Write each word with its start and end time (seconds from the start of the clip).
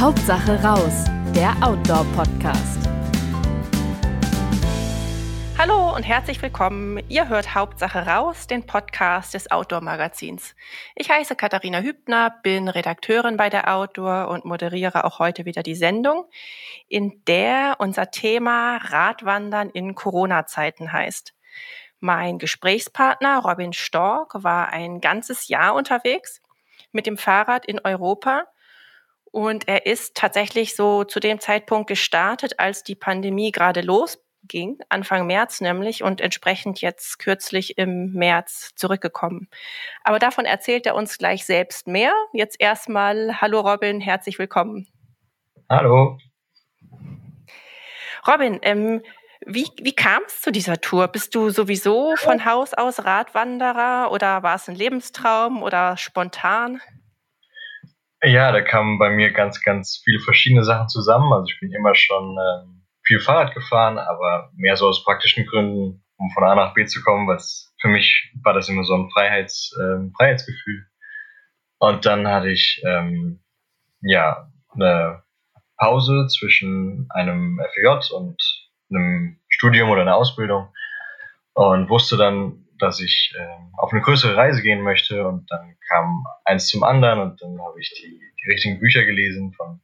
Hauptsache 0.00 0.58
raus, 0.64 1.04
der 1.34 1.54
Outdoor-Podcast. 1.60 2.88
Hallo 5.58 5.94
und 5.94 6.04
herzlich 6.04 6.40
willkommen. 6.40 7.04
Ihr 7.10 7.28
hört 7.28 7.54
Hauptsache 7.54 8.06
raus, 8.06 8.46
den 8.46 8.64
Podcast 8.64 9.34
des 9.34 9.50
Outdoor-Magazins. 9.50 10.56
Ich 10.96 11.10
heiße 11.10 11.36
Katharina 11.36 11.80
Hübner, 11.80 12.34
bin 12.42 12.70
Redakteurin 12.70 13.36
bei 13.36 13.50
der 13.50 13.76
Outdoor 13.76 14.28
und 14.28 14.46
moderiere 14.46 15.04
auch 15.04 15.18
heute 15.18 15.44
wieder 15.44 15.62
die 15.62 15.74
Sendung, 15.74 16.24
in 16.88 17.22
der 17.26 17.76
unser 17.78 18.10
Thema 18.10 18.78
Radwandern 18.78 19.68
in 19.68 19.94
Corona-Zeiten 19.94 20.94
heißt. 20.94 21.34
Mein 21.98 22.38
Gesprächspartner 22.38 23.40
Robin 23.40 23.74
Stork 23.74 24.42
war 24.42 24.70
ein 24.70 25.02
ganzes 25.02 25.48
Jahr 25.48 25.74
unterwegs 25.74 26.40
mit 26.90 27.04
dem 27.04 27.18
Fahrrad 27.18 27.66
in 27.66 27.80
Europa 27.84 28.46
und 29.30 29.68
er 29.68 29.86
ist 29.86 30.14
tatsächlich 30.16 30.74
so 30.74 31.04
zu 31.04 31.20
dem 31.20 31.40
Zeitpunkt 31.40 31.88
gestartet, 31.88 32.58
als 32.58 32.82
die 32.82 32.94
Pandemie 32.94 33.52
gerade 33.52 33.80
losging, 33.80 34.78
Anfang 34.88 35.26
März 35.26 35.60
nämlich, 35.60 36.02
und 36.02 36.20
entsprechend 36.20 36.80
jetzt 36.80 37.18
kürzlich 37.18 37.78
im 37.78 38.12
März 38.12 38.72
zurückgekommen. 38.74 39.48
Aber 40.02 40.18
davon 40.18 40.44
erzählt 40.44 40.86
er 40.86 40.96
uns 40.96 41.18
gleich 41.18 41.44
selbst 41.44 41.86
mehr. 41.86 42.12
Jetzt 42.32 42.60
erstmal, 42.60 43.40
hallo 43.40 43.60
Robin, 43.60 44.00
herzlich 44.00 44.38
willkommen. 44.38 44.88
Hallo. 45.68 46.18
Robin, 48.26 48.58
ähm, 48.62 49.02
wie, 49.46 49.68
wie 49.80 49.94
kam 49.94 50.22
es 50.26 50.42
zu 50.42 50.52
dieser 50.52 50.80
Tour? 50.80 51.08
Bist 51.08 51.34
du 51.34 51.48
sowieso 51.48 52.14
von 52.16 52.44
Haus 52.44 52.74
aus 52.74 53.04
Radwanderer 53.04 54.10
oder 54.12 54.42
war 54.42 54.56
es 54.56 54.68
ein 54.68 54.74
Lebenstraum 54.74 55.62
oder 55.62 55.96
spontan? 55.96 56.82
Ja, 58.22 58.52
da 58.52 58.60
kamen 58.60 58.98
bei 58.98 59.10
mir 59.10 59.32
ganz, 59.32 59.62
ganz 59.62 60.02
viele 60.04 60.20
verschiedene 60.20 60.62
Sachen 60.62 60.88
zusammen. 60.88 61.32
Also 61.32 61.46
ich 61.46 61.58
bin 61.58 61.72
immer 61.72 61.94
schon 61.94 62.36
ähm, 62.38 62.82
viel 63.02 63.18
Fahrrad 63.18 63.54
gefahren, 63.54 63.98
aber 63.98 64.50
mehr 64.54 64.76
so 64.76 64.88
aus 64.88 65.04
praktischen 65.04 65.46
Gründen, 65.46 66.04
um 66.18 66.30
von 66.32 66.44
A 66.44 66.54
nach 66.54 66.74
B 66.74 66.84
zu 66.84 67.02
kommen, 67.02 67.26
weil 67.26 67.38
für 67.80 67.88
mich 67.88 68.30
war 68.42 68.52
das 68.52 68.68
immer 68.68 68.84
so 68.84 68.94
ein 68.94 69.10
Freiheits, 69.10 69.74
ähm, 69.80 70.12
Freiheitsgefühl. 70.16 70.86
Und 71.78 72.04
dann 72.04 72.28
hatte 72.28 72.50
ich 72.50 72.82
ähm, 72.84 73.40
ja 74.02 74.50
eine 74.74 75.22
Pause 75.78 76.26
zwischen 76.28 77.06
einem 77.08 77.58
FJ 77.72 78.12
und 78.14 78.36
einem 78.90 79.40
Studium 79.48 79.88
oder 79.88 80.02
einer 80.02 80.16
Ausbildung 80.16 80.68
und 81.54 81.88
wusste 81.88 82.18
dann, 82.18 82.66
dass 82.80 83.00
ich 83.00 83.32
äh, 83.36 83.78
auf 83.78 83.92
eine 83.92 84.02
größere 84.02 84.36
Reise 84.36 84.62
gehen 84.62 84.82
möchte 84.82 85.26
und 85.26 85.50
dann 85.50 85.76
kam 85.88 86.24
eins 86.44 86.68
zum 86.68 86.82
anderen 86.82 87.20
und 87.20 87.42
dann 87.42 87.60
habe 87.60 87.80
ich 87.80 87.92
die, 87.94 88.20
die 88.42 88.50
richtigen 88.50 88.80
Bücher 88.80 89.04
gelesen. 89.04 89.52
Von, 89.52 89.80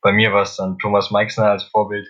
bei 0.00 0.12
mir 0.12 0.32
war 0.32 0.42
es 0.42 0.56
dann 0.56 0.78
Thomas 0.78 1.10
Meixner 1.10 1.50
als 1.50 1.64
Vorbild 1.64 2.08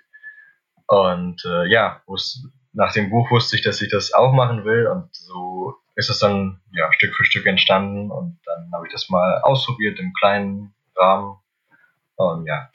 und 0.86 1.42
äh, 1.44 1.66
ja, 1.70 2.02
wusste, 2.06 2.48
nach 2.72 2.92
dem 2.92 3.10
Buch 3.10 3.30
wusste 3.30 3.56
ich, 3.56 3.62
dass 3.62 3.82
ich 3.82 3.90
das 3.90 4.12
auch 4.12 4.32
machen 4.32 4.64
will 4.64 4.86
und 4.86 5.14
so 5.14 5.74
ist 5.96 6.08
es 6.08 6.18
dann 6.20 6.60
ja 6.72 6.90
Stück 6.92 7.14
für 7.14 7.24
Stück 7.24 7.46
entstanden 7.46 8.10
und 8.10 8.38
dann 8.44 8.70
habe 8.72 8.86
ich 8.86 8.92
das 8.92 9.08
mal 9.10 9.40
ausprobiert 9.42 9.98
im 9.98 10.12
kleinen 10.14 10.74
Rahmen 10.96 11.36
und 12.16 12.46
ja, 12.46 12.70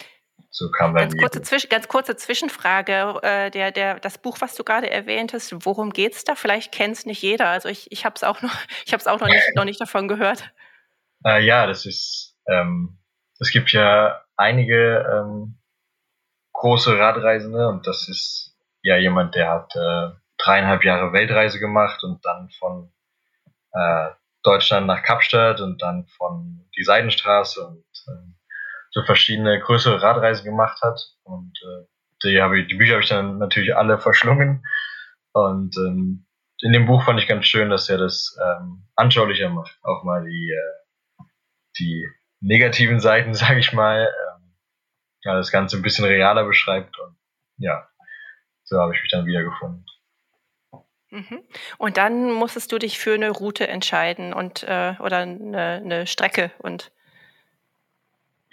so 0.58 0.72
kam 0.72 0.94
ganz 0.94 1.18
kurze, 1.18 1.42
Zwisch 1.42 1.68
ganz 1.68 1.90
kurze 1.90 2.16
Zwischenfrage. 2.16 3.20
Äh, 3.24 3.52
der, 3.52 3.74
der, 3.74 4.00
das 4.00 4.18
Buch, 4.18 4.38
was 4.40 4.56
du 4.56 4.64
gerade 4.64 4.90
erwähnt 4.90 5.34
hast, 5.34 5.54
worum 5.66 5.92
geht 5.92 6.14
es 6.14 6.24
da? 6.24 6.36
Vielleicht 6.36 6.72
kennt 6.72 6.96
es 6.96 7.06
nicht 7.06 7.22
jeder. 7.22 7.50
Also 7.50 7.68
ich, 7.68 7.92
ich 7.92 8.06
habe 8.06 8.16
es 8.16 8.24
auch, 8.24 8.42
noch, 8.42 8.56
ich 8.86 8.94
hab's 8.94 9.06
auch 9.06 9.20
noch, 9.20 9.28
nicht, 9.28 9.44
noch 9.56 9.66
nicht 9.66 9.82
davon 9.82 10.08
gehört. 10.08 10.50
Äh, 11.26 11.44
ja, 11.44 11.68
das 11.68 11.86
ist, 11.86 12.38
ähm, 12.48 12.98
es 13.38 13.52
gibt 13.52 13.74
ja 13.74 14.24
einige 14.38 15.06
ähm, 15.12 15.60
große 16.54 16.98
Radreisende 16.98 17.68
und 17.68 17.86
das 17.86 18.08
ist 18.08 18.56
ja 18.82 18.96
jemand, 18.96 19.36
der 19.36 19.50
hat 19.50 19.76
äh, 19.76 20.16
dreieinhalb 20.38 20.86
Jahre 20.86 21.12
Weltreise 21.12 21.60
gemacht 21.60 22.02
und 22.06 22.24
dann 22.24 22.50
von 22.60 22.94
äh, 23.74 24.12
Deutschland 24.42 24.88
nach 24.88 25.04
Kapstadt 25.04 25.60
und 25.60 25.82
dann 25.82 26.08
von 26.16 26.66
die 26.78 26.84
Seidenstraße 26.84 27.68
und 27.68 27.86
ähm, 28.08 28.35
so 28.96 29.04
verschiedene 29.04 29.60
größere 29.60 30.02
Radreisen 30.02 30.46
gemacht 30.46 30.82
hat. 30.82 31.00
Und 31.24 31.52
äh, 31.64 31.86
die, 32.24 32.42
habe 32.42 32.62
ich, 32.62 32.68
die 32.68 32.76
Bücher 32.76 32.94
habe 32.94 33.04
ich 33.04 33.10
dann 33.10 33.38
natürlich 33.38 33.76
alle 33.76 34.00
verschlungen. 34.00 34.66
Und 35.34 35.76
ähm, 35.78 36.26
in 36.62 36.72
dem 36.72 36.86
Buch 36.86 37.04
fand 37.04 37.20
ich 37.20 37.28
ganz 37.28 37.46
schön, 37.46 37.70
dass 37.70 37.90
er 37.90 37.98
das 37.98 38.38
ähm, 38.42 38.88
anschaulicher 38.96 39.50
macht. 39.50 39.78
Auch 39.84 40.04
mal 40.06 40.24
die, 40.24 40.52
äh, 40.52 41.24
die 41.78 42.08
negativen 42.40 43.02
Seiten, 43.02 43.34
sage 43.36 43.60
ich 43.60 43.74
mal. 43.74 44.06
Ähm, 44.08 44.56
ja, 45.24 45.36
das 45.36 45.52
Ganze 45.52 45.76
ein 45.76 45.82
bisschen 45.82 46.06
realer 46.06 46.46
beschreibt. 46.46 46.98
Und 46.98 47.18
ja, 47.58 47.90
so 48.64 48.80
habe 48.80 48.96
ich 48.96 49.02
mich 49.02 49.12
dann 49.12 49.26
wiedergefunden. 49.26 49.86
Mhm. 51.10 51.44
Und 51.78 51.98
dann 51.98 52.32
musstest 52.32 52.72
du 52.72 52.80
dich 52.80 52.98
für 52.98 53.14
eine 53.14 53.32
Route 53.32 53.68
entscheiden 53.68 54.34
und 54.34 54.64
äh, 54.64 54.96
oder 55.00 55.18
eine, 55.18 55.82
eine 55.84 56.08
Strecke 56.08 56.52
und 56.60 56.92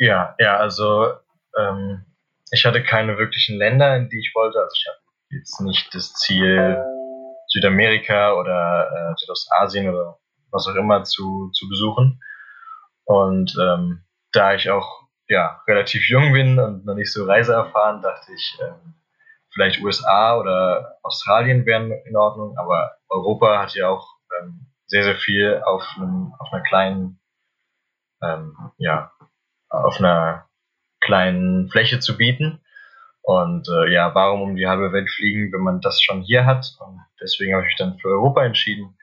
ja, 0.03 0.35
ja, 0.39 0.57
also 0.57 1.13
ähm, 1.57 2.05
ich 2.51 2.65
hatte 2.67 2.83
keine 2.83 3.19
wirklichen 3.19 3.57
Länder, 3.57 3.97
in 3.97 4.09
die 4.09 4.19
ich 4.19 4.33
wollte. 4.35 4.59
Also 4.59 4.75
ich 4.75 4.87
habe 4.89 4.99
jetzt 5.31 5.61
nicht 5.61 5.95
das 5.95 6.13
Ziel, 6.15 6.77
Südamerika 7.47 8.35
oder 8.35 8.91
äh, 8.91 9.15
Südostasien 9.17 9.89
oder 9.89 10.19
was 10.51 10.67
auch 10.67 10.75
immer 10.75 11.05
zu, 11.05 11.51
zu 11.53 11.69
besuchen. 11.69 12.21
Und 13.05 13.57
ähm, 13.61 14.03
da 14.33 14.55
ich 14.55 14.71
auch 14.71 15.05
ja, 15.29 15.63
relativ 15.69 16.09
jung 16.09 16.33
bin 16.33 16.59
und 16.59 16.85
noch 16.85 16.95
nicht 16.95 17.13
so 17.13 17.25
reiseerfahren, 17.25 18.03
dachte 18.03 18.33
ich, 18.33 18.59
ähm, 18.61 18.95
vielleicht 19.55 19.83
USA 19.83 20.37
oder 20.37 20.99
Australien 21.05 21.65
wären 21.65 21.93
in 21.93 22.17
Ordnung, 22.17 22.57
aber 22.59 22.97
Europa 23.09 23.61
hat 23.61 23.75
ja 23.75 23.89
auch 23.89 24.17
ähm, 24.41 24.67
sehr, 24.87 25.05
sehr 25.05 25.17
viel 25.17 25.63
auf, 25.65 25.85
einem, 25.97 26.35
auf 26.39 26.53
einer 26.53 26.63
kleinen 26.65 27.21
ähm, 28.23 28.57
ja, 28.79 29.12
auf 29.73 29.99
einer 29.99 30.47
kleinen 31.01 31.69
Fläche 31.69 31.99
zu 31.99 32.17
bieten. 32.17 32.61
Und 33.23 33.69
äh, 33.69 33.93
ja, 33.93 34.15
warum 34.15 34.43
um 34.43 34.57
die 34.57 34.67
halbe 34.67 34.93
Welt 34.93 35.11
fliegen, 35.11 35.53
wenn 35.53 35.61
man 35.61 35.81
das 35.81 36.01
schon 36.03 36.23
hier 36.23 36.45
hat? 36.45 36.67
Und 36.81 37.01
deswegen 37.21 37.55
habe 37.55 37.63
ich 37.63 37.69
mich 37.69 37.77
dann 37.77 37.99
für 37.99 38.09
Europa 38.09 38.45
entschieden 38.45 38.97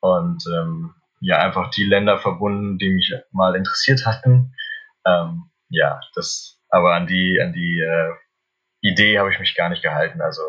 und 0.00 0.44
ähm, 0.54 0.94
ja, 1.20 1.38
einfach 1.38 1.70
die 1.70 1.84
Länder 1.84 2.18
verbunden, 2.18 2.78
die 2.78 2.90
mich 2.90 3.12
mal 3.32 3.56
interessiert 3.56 4.04
hatten. 4.04 4.54
Ähm, 5.06 5.50
ja, 5.70 6.00
das, 6.14 6.60
aber 6.68 6.94
an 6.94 7.06
die, 7.06 7.40
an 7.42 7.52
die 7.52 7.80
äh, 7.80 8.12
Idee 8.82 9.18
habe 9.18 9.32
ich 9.32 9.38
mich 9.38 9.54
gar 9.54 9.70
nicht 9.70 9.82
gehalten. 9.82 10.20
Also 10.20 10.42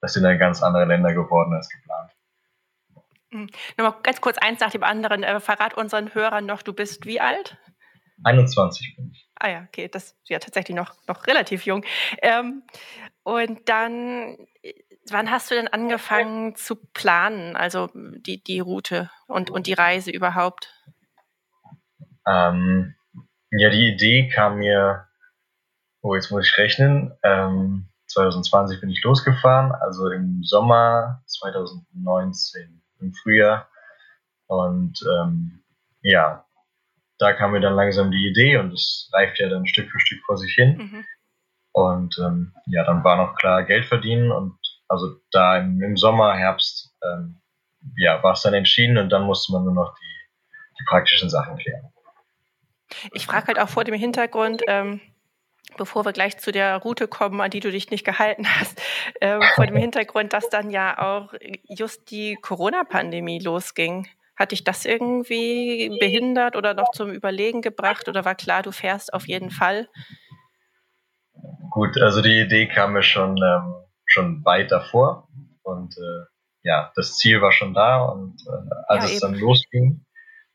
das 0.00 0.12
sind 0.12 0.22
dann 0.22 0.38
ganz 0.38 0.62
andere 0.62 0.84
Länder 0.84 1.12
geworden 1.12 1.54
als 1.54 1.68
geplant. 1.68 2.10
Mhm. 3.30 3.50
Nochmal 3.76 4.00
ganz 4.02 4.20
kurz 4.20 4.38
eins 4.38 4.60
nach 4.60 4.70
dem 4.70 4.84
anderen. 4.84 5.24
Äh, 5.24 5.40
verrat 5.40 5.74
unseren 5.74 6.14
Hörern 6.14 6.46
noch, 6.46 6.62
du 6.62 6.72
bist 6.72 7.06
wie 7.06 7.20
alt? 7.20 7.58
21 8.24 8.96
bin 8.96 9.10
ich. 9.12 9.28
Ah 9.36 9.50
ja, 9.50 9.66
okay, 9.66 9.88
das 9.88 10.04
ist 10.04 10.28
ja 10.28 10.38
tatsächlich 10.38 10.76
noch, 10.76 10.94
noch 11.06 11.26
relativ 11.26 11.66
jung. 11.66 11.84
Ähm, 12.22 12.62
und 13.22 13.68
dann, 13.68 14.36
wann 15.10 15.30
hast 15.30 15.50
du 15.50 15.54
denn 15.54 15.68
angefangen 15.68 16.54
zu 16.54 16.76
planen, 16.76 17.56
also 17.56 17.88
die, 17.94 18.42
die 18.42 18.60
Route 18.60 19.10
und, 19.26 19.50
und 19.50 19.66
die 19.66 19.72
Reise 19.72 20.10
überhaupt? 20.10 20.72
Ähm, 22.26 22.94
ja, 23.50 23.70
die 23.70 23.88
Idee 23.94 24.28
kam 24.28 24.58
mir, 24.58 25.08
oh, 26.02 26.14
jetzt 26.14 26.30
muss 26.30 26.48
ich 26.48 26.58
rechnen, 26.58 27.12
ähm, 27.22 27.88
2020 28.06 28.80
bin 28.80 28.90
ich 28.90 29.02
losgefahren, 29.02 29.72
also 29.72 30.10
im 30.10 30.42
Sommer 30.42 31.22
2019, 31.26 32.82
im 33.00 33.12
Frühjahr. 33.14 33.68
Und 34.46 35.02
ähm, 35.02 35.62
ja, 36.02 36.44
da 37.22 37.32
kam 37.32 37.52
mir 37.52 37.60
dann 37.60 37.74
langsam 37.74 38.10
die 38.10 38.26
Idee 38.28 38.56
und 38.56 38.72
es 38.72 39.08
reift 39.12 39.38
ja 39.38 39.48
dann 39.48 39.66
Stück 39.66 39.88
für 39.90 40.00
Stück 40.00 40.24
vor 40.26 40.36
sich 40.36 40.52
hin. 40.54 40.76
Mhm. 40.76 41.04
Und 41.70 42.18
ähm, 42.18 42.52
ja, 42.66 42.84
dann 42.84 43.04
war 43.04 43.16
noch 43.16 43.36
klar 43.36 43.62
Geld 43.62 43.86
verdienen 43.86 44.32
und 44.32 44.58
also 44.88 45.06
da 45.30 45.56
im, 45.58 45.80
im 45.80 45.96
Sommer, 45.96 46.34
Herbst, 46.34 46.92
ähm, 47.02 47.40
ja, 47.96 48.20
war 48.22 48.32
es 48.32 48.42
dann 48.42 48.54
entschieden 48.54 48.98
und 48.98 49.08
dann 49.10 49.22
musste 49.22 49.52
man 49.52 49.64
nur 49.64 49.72
noch 49.72 49.94
die, 49.94 50.50
die 50.80 50.84
praktischen 50.88 51.30
Sachen 51.30 51.56
klären. 51.56 51.92
Ich 53.12 53.26
frage 53.26 53.46
halt 53.46 53.60
auch 53.60 53.68
vor 53.68 53.84
dem 53.84 53.94
Hintergrund, 53.94 54.62
ähm, 54.66 55.00
bevor 55.78 56.04
wir 56.04 56.12
gleich 56.12 56.38
zu 56.38 56.50
der 56.50 56.76
Route 56.78 57.06
kommen, 57.06 57.40
an 57.40 57.50
die 57.50 57.60
du 57.60 57.70
dich 57.70 57.90
nicht 57.90 58.04
gehalten 58.04 58.46
hast, 58.46 58.82
äh, 59.20 59.38
vor 59.54 59.64
dem 59.64 59.76
Hintergrund, 59.78 60.32
dass 60.32 60.48
dann 60.50 60.70
ja 60.70 60.98
auch 60.98 61.32
just 61.68 62.10
die 62.10 62.36
Corona-Pandemie 62.42 63.38
losging. 63.38 64.08
Hat 64.36 64.52
dich 64.52 64.64
das 64.64 64.84
irgendwie 64.84 65.96
behindert 66.00 66.56
oder 66.56 66.74
noch 66.74 66.90
zum 66.92 67.10
Überlegen 67.10 67.60
gebracht 67.60 68.08
oder 68.08 68.24
war 68.24 68.34
klar, 68.34 68.62
du 68.62 68.72
fährst 68.72 69.12
auf 69.12 69.28
jeden 69.28 69.50
Fall? 69.50 69.88
Gut, 71.70 72.00
also 72.00 72.22
die 72.22 72.40
Idee 72.40 72.68
kam 72.68 72.92
mir 72.92 73.02
schon, 73.02 73.36
ähm, 73.36 73.74
schon 74.06 74.44
weit 74.44 74.70
davor 74.70 75.28
und 75.62 75.96
äh, 75.96 76.24
ja, 76.64 76.92
das 76.94 77.16
Ziel 77.16 77.40
war 77.40 77.52
schon 77.52 77.74
da 77.74 78.02
und 78.02 78.40
äh, 78.46 78.74
als 78.88 79.04
ja, 79.04 79.10
es 79.10 79.22
eben. 79.22 79.32
dann 79.32 79.40
losging, 79.40 80.04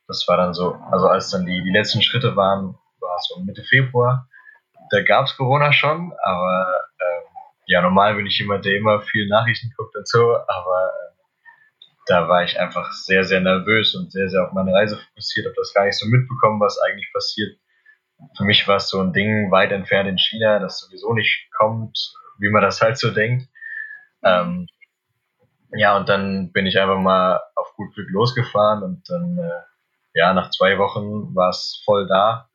das 0.08 0.28
war 0.28 0.38
dann 0.38 0.54
so, 0.54 0.74
also 0.92 1.08
als 1.08 1.30
dann 1.30 1.46
die, 1.46 1.64
die 1.64 1.72
letzten 1.72 2.02
Schritte 2.02 2.36
waren, 2.36 2.76
war 3.00 3.18
es 3.18 3.28
so 3.28 3.44
Mitte 3.44 3.64
Februar 3.64 4.28
da 4.90 5.02
gab 5.02 5.26
es 5.26 5.36
Corona 5.36 5.74
schon, 5.74 6.14
aber 6.24 6.68
ähm, 7.00 7.24
ja, 7.66 7.82
normal 7.82 8.16
bin 8.16 8.26
ich 8.26 8.40
jemand, 8.40 8.66
der 8.66 8.78
immer 8.78 9.02
viel 9.02 9.28
Nachrichten 9.28 9.72
guckt 9.76 9.96
und 9.96 10.08
so, 10.08 10.36
aber 10.36 10.92
äh, 10.92 11.14
da 12.08 12.28
war 12.28 12.44
ich 12.44 12.60
einfach 12.60 12.92
sehr, 12.92 13.24
sehr 13.24 13.42
nervös 13.42 13.96
und 13.96 14.12
sehr, 14.12 14.30
sehr 14.30 14.46
auf 14.46 14.54
meine 14.54 14.74
Reise 14.74 14.98
fokussiert, 14.98 15.46
habe 15.46 15.56
das 15.58 15.74
gar 15.74 15.86
nicht 15.86 16.00
so 16.00 16.08
mitbekommen, 16.08 16.60
was 16.60 16.80
eigentlich 16.80 17.12
passiert. 17.14 17.58
Für 18.36 18.46
mich 18.46 18.68
war 18.68 18.78
es 18.78 18.90
so 18.90 19.00
ein 19.02 19.14
Ding 19.14 19.52
weit 19.52 19.72
entfernt 19.72 20.10
in 20.10 20.18
China, 20.18 20.60
das 20.60 20.80
sowieso 20.80 21.14
nicht 21.14 21.50
kommt, 21.58 21.98
wie 22.40 22.50
man 22.50 22.64
das 22.64 22.82
halt 22.82 22.98
so 22.98 23.12
denkt. 23.12 23.48
Ähm, 24.24 24.68
ja, 25.74 25.98
und 25.98 26.10
dann 26.10 26.52
bin 26.52 26.66
ich 26.66 26.80
einfach 26.80 27.00
mal 27.00 27.42
auf 27.56 27.74
gut 27.76 27.94
Glück 27.94 28.10
losgefahren 28.10 28.84
und 28.84 29.10
dann, 29.10 29.38
äh, 29.38 29.62
ja, 30.14 30.34
nach 30.34 30.50
zwei 30.52 30.78
Wochen 30.78 31.36
war 31.36 31.50
es 31.50 31.82
voll 31.86 32.08
da 32.08 32.50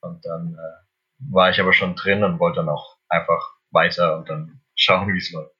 und 0.00 0.24
dann 0.24 0.54
äh, 0.54 1.32
war 1.32 1.50
ich 1.50 1.60
aber 1.60 1.72
schon 1.72 1.94
drin 1.94 2.24
und 2.24 2.40
wollte 2.40 2.56
dann 2.56 2.68
auch 2.68 2.96
einfach 3.08 3.52
weiter 3.70 4.16
und 4.16 4.28
dann 4.28 4.60
schauen, 4.74 5.12
wie 5.12 5.18
es 5.18 5.30
läuft. 5.30 5.54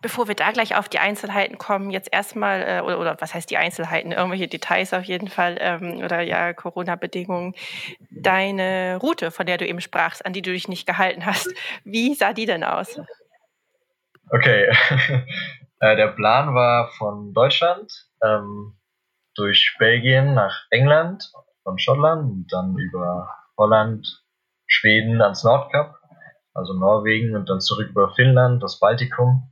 Bevor 0.00 0.28
wir 0.28 0.36
da 0.36 0.52
gleich 0.52 0.76
auf 0.76 0.88
die 0.88 1.00
Einzelheiten 1.00 1.58
kommen, 1.58 1.90
jetzt 1.90 2.12
erstmal, 2.12 2.62
äh, 2.62 2.80
oder, 2.82 3.00
oder, 3.00 3.16
was 3.18 3.34
heißt 3.34 3.50
die 3.50 3.56
Einzelheiten, 3.56 4.12
irgendwelche 4.12 4.46
Details 4.46 4.94
auf 4.94 5.02
jeden 5.02 5.26
Fall, 5.26 5.56
ähm, 5.60 5.98
oder 6.04 6.20
ja, 6.20 6.52
Corona-Bedingungen. 6.52 7.54
Deine 8.10 8.98
Route, 9.02 9.32
von 9.32 9.44
der 9.46 9.58
du 9.58 9.66
eben 9.66 9.80
sprachst, 9.80 10.24
an 10.24 10.32
die 10.32 10.42
du 10.42 10.52
dich 10.52 10.68
nicht 10.68 10.86
gehalten 10.86 11.26
hast, 11.26 11.52
wie 11.84 12.14
sah 12.14 12.32
die 12.32 12.46
denn 12.46 12.62
aus? 12.62 13.00
Okay, 14.30 14.68
äh, 15.80 15.96
der 15.96 16.08
Plan 16.08 16.54
war 16.54 16.92
von 16.92 17.34
Deutschland 17.34 17.92
ähm, 18.22 18.76
durch 19.34 19.74
Belgien 19.80 20.34
nach 20.34 20.66
England, 20.70 21.28
von 21.64 21.76
Schottland 21.80 22.52
dann 22.52 22.76
über 22.78 23.34
Holland, 23.56 24.06
Schweden 24.68 25.20
ans 25.22 25.42
Nordkap, 25.42 25.96
also 26.54 26.72
Norwegen 26.74 27.34
und 27.34 27.48
dann 27.48 27.60
zurück 27.60 27.88
über 27.90 28.14
Finnland, 28.14 28.62
das 28.62 28.78
Baltikum 28.78 29.50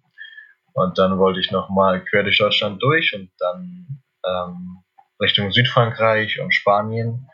und 0.77 0.99
dann 0.99 1.19
wollte 1.19 1.41
ich 1.41 1.51
nochmal 1.51 2.05
quer 2.05 2.23
durch 2.23 2.37
Deutschland 2.37 2.83
durch 2.83 3.15
und 3.15 3.31
dann 3.39 4.03
ähm, 4.27 4.85
Richtung 5.19 5.51
Südfrankreich 5.51 6.39
und 6.39 6.55
Spanien 6.55 7.31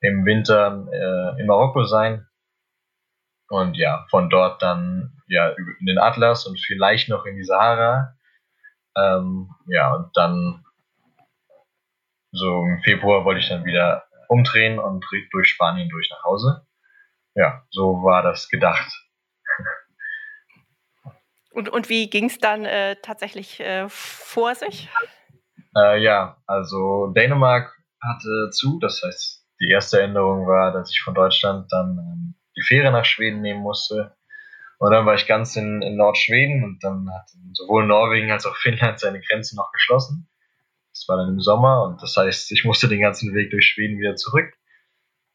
im 0.00 0.24
Winter 0.24 0.88
äh, 0.90 1.40
in 1.40 1.46
Marokko 1.46 1.84
sein. 1.84 2.26
Und 3.48 3.76
ja, 3.76 4.06
von 4.10 4.28
dort 4.28 4.60
dann 4.60 5.12
ja 5.28 5.50
in 5.50 5.86
den 5.86 5.98
Atlas 5.98 6.46
und 6.46 6.58
vielleicht 6.58 7.08
noch 7.08 7.26
in 7.26 7.36
die 7.36 7.44
Sahara. 7.44 8.16
Ähm, 8.96 9.50
ja, 9.68 9.94
und 9.94 10.16
dann 10.16 10.64
so 12.32 12.64
im 12.64 12.82
Februar 12.82 13.24
wollte 13.24 13.40
ich 13.40 13.48
dann 13.48 13.64
wieder 13.64 14.04
umdrehen 14.26 14.80
und 14.80 15.06
durch 15.30 15.48
Spanien 15.48 15.88
durch 15.90 16.10
nach 16.10 16.24
Hause. 16.24 16.66
Ja, 17.36 17.62
so 17.70 18.02
war 18.02 18.24
das 18.24 18.48
gedacht. 18.48 18.99
Und, 21.50 21.68
und 21.68 21.88
wie 21.88 22.08
ging 22.08 22.26
es 22.26 22.38
dann 22.38 22.64
äh, 22.64 22.96
tatsächlich 23.02 23.60
äh, 23.60 23.88
vor 23.88 24.54
sich? 24.54 24.88
Äh, 25.76 26.02
ja, 26.02 26.36
also 26.46 27.08
Dänemark 27.08 27.76
hatte 28.00 28.50
zu, 28.50 28.78
das 28.80 29.02
heißt, 29.04 29.44
die 29.60 29.70
erste 29.70 30.00
Änderung 30.00 30.46
war, 30.46 30.72
dass 30.72 30.90
ich 30.90 31.00
von 31.02 31.14
Deutschland 31.14 31.70
dann 31.70 31.98
ähm, 31.98 32.34
die 32.56 32.62
Fähre 32.62 32.92
nach 32.92 33.04
Schweden 33.04 33.42
nehmen 33.42 33.60
musste. 33.60 34.16
Und 34.78 34.92
dann 34.92 35.04
war 35.04 35.14
ich 35.14 35.26
ganz 35.26 35.56
in, 35.56 35.82
in 35.82 35.96
Nordschweden 35.96 36.64
und 36.64 36.82
dann 36.82 37.06
hat 37.12 37.28
sowohl 37.52 37.86
Norwegen 37.86 38.30
als 38.30 38.46
auch 38.46 38.56
Finnland 38.56 38.98
seine 38.98 39.20
Grenzen 39.20 39.56
noch 39.56 39.70
geschlossen. 39.72 40.28
Das 40.92 41.06
war 41.08 41.18
dann 41.18 41.28
im 41.28 41.40
Sommer 41.40 41.84
und 41.84 42.02
das 42.02 42.16
heißt, 42.16 42.50
ich 42.52 42.64
musste 42.64 42.88
den 42.88 43.02
ganzen 43.02 43.34
Weg 43.34 43.50
durch 43.50 43.66
Schweden 43.66 43.98
wieder 43.98 44.16
zurück. 44.16 44.54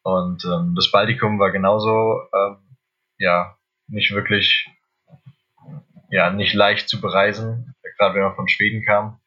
Und 0.01 0.43
ähm, 0.45 0.73
das 0.75 0.91
Baltikum 0.91 1.39
war 1.39 1.51
genauso, 1.51 2.21
ähm, 2.33 2.77
ja, 3.17 3.57
nicht 3.87 4.11
wirklich 4.11 4.67
ja 6.09 6.29
nicht 6.29 6.53
leicht 6.53 6.89
zu 6.89 7.01
bereisen, 7.01 7.75
gerade 7.97 8.15
wenn 8.15 8.23
man 8.23 8.35
von 8.35 8.47
Schweden 8.47 8.83
kam. 8.83 9.19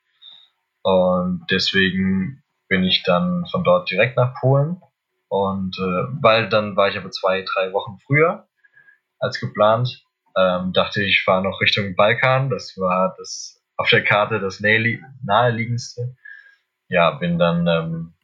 Und 0.82 1.46
deswegen 1.50 2.42
bin 2.68 2.84
ich 2.84 3.02
dann 3.02 3.46
von 3.50 3.64
dort 3.64 3.90
direkt 3.90 4.16
nach 4.16 4.34
Polen. 4.40 4.80
Und 5.28 5.76
äh, 5.78 6.22
weil 6.22 6.48
dann 6.48 6.76
war 6.76 6.88
ich 6.88 6.96
aber 6.96 7.10
zwei, 7.10 7.42
drei 7.42 7.72
Wochen 7.72 7.98
früher 8.06 8.46
als 9.18 9.40
geplant. 9.40 10.02
Ähm, 10.36 10.72
dachte 10.72 11.02
ich, 11.02 11.18
ich 11.18 11.24
fahre 11.24 11.42
noch 11.42 11.60
Richtung 11.60 11.96
Balkan. 11.96 12.50
Das 12.50 12.78
war 12.78 13.14
das 13.18 13.60
auf 13.76 13.88
der 13.90 14.04
Karte 14.04 14.40
das 14.40 14.60
naheliegendste. 14.60 16.16
Ja, 16.88 17.10
bin 17.10 17.38
dann 17.38 17.66
ähm, 17.66 18.14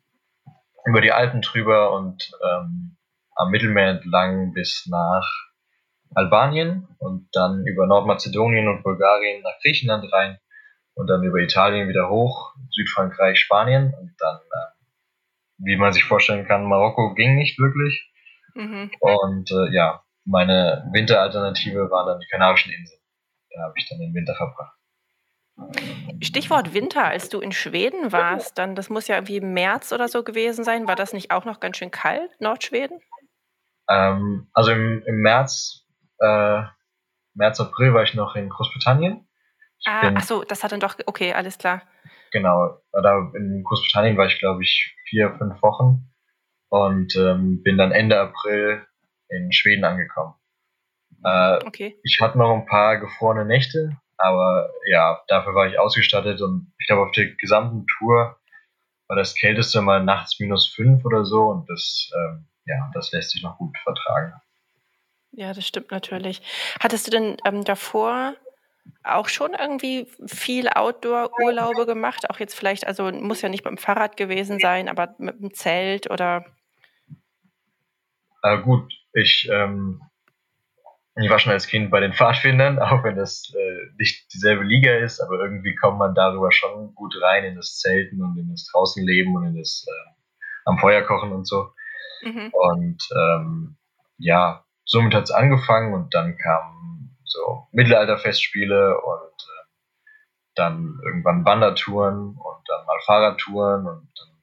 über 0.86 1.00
die 1.00 1.12
Alpen 1.12 1.42
drüber 1.42 1.92
und 1.92 2.30
ähm, 2.42 2.96
am 3.34 3.50
Mittelmeer 3.50 3.90
entlang 3.90 4.52
bis 4.52 4.86
nach 4.86 5.28
Albanien 6.14 6.88
und 6.98 7.28
dann 7.32 7.66
über 7.66 7.86
Nordmazedonien 7.86 8.68
und 8.68 8.82
Bulgarien 8.82 9.42
nach 9.42 9.58
Griechenland 9.62 10.12
rein 10.12 10.38
und 10.94 11.08
dann 11.08 11.22
über 11.22 11.38
Italien 11.38 11.88
wieder 11.88 12.08
hoch, 12.08 12.54
Südfrankreich, 12.70 13.38
Spanien 13.38 13.94
und 13.94 14.14
dann, 14.18 14.36
äh, 14.36 14.84
wie 15.58 15.76
man 15.76 15.92
sich 15.92 16.04
vorstellen 16.04 16.46
kann, 16.46 16.64
Marokko 16.64 17.14
ging 17.14 17.36
nicht 17.36 17.58
wirklich. 17.58 18.10
Mhm. 18.54 18.90
Und 19.00 19.50
äh, 19.50 19.74
ja, 19.74 20.02
meine 20.24 20.88
Winteralternative 20.92 21.90
waren 21.90 22.06
dann 22.06 22.20
die 22.20 22.28
Kanarischen 22.28 22.72
Inseln. 22.72 23.00
Da 23.50 23.62
habe 23.62 23.74
ich 23.76 23.88
dann 23.88 23.98
den 23.98 24.14
Winter 24.14 24.34
verbracht. 24.34 24.76
Stichwort 26.20 26.74
Winter, 26.74 27.04
als 27.04 27.28
du 27.28 27.40
in 27.40 27.52
Schweden 27.52 28.10
warst, 28.10 28.58
dann 28.58 28.74
das 28.74 28.90
muss 28.90 29.06
ja 29.06 29.16
irgendwie 29.16 29.36
im 29.36 29.52
März 29.52 29.92
oder 29.92 30.08
so 30.08 30.24
gewesen 30.24 30.64
sein. 30.64 30.88
War 30.88 30.96
das 30.96 31.12
nicht 31.12 31.30
auch 31.30 31.44
noch 31.44 31.60
ganz 31.60 31.76
schön 31.76 31.92
kalt, 31.92 32.30
Nordschweden? 32.40 33.00
Ähm, 33.88 34.48
also 34.52 34.72
im, 34.72 35.02
im 35.06 35.16
März 35.20 35.83
äh, 36.18 36.62
März, 37.34 37.60
April 37.60 37.94
war 37.94 38.02
ich 38.02 38.14
noch 38.14 38.36
in 38.36 38.48
Großbritannien. 38.48 39.26
ah, 39.86 40.00
bin, 40.02 40.16
ach 40.16 40.22
so, 40.22 40.44
das 40.44 40.62
hat 40.62 40.72
dann 40.72 40.80
doch, 40.80 40.96
okay, 41.06 41.32
alles 41.32 41.58
klar. 41.58 41.82
Genau, 42.32 42.80
da 42.92 43.30
in 43.34 43.62
Großbritannien 43.64 44.16
war 44.16 44.26
ich, 44.26 44.38
glaube 44.38 44.62
ich, 44.62 44.96
vier, 45.08 45.36
fünf 45.38 45.62
Wochen 45.62 46.10
und 46.68 47.14
ähm, 47.16 47.62
bin 47.62 47.78
dann 47.78 47.92
Ende 47.92 48.18
April 48.18 48.84
in 49.28 49.52
Schweden 49.52 49.84
angekommen. 49.84 50.34
Äh, 51.24 51.58
okay. 51.64 51.98
Ich 52.02 52.20
hatte 52.20 52.38
noch 52.38 52.52
ein 52.52 52.66
paar 52.66 52.98
gefrorene 52.98 53.44
Nächte, 53.44 53.96
aber 54.16 54.70
ja, 54.86 55.22
dafür 55.28 55.54
war 55.54 55.66
ich 55.68 55.78
ausgestattet 55.78 56.40
und 56.40 56.72
ich 56.78 56.86
glaube, 56.86 57.02
auf 57.02 57.12
der 57.12 57.34
gesamten 57.34 57.86
Tour 57.86 58.36
war 59.06 59.16
das 59.16 59.34
kälteste 59.34 59.80
mal 59.82 60.02
nachts 60.02 60.40
minus 60.40 60.66
fünf 60.66 61.04
oder 61.04 61.24
so 61.24 61.48
und 61.50 61.68
das, 61.68 62.10
ähm, 62.16 62.48
ja, 62.66 62.90
das 62.94 63.12
lässt 63.12 63.30
sich 63.30 63.42
noch 63.42 63.58
gut 63.58 63.76
vertragen. 63.82 64.32
Ja, 65.36 65.52
das 65.52 65.66
stimmt 65.66 65.90
natürlich. 65.90 66.42
Hattest 66.80 67.06
du 67.06 67.10
denn 67.10 67.36
ähm, 67.44 67.64
davor 67.64 68.34
auch 69.02 69.28
schon 69.28 69.54
irgendwie 69.54 70.06
viel 70.26 70.68
Outdoor-Urlaube 70.68 71.86
gemacht? 71.86 72.30
Auch 72.30 72.38
jetzt 72.38 72.54
vielleicht, 72.54 72.86
also 72.86 73.10
muss 73.10 73.42
ja 73.42 73.48
nicht 73.48 73.64
mit 73.64 73.72
dem 73.72 73.78
Fahrrad 73.78 74.16
gewesen 74.16 74.58
sein, 74.60 74.88
aber 74.88 75.14
mit 75.18 75.40
dem 75.40 75.52
Zelt 75.52 76.10
oder? 76.10 76.44
Äh, 78.42 78.58
gut, 78.58 78.92
ich, 79.12 79.48
ähm, 79.50 80.02
ich 81.16 81.30
war 81.30 81.38
schon 81.38 81.52
als 81.52 81.66
Kind 81.66 81.90
bei 81.90 82.00
den 82.00 82.12
Pfadfindern, 82.12 82.78
auch 82.80 83.02
wenn 83.02 83.16
das 83.16 83.52
äh, 83.56 83.92
nicht 83.98 84.32
dieselbe 84.32 84.62
Liga 84.62 84.96
ist, 84.98 85.20
aber 85.20 85.40
irgendwie 85.40 85.74
kommt 85.74 85.98
man 85.98 86.14
darüber 86.14 86.52
schon 86.52 86.94
gut 86.94 87.14
rein 87.20 87.44
in 87.44 87.56
das 87.56 87.78
Zelten 87.78 88.22
und 88.22 88.38
in 88.38 88.50
das 88.50 88.68
Draußenleben 88.72 89.34
und 89.34 89.46
in 89.46 89.58
das 89.58 89.84
äh, 89.88 90.10
am 90.64 90.78
Feuer 90.78 91.02
kochen 91.02 91.32
und 91.32 91.46
so. 91.46 91.72
Mhm. 92.22 92.52
Und 92.52 93.08
ähm, 93.16 93.76
ja, 94.18 94.64
somit 94.84 95.14
hat 95.14 95.24
es 95.24 95.30
angefangen 95.30 95.94
und 95.94 96.14
dann 96.14 96.36
kamen 96.36 97.16
so 97.24 97.66
Mittelalterfestspiele 97.72 99.00
und 99.00 99.42
äh, 99.42 99.64
dann 100.54 101.00
irgendwann 101.04 101.44
Wandertouren 101.44 102.36
und 102.36 102.68
dann 102.68 102.86
mal 102.86 103.00
Fahrradtouren 103.04 103.86
und 103.86 104.08
dann, 104.18 104.42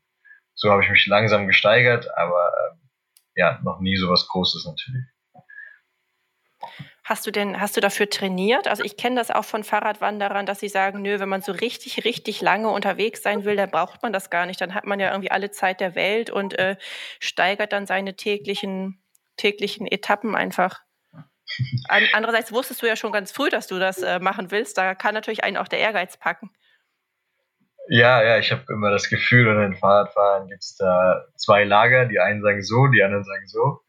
so 0.55 0.71
habe 0.71 0.83
ich 0.83 0.89
mich 0.89 1.07
langsam 1.07 1.47
gesteigert, 1.47 2.07
aber 2.17 2.49
äh, 2.49 2.77
ja, 3.35 3.59
noch 3.63 3.79
nie 3.79 3.95
so 3.95 4.09
was 4.09 4.27
Großes 4.27 4.65
natürlich. 4.65 5.05
Hast 7.03 7.25
du 7.25 7.31
denn, 7.31 7.59
hast 7.59 7.75
du 7.75 7.81
dafür 7.81 8.09
trainiert? 8.09 8.67
Also 8.67 8.83
ich 8.83 8.95
kenne 8.95 9.15
das 9.15 9.31
auch 9.31 9.43
von 9.43 9.63
Fahrradwanderern, 9.63 10.45
dass 10.45 10.59
sie 10.59 10.69
sagen, 10.69 11.01
nö, 11.01 11.19
wenn 11.19 11.29
man 11.29 11.41
so 11.41 11.51
richtig, 11.51 12.05
richtig 12.05 12.41
lange 12.41 12.69
unterwegs 12.69 13.23
sein 13.23 13.43
will, 13.43 13.55
dann 13.55 13.71
braucht 13.71 14.03
man 14.03 14.13
das 14.13 14.29
gar 14.29 14.45
nicht. 14.45 14.61
Dann 14.61 14.75
hat 14.75 14.85
man 14.85 14.99
ja 14.99 15.09
irgendwie 15.09 15.31
alle 15.31 15.49
Zeit 15.49 15.81
der 15.81 15.95
Welt 15.95 16.29
und 16.29 16.57
äh, 16.59 16.77
steigert 17.19 17.73
dann 17.73 17.87
seine 17.87 18.15
täglichen 18.15 19.00
täglichen 19.41 19.87
Etappen 19.87 20.35
einfach. 20.35 20.81
Andererseits 22.13 22.53
wusstest 22.53 22.81
du 22.81 22.87
ja 22.87 22.95
schon 22.95 23.11
ganz 23.11 23.31
früh, 23.31 23.49
dass 23.49 23.67
du 23.67 23.79
das 23.79 24.01
äh, 24.01 24.19
machen 24.19 24.51
willst. 24.51 24.77
Da 24.77 24.95
kann 24.95 25.13
natürlich 25.13 25.43
einen 25.43 25.57
auch 25.57 25.67
der 25.67 25.79
Ehrgeiz 25.79 26.17
packen. 26.17 26.51
Ja, 27.89 28.23
ja, 28.23 28.37
ich 28.37 28.51
habe 28.51 28.63
immer 28.69 28.91
das 28.91 29.09
Gefühl, 29.09 29.47
unter 29.49 29.63
den 29.63 29.75
Fahrradfahren 29.75 30.47
gibt 30.47 30.61
es 30.61 30.77
da 30.77 31.25
zwei 31.35 31.65
Lager. 31.65 32.05
Die 32.05 32.19
einen 32.19 32.41
sagen 32.41 32.61
so, 32.61 32.87
die 32.87 33.03
anderen 33.03 33.25
sagen 33.25 33.47
so. 33.47 33.81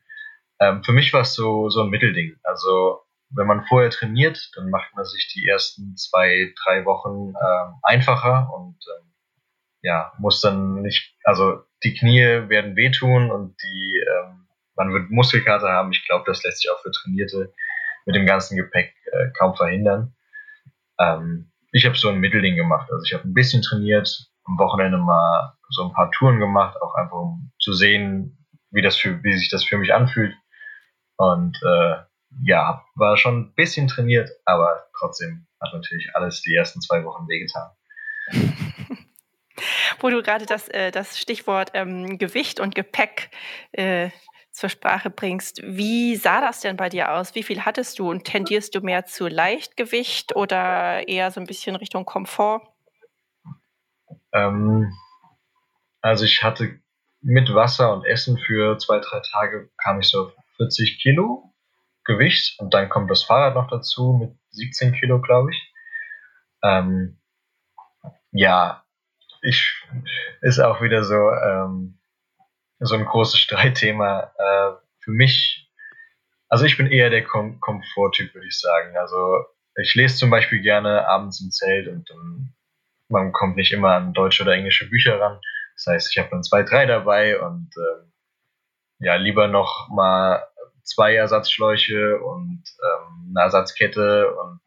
Ähm, 0.58 0.82
für 0.82 0.92
mich 0.92 1.12
war 1.12 1.20
es 1.20 1.34
so, 1.34 1.68
so 1.68 1.82
ein 1.82 1.90
Mittelding. 1.90 2.36
Also, 2.42 3.02
wenn 3.30 3.46
man 3.46 3.64
vorher 3.66 3.90
trainiert, 3.90 4.50
dann 4.56 4.70
macht 4.70 4.94
man 4.96 5.04
sich 5.04 5.30
die 5.34 5.46
ersten 5.46 5.96
zwei, 5.96 6.52
drei 6.64 6.84
Wochen 6.84 7.28
ähm, 7.28 7.74
einfacher 7.82 8.50
und 8.54 8.76
ähm, 8.98 9.12
ja, 9.82 10.12
muss 10.18 10.40
dann 10.40 10.82
nicht, 10.82 11.14
also 11.24 11.62
die 11.84 11.94
Knie 11.94 12.48
werden 12.48 12.76
wehtun 12.76 13.30
und 13.30 13.56
die 13.62 14.00
ähm, 14.00 14.41
man 14.76 14.92
wird 14.92 15.10
Muskelkater 15.10 15.68
haben. 15.68 15.92
Ich 15.92 16.06
glaube, 16.06 16.24
das 16.26 16.42
lässt 16.42 16.62
sich 16.62 16.70
auch 16.70 16.80
für 16.80 16.90
Trainierte 16.90 17.52
mit 18.06 18.16
dem 18.16 18.26
ganzen 18.26 18.56
Gepäck 18.56 18.94
äh, 19.12 19.30
kaum 19.38 19.54
verhindern. 19.54 20.14
Ähm, 20.98 21.50
ich 21.72 21.86
habe 21.86 21.96
so 21.96 22.08
ein 22.08 22.18
Mittelding 22.18 22.56
gemacht. 22.56 22.90
Also 22.90 23.04
ich 23.04 23.14
habe 23.14 23.28
ein 23.28 23.34
bisschen 23.34 23.62
trainiert, 23.62 24.30
am 24.44 24.58
Wochenende 24.58 24.98
mal 24.98 25.54
so 25.70 25.84
ein 25.84 25.92
paar 25.92 26.10
Touren 26.10 26.38
gemacht, 26.38 26.76
auch 26.82 26.94
einfach 26.94 27.16
um 27.16 27.50
zu 27.58 27.72
sehen, 27.72 28.46
wie 28.70 28.82
das 28.82 28.96
für, 28.96 29.22
wie 29.22 29.32
sich 29.32 29.48
das 29.48 29.64
für 29.64 29.78
mich 29.78 29.94
anfühlt. 29.94 30.34
Und 31.16 31.58
äh, 31.62 31.96
ja, 32.44 32.84
war 32.94 33.16
schon 33.16 33.40
ein 33.40 33.54
bisschen 33.54 33.88
trainiert, 33.88 34.30
aber 34.44 34.86
trotzdem 34.98 35.46
hat 35.60 35.72
natürlich 35.72 36.10
alles 36.14 36.42
die 36.42 36.54
ersten 36.54 36.80
zwei 36.80 37.04
Wochen 37.04 37.28
wehgetan. 37.28 37.70
Wo 40.00 40.10
du 40.10 40.22
gerade 40.22 40.46
das, 40.46 40.68
äh, 40.68 40.90
das 40.90 41.18
Stichwort 41.18 41.70
ähm, 41.74 42.18
Gewicht 42.18 42.58
und 42.60 42.74
Gepäck 42.74 43.30
äh, 43.72 44.10
zur 44.52 44.68
Sprache 44.68 45.10
bringst. 45.10 45.62
Wie 45.64 46.16
sah 46.16 46.40
das 46.40 46.60
denn 46.60 46.76
bei 46.76 46.88
dir 46.88 47.12
aus? 47.12 47.34
Wie 47.34 47.42
viel 47.42 47.64
hattest 47.64 47.98
du 47.98 48.10
und 48.10 48.24
tendierst 48.24 48.74
du 48.74 48.80
mehr 48.80 49.06
zu 49.06 49.26
Leichtgewicht 49.26 50.36
oder 50.36 51.08
eher 51.08 51.30
so 51.30 51.40
ein 51.40 51.46
bisschen 51.46 51.74
Richtung 51.74 52.04
Komfort? 52.04 52.60
Ähm, 54.32 54.92
also 56.02 56.24
ich 56.24 56.42
hatte 56.42 56.78
mit 57.22 57.54
Wasser 57.54 57.94
und 57.94 58.04
Essen 58.04 58.38
für 58.38 58.78
zwei, 58.78 58.98
drei 58.98 59.20
Tage 59.20 59.70
kam 59.78 60.00
ich 60.00 60.08
so 60.08 60.26
auf 60.26 60.32
40 60.56 61.00
Kilo 61.00 61.52
Gewicht 62.04 62.58
und 62.58 62.74
dann 62.74 62.88
kommt 62.88 63.10
das 63.10 63.22
Fahrrad 63.22 63.54
noch 63.54 63.68
dazu 63.68 64.18
mit 64.20 64.36
17 64.50 64.92
Kilo, 64.94 65.20
glaube 65.20 65.50
ich. 65.52 65.72
Ähm, 66.62 67.18
ja, 68.32 68.84
ich 69.40 69.72
ist 70.40 70.58
auch 70.58 70.82
wieder 70.82 71.04
so 71.04 71.30
ähm, 71.30 71.98
so 72.82 72.94
ein 72.94 73.04
großes 73.04 73.38
Streitthema. 73.38 74.32
Äh, 74.38 74.72
für 75.00 75.10
mich, 75.10 75.70
also 76.48 76.64
ich 76.64 76.76
bin 76.76 76.86
eher 76.86 77.10
der 77.10 77.24
Kom 77.24 77.60
Komforttyp, 77.60 78.34
würde 78.34 78.46
ich 78.46 78.58
sagen. 78.58 78.96
Also 78.96 79.44
ich 79.76 79.94
lese 79.94 80.16
zum 80.16 80.30
Beispiel 80.30 80.60
gerne 80.60 81.06
abends 81.08 81.40
im 81.40 81.50
Zelt 81.50 81.88
und 81.88 82.08
dann, 82.10 82.54
man 83.08 83.32
kommt 83.32 83.56
nicht 83.56 83.72
immer 83.72 83.94
an 83.94 84.12
deutsche 84.12 84.42
oder 84.42 84.54
englische 84.54 84.88
Bücher 84.88 85.20
ran. 85.20 85.40
Das 85.76 85.86
heißt, 85.86 86.10
ich 86.10 86.18
habe 86.18 86.30
dann 86.30 86.42
zwei, 86.42 86.62
drei 86.62 86.86
dabei 86.86 87.40
und 87.40 87.70
äh, 87.76 89.06
ja, 89.06 89.16
lieber 89.16 89.48
noch 89.48 89.88
mal 89.90 90.46
zwei 90.84 91.14
Ersatzschläuche 91.14 92.20
und 92.20 92.62
ähm, 92.84 93.34
eine 93.34 93.44
Ersatzkette 93.44 94.34
und 94.34 94.60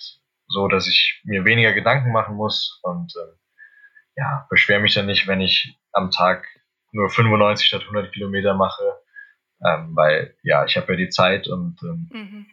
so, 0.48 0.67
dass 0.67 0.88
ich 0.88 1.22
mir 1.24 1.45
weniger 1.45 1.74
Gedanken 1.74 2.12
machen 2.12 2.36
muss 2.36 2.79
und 2.84 3.13
äh, 3.15 3.36
ja, 4.17 4.48
beschwere 4.50 4.79
mich 4.79 4.93
dann 4.93 5.07
nicht, 5.07 5.27
wenn 5.27 5.41
ich 5.41 5.77
am 5.91 6.12
Tag 6.12 6.48
nur 6.95 7.09
95 7.09 7.67
statt 7.67 7.81
100 7.81 8.11
Kilometer 8.11 8.55
mache, 8.55 8.83
ähm, 9.63 9.95
weil 9.95 10.35
ja, 10.43 10.65
ich 10.65 10.77
habe 10.77 10.93
ja 10.93 10.97
die 10.97 11.09
Zeit 11.09 11.47
und 11.47 11.81
ähm, 11.83 12.09
mhm. 12.11 12.45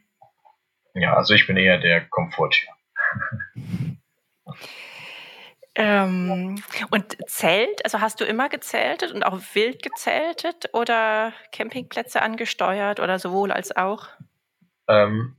ja, 0.95 1.15
also 1.15 1.35
ich 1.35 1.47
bin 1.47 1.57
eher 1.57 1.79
der 1.79 2.07
Komforttyp. 2.09 2.69
Ähm, 5.75 6.63
und 6.91 7.17
Zelt, 7.31 7.83
also 7.85 8.01
hast 8.01 8.21
du 8.21 8.25
immer 8.25 8.51
gezeltet 8.51 9.13
und 9.13 9.23
auch 9.23 9.41
wild 9.55 9.83
gezeltet 9.83 10.69
oder 10.75 11.33
Campingplätze 11.51 12.21
angesteuert 12.21 13.01
oder 13.01 13.19
sowohl 13.19 13.51
als 13.51 13.75
auch? 13.75 14.09
Ähm, 14.87 15.37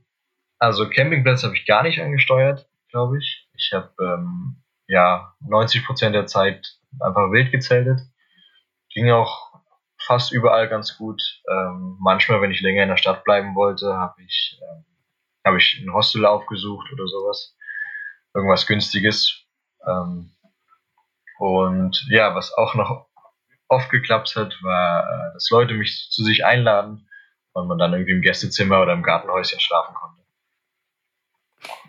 also 0.58 0.88
Campingplätze 0.88 1.46
habe 1.46 1.56
ich 1.56 1.66
gar 1.66 1.84
nicht 1.84 2.00
angesteuert, 2.00 2.68
glaube 2.88 3.18
ich. 3.18 3.48
Ich 3.54 3.72
habe 3.72 3.92
ähm, 4.00 4.56
ja 4.88 5.34
90 5.46 5.86
Prozent 5.86 6.16
der 6.16 6.26
Zeit 6.26 6.80
einfach 6.98 7.30
wild 7.30 7.52
gezeltet. 7.52 8.00
Ging 8.94 9.10
auch 9.10 9.52
fast 9.98 10.32
überall 10.32 10.68
ganz 10.68 10.96
gut. 10.96 11.22
Ähm, 11.50 11.96
manchmal, 12.00 12.40
wenn 12.40 12.50
ich 12.50 12.60
länger 12.60 12.82
in 12.82 12.88
der 12.88 12.96
Stadt 12.96 13.24
bleiben 13.24 13.54
wollte, 13.54 13.94
habe 13.94 14.22
ich, 14.22 14.58
ähm, 14.62 14.84
hab 15.44 15.56
ich 15.56 15.80
ein 15.82 15.92
Hostel 15.92 16.24
aufgesucht 16.26 16.92
oder 16.92 17.06
sowas. 17.06 17.56
Irgendwas 18.34 18.66
Günstiges. 18.66 19.44
Ähm, 19.86 20.34
und 21.38 22.06
ja, 22.08 22.34
was 22.34 22.52
auch 22.54 22.74
noch 22.74 23.06
oft 23.68 23.90
geklappt 23.90 24.36
hat, 24.36 24.56
war, 24.62 25.04
äh, 25.04 25.32
dass 25.34 25.50
Leute 25.50 25.74
mich 25.74 26.08
zu 26.10 26.22
sich 26.22 26.44
einladen 26.44 27.08
und 27.52 27.68
man 27.68 27.78
dann 27.78 27.92
irgendwie 27.92 28.12
im 28.12 28.22
Gästezimmer 28.22 28.80
oder 28.82 28.92
im 28.92 29.02
Gartenhäuschen 29.02 29.60
schlafen 29.60 29.94
konnte. 29.94 30.23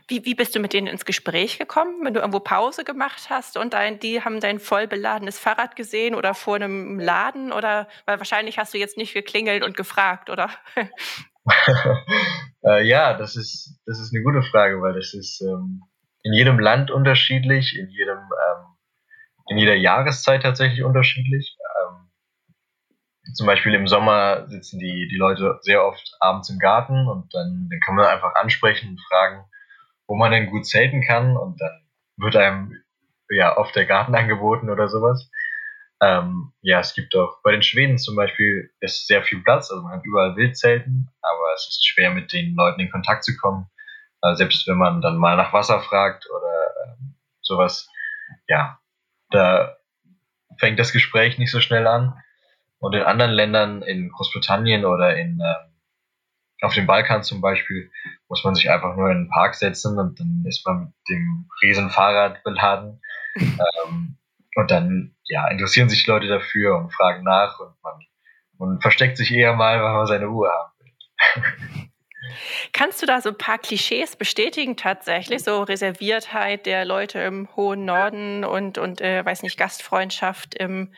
Wie, 0.08 0.24
wie 0.26 0.36
bist 0.36 0.56
du 0.56 0.60
mit 0.60 0.74
denen 0.74 0.88
ins 0.88 1.06
Gespräch 1.06 1.58
gekommen, 1.58 2.06
wenn 2.06 2.14
du 2.14 2.20
irgendwo 2.20 2.40
Pause 2.40 2.84
gemacht 2.84 3.28
hast 3.30 3.58
und 3.58 3.74
dein, 3.74 4.00
die 4.00 4.22
haben 4.22 4.40
dein 4.40 4.60
voll 4.60 4.88
beladenes 4.88 5.40
Fahrrad 5.40 5.76
gesehen 5.76 6.14
oder 6.14 6.36
vor 6.36 6.56
einem 6.56 7.00
Laden 7.00 7.52
oder 7.52 7.88
weil 8.06 8.20
wahrscheinlich 8.20 8.60
hast 8.60 8.74
du 8.74 8.78
jetzt 8.78 8.98
nicht 8.98 9.14
geklingelt 9.14 9.64
und 9.64 9.76
gefragt, 9.76 10.30
oder? 10.30 10.52
äh, 12.64 12.84
ja, 12.84 13.16
das 13.16 13.36
ist, 13.36 13.80
das 13.86 14.00
ist 14.00 14.14
eine 14.14 14.24
gute 14.24 14.44
Frage, 14.44 14.82
weil 14.82 14.94
das 14.94 15.14
ist 15.14 15.42
ähm, 15.42 15.82
in 16.24 16.34
jedem 16.34 16.60
Land 16.60 16.92
unterschiedlich, 16.92 17.76
in 17.76 17.90
jedem 17.90 18.20
ähm, 18.20 18.76
in 19.48 19.58
jeder 19.58 19.76
Jahreszeit 19.76 20.44
tatsächlich 20.44 20.84
unterschiedlich. 20.84 21.58
Ähm, 21.80 22.12
zum 23.34 23.48
Beispiel 23.48 23.74
im 23.74 23.88
Sommer 23.88 24.48
sitzen 24.50 24.80
die, 24.80 25.08
die 25.08 25.18
Leute 25.18 25.58
sehr 25.62 25.86
oft 25.86 26.16
abends 26.20 26.50
im 26.50 26.60
Garten 26.60 27.08
und 27.08 27.34
dann, 27.34 27.68
dann 27.70 27.80
kann 27.80 27.96
man 27.96 28.06
einfach 28.06 28.34
ansprechen 28.36 28.90
und 28.90 29.02
fragen, 29.10 29.46
wo 30.08 30.16
man 30.16 30.32
denn 30.32 30.50
gut 30.50 30.66
zelten 30.66 31.02
kann 31.02 31.38
und 31.38 31.60
dann 31.62 31.82
wird 32.18 32.36
einem 32.36 32.84
ja 33.30 33.58
oft 33.58 33.76
der 33.76 33.86
Garten 33.86 34.16
angeboten 34.16 34.70
oder 34.70 34.88
sowas. 34.88 35.30
Ähm, 36.02 36.52
ja, 36.62 36.80
es 36.80 36.94
gibt 36.94 37.16
auch 37.16 37.42
bei 37.44 37.52
den 37.52 37.64
Schweden 37.64 37.98
zum 37.98 38.16
Beispiel 38.16 38.72
ist 38.82 39.08
sehr 39.08 39.24
viel 39.24 39.42
Platz, 39.42 39.72
also 39.72 39.82
man 39.82 39.94
kann 39.94 40.04
überall 40.04 40.36
wild 40.36 40.58
zelten, 40.58 41.10
aber 41.22 41.54
es 41.56 41.68
ist 41.70 41.88
schwer 41.88 42.12
mit 42.12 42.34
den 42.34 42.56
Leuten 42.56 42.82
in 42.82 42.92
Kontakt 42.92 43.24
zu 43.24 43.36
kommen. 43.38 43.68
Also 44.22 44.40
selbst 44.40 44.68
wenn 44.68 44.78
man 44.78 45.02
dann 45.02 45.18
mal 45.18 45.38
nach 45.38 45.54
Wasser 45.54 45.82
fragt 45.82 46.28
oder 46.30 46.74
ähm, 46.86 47.16
sowas, 47.42 47.90
ja, 48.48 48.80
da 49.30 49.78
fängt 50.60 50.80
das 50.80 50.92
Gespräch 50.92 51.38
nicht 51.38 51.52
so 51.52 51.60
schnell 51.60 51.88
an. 51.88 52.14
Und 52.80 52.94
in 52.94 53.04
anderen 53.04 53.32
Ländern, 53.32 53.82
in 53.82 54.10
Großbritannien 54.10 54.86
oder 54.86 55.16
in 55.16 55.40
ähm, 55.40 55.75
auf 56.66 56.74
dem 56.74 56.88
Balkan 56.88 57.24
zum 57.24 57.42
Beispiel 57.42 57.92
muss 58.28 58.44
man 58.44 58.56
sich 58.56 58.70
einfach 58.70 58.96
nur 58.96 59.10
in 59.10 59.24
den 59.24 59.30
Park 59.30 59.56
setzen 59.56 59.98
und 60.00 60.20
dann 60.20 60.44
ist 60.48 60.66
man 60.66 60.86
mit 60.86 60.94
dem 61.10 61.48
riesen 61.62 61.90
Fahrrad 61.90 62.44
beladen. 62.44 63.02
ähm, 63.36 64.18
und 64.56 64.72
dann 64.72 65.16
ja, 65.26 65.48
interessieren 65.48 65.90
sich 65.90 66.08
Leute 66.08 66.28
dafür 66.28 66.78
und 66.78 66.94
fragen 66.94 67.24
nach 67.24 67.60
und 67.60 67.74
man, 67.84 68.00
man 68.58 68.82
versteckt 68.82 69.18
sich 69.18 69.32
eher 69.32 69.54
mal, 69.54 69.82
weil 69.82 69.94
man 69.94 70.08
seine 70.08 70.26
Ruhe 70.26 70.50
haben 70.50 70.72
will. 70.80 71.90
Kannst 72.74 73.02
du 73.02 73.06
da 73.06 73.22
so 73.22 73.30
ein 73.30 73.38
paar 73.38 73.58
Klischees 73.58 74.16
bestätigen 74.16 74.78
tatsächlich? 74.78 75.44
So 75.44 75.64
Reserviertheit 75.64 76.66
der 76.66 76.86
Leute 76.86 77.20
im 77.20 77.48
hohen 77.56 77.86
Norden 77.86 78.44
und, 78.44 78.78
und 78.78 79.02
äh, 79.02 79.24
weiß 79.26 79.44
nicht, 79.44 79.58
Gastfreundschaft 79.58 80.56
im, 80.56 80.94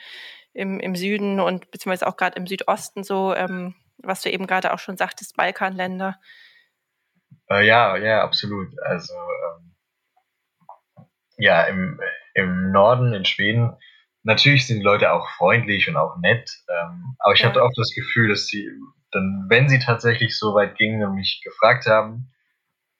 im, 0.53 0.79
im 0.79 0.95
Süden 0.95 1.39
und 1.39 1.69
beziehungsweise 1.71 2.07
auch 2.07 2.15
gerade 2.15 2.37
im 2.37 2.47
Südosten 2.47 3.03
so. 3.03 3.33
Ähm, 3.33 3.75
was 3.99 4.21
du 4.21 4.31
eben 4.31 4.47
gerade 4.47 4.73
auch 4.73 4.79
schon 4.79 4.97
sagtest, 4.97 5.35
Balkanländer. 5.35 6.19
Äh, 7.49 7.65
ja, 7.65 7.97
ja, 7.97 8.23
absolut. 8.23 8.67
Also 8.83 9.13
ähm, 9.13 9.75
ja, 11.37 11.63
im, 11.63 11.99
im 12.33 12.71
Norden, 12.71 13.13
in 13.13 13.25
Schweden, 13.25 13.75
natürlich 14.23 14.67
sind 14.67 14.79
die 14.79 14.83
Leute 14.83 15.11
auch 15.11 15.29
freundlich 15.37 15.87
und 15.87 15.95
auch 15.95 16.17
nett, 16.17 16.49
ähm, 16.69 17.15
aber 17.19 17.33
ich 17.33 17.41
ja. 17.41 17.49
hatte 17.49 17.63
auch 17.63 17.71
das 17.75 17.93
Gefühl, 17.95 18.29
dass 18.29 18.47
sie 18.47 18.69
dann, 19.11 19.45
wenn 19.47 19.69
sie 19.69 19.79
tatsächlich 19.79 20.37
so 20.37 20.53
weit 20.53 20.75
gingen 20.75 21.03
und 21.07 21.15
mich 21.15 21.41
gefragt 21.43 21.85
haben, 21.85 22.33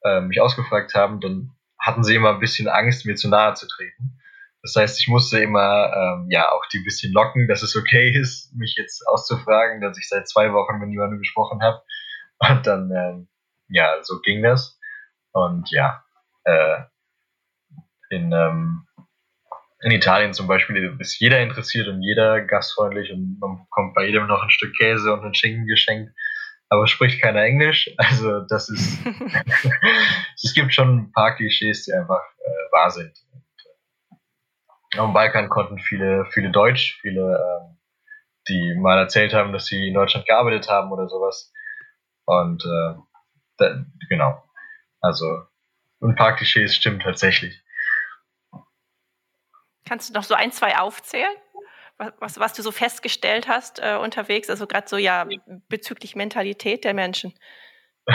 äh, 0.04 0.22
mich 0.22 0.39
ausgefragt 0.39 0.96
haben, 0.96 1.20
dann 1.20 1.51
hatten 1.80 2.04
sie 2.04 2.16
immer 2.16 2.34
ein 2.34 2.39
bisschen 2.39 2.68
Angst, 2.68 3.06
mir 3.06 3.16
zu 3.16 3.30
nahe 3.30 3.54
zu 3.54 3.68
treten. 3.68 4.20
Das 4.67 4.75
heißt, 4.75 5.00
ich 5.00 5.07
musste 5.07 5.39
immer 5.39 5.93
ähm, 5.95 6.27
ja 6.29 6.51
auch 6.51 6.65
die 6.74 6.79
bisschen 6.79 7.13
locken, 7.13 7.47
dass 7.47 7.63
es 7.63 7.77
okay 7.77 8.12
ist, 8.19 8.53
mich 8.53 8.75
jetzt 8.75 9.07
auszufragen, 9.07 9.79
dass 9.79 9.97
ich 9.97 10.09
seit 10.09 10.27
zwei 10.27 10.51
Wochen 10.51 10.79
mit 10.79 10.89
niemandem 10.89 11.19
gesprochen 11.19 11.62
habe. 11.62 11.81
Und 12.39 12.67
dann, 12.67 12.91
ähm, 12.91 13.27
ja, 13.69 14.03
so 14.03 14.19
ging 14.19 14.43
das. 14.43 14.77
Und 15.31 15.71
ja, 15.71 16.03
äh, 16.43 16.81
in, 18.09 18.33
ähm, 18.33 18.86
in 19.81 19.91
Italien 19.91 20.33
zum 20.33 20.47
Beispiel 20.47 20.97
ist 21.00 21.19
jeder 21.19 21.39
interessiert 21.39 21.88
und 21.88 22.01
jeder 22.01 22.41
gastfreundlich 22.41 23.12
und 23.12 23.38
man 23.39 23.59
bekommt 23.59 23.93
bei 23.93 24.05
jedem 24.05 24.27
noch 24.27 24.43
ein 24.43 24.50
Stück 24.50 24.75
Käse 24.75 25.13
und 25.13 25.24
ein 25.24 25.33
Schinken 25.33 25.65
geschenkt, 25.65 26.12
aber 26.69 26.88
spricht 26.88 27.21
keiner 27.21 27.43
Englisch. 27.43 27.89
Also 27.97 28.41
das 28.41 28.69
ist, 28.69 29.00
es 30.43 30.53
gibt 30.53 30.74
schon 30.74 30.97
ein 30.97 31.12
paar 31.13 31.36
Klischees, 31.36 31.86
die 31.86 31.93
einfach 31.93 32.24
äh, 32.39 32.71
wahr 32.74 32.91
sind. 32.91 33.13
Am 35.00 35.13
Balkan 35.13 35.50
konnten 35.50 35.80
viele, 35.80 36.25
viele 36.32 36.51
Deutsch, 36.51 37.00
viele, 37.01 37.22
ähm, 37.22 37.77
die 38.48 38.75
mal 38.80 38.98
erzählt 38.98 39.34
haben, 39.34 39.54
dass 39.54 39.66
sie 39.66 39.88
in 39.88 39.94
Deutschland 39.94 40.25
gearbeitet 40.25 40.70
haben 40.70 40.92
oder 40.92 41.08
sowas. 41.08 41.51
Und 42.25 42.63
äh, 42.63 43.00
da, 43.58 43.86
genau. 44.10 44.44
Also 45.01 45.44
ein 46.01 46.16
paar 46.16 46.36
Klischees 46.36 46.75
stimmen 46.75 47.00
tatsächlich. 47.00 47.63
Kannst 49.86 50.10
du 50.10 50.13
noch 50.13 50.24
so 50.24 50.36
ein, 50.36 50.51
zwei 50.51 50.77
aufzählen? 50.77 51.36
was, 52.20 52.39
was 52.39 52.54
du 52.54 52.62
so 52.62 52.72
festgestellt 52.72 53.48
hast 53.48 53.80
äh, 53.80 53.98
unterwegs, 53.98 54.50
also 54.50 54.68
gerade 54.68 54.88
so 54.88 54.98
ja 54.98 55.27
bezüglich 55.68 56.16
Mentalität 56.16 56.84
der 56.84 56.94
Menschen? 56.94 57.34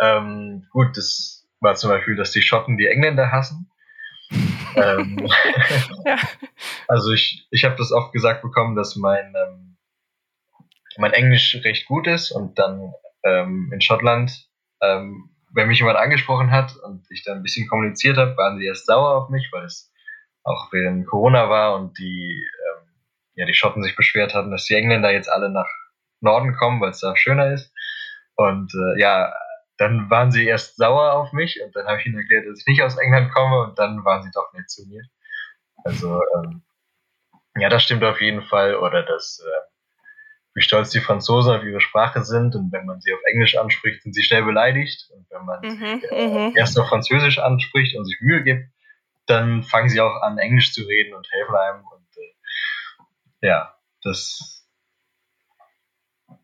ähm, 0.00 0.66
gut, 0.70 0.96
das 0.96 1.46
war 1.60 1.74
zum 1.74 1.90
Beispiel, 1.90 2.16
dass 2.16 2.32
die 2.32 2.42
Schotten 2.42 2.76
die 2.76 2.86
Engländer 2.86 3.32
hassen. 3.32 3.70
Ähm, 4.82 5.28
ja. 6.04 6.16
Also 6.86 7.12
ich, 7.12 7.46
ich 7.50 7.64
habe 7.64 7.76
das 7.76 7.92
oft 7.92 8.12
gesagt 8.12 8.42
bekommen, 8.42 8.76
dass 8.76 8.96
mein, 8.96 9.34
ähm, 9.34 9.76
mein 10.96 11.12
Englisch 11.12 11.56
recht 11.64 11.86
gut 11.86 12.06
ist 12.06 12.30
und 12.30 12.58
dann 12.58 12.92
ähm, 13.24 13.70
in 13.72 13.80
Schottland, 13.80 14.48
ähm, 14.82 15.30
wenn 15.52 15.68
mich 15.68 15.78
jemand 15.78 15.98
angesprochen 15.98 16.50
hat 16.50 16.76
und 16.76 17.06
ich 17.10 17.24
dann 17.24 17.38
ein 17.38 17.42
bisschen 17.42 17.68
kommuniziert 17.68 18.16
habe, 18.16 18.36
waren 18.36 18.58
sie 18.58 18.66
erst 18.66 18.86
sauer 18.86 19.16
auf 19.16 19.28
mich, 19.28 19.48
weil 19.52 19.64
es 19.64 19.92
auch 20.44 20.72
während 20.72 21.06
Corona 21.06 21.48
war 21.50 21.74
und 21.74 21.98
die, 21.98 22.46
ähm, 22.68 22.88
ja, 23.34 23.46
die 23.46 23.54
Schotten 23.54 23.82
sich 23.82 23.96
beschwert 23.96 24.34
hatten, 24.34 24.50
dass 24.50 24.64
die 24.64 24.74
Engländer 24.74 25.12
jetzt 25.12 25.30
alle 25.30 25.50
nach 25.50 25.68
Norden 26.20 26.54
kommen, 26.54 26.80
weil 26.80 26.90
es 26.90 27.00
da 27.00 27.16
schöner 27.16 27.52
ist. 27.52 27.72
Und 28.34 28.72
äh, 28.74 29.00
ja, 29.00 29.32
dann 29.78 30.10
waren 30.10 30.32
sie 30.32 30.44
erst 30.44 30.76
sauer 30.76 31.12
auf 31.12 31.32
mich 31.32 31.60
und 31.64 31.74
dann 31.74 31.86
habe 31.86 32.00
ich 32.00 32.06
ihnen 32.06 32.18
erklärt, 32.18 32.46
dass 32.46 32.60
ich 32.60 32.66
nicht 32.66 32.82
aus 32.82 32.98
England 32.98 33.32
komme 33.32 33.62
und 33.62 33.78
dann 33.78 34.04
waren 34.04 34.22
sie 34.22 34.30
doch 34.32 34.52
nett 34.52 34.68
zu 34.68 34.86
mir. 34.86 35.02
Also 35.84 36.20
ähm, 36.36 36.62
ja, 37.56 37.68
das 37.68 37.84
stimmt 37.84 38.04
auf 38.04 38.20
jeden 38.20 38.42
Fall. 38.42 38.74
Oder 38.76 39.04
dass 39.04 39.40
äh, 39.40 39.68
wie 40.54 40.62
stolz 40.62 40.90
die 40.90 41.00
Franzosen 41.00 41.54
auf 41.54 41.62
ihre 41.62 41.80
Sprache 41.80 42.24
sind 42.24 42.56
und 42.56 42.72
wenn 42.72 42.86
man 42.86 43.00
sie 43.00 43.12
auf 43.12 43.20
Englisch 43.24 43.56
anspricht, 43.56 44.02
sind 44.02 44.14
sie 44.14 44.24
schnell 44.24 44.42
beleidigt 44.42 45.08
und 45.14 45.26
wenn 45.30 45.44
man 45.44 45.60
mhm, 45.62 46.00
sie 46.00 46.06
äh, 46.06 46.48
mhm. 46.48 46.56
erst 46.56 46.78
auf 46.78 46.88
Französisch 46.88 47.38
anspricht 47.38 47.96
und 47.96 48.04
sich 48.04 48.18
Mühe 48.20 48.42
gibt, 48.42 48.68
dann 49.26 49.62
fangen 49.62 49.88
sie 49.88 50.00
auch 50.00 50.22
an 50.22 50.38
Englisch 50.38 50.72
zu 50.72 50.82
reden 50.82 51.14
und 51.14 51.30
helfen 51.30 51.54
einem 51.54 51.84
und 51.84 52.16
äh, 52.16 53.46
ja, 53.46 53.74
das 54.02 54.66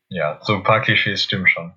ja, 0.09 0.39
so 0.43 0.55
ein 0.55 0.63
paar 0.63 0.81
Klischees 0.81 1.25
stimmen 1.25 1.49
schon. 1.49 1.75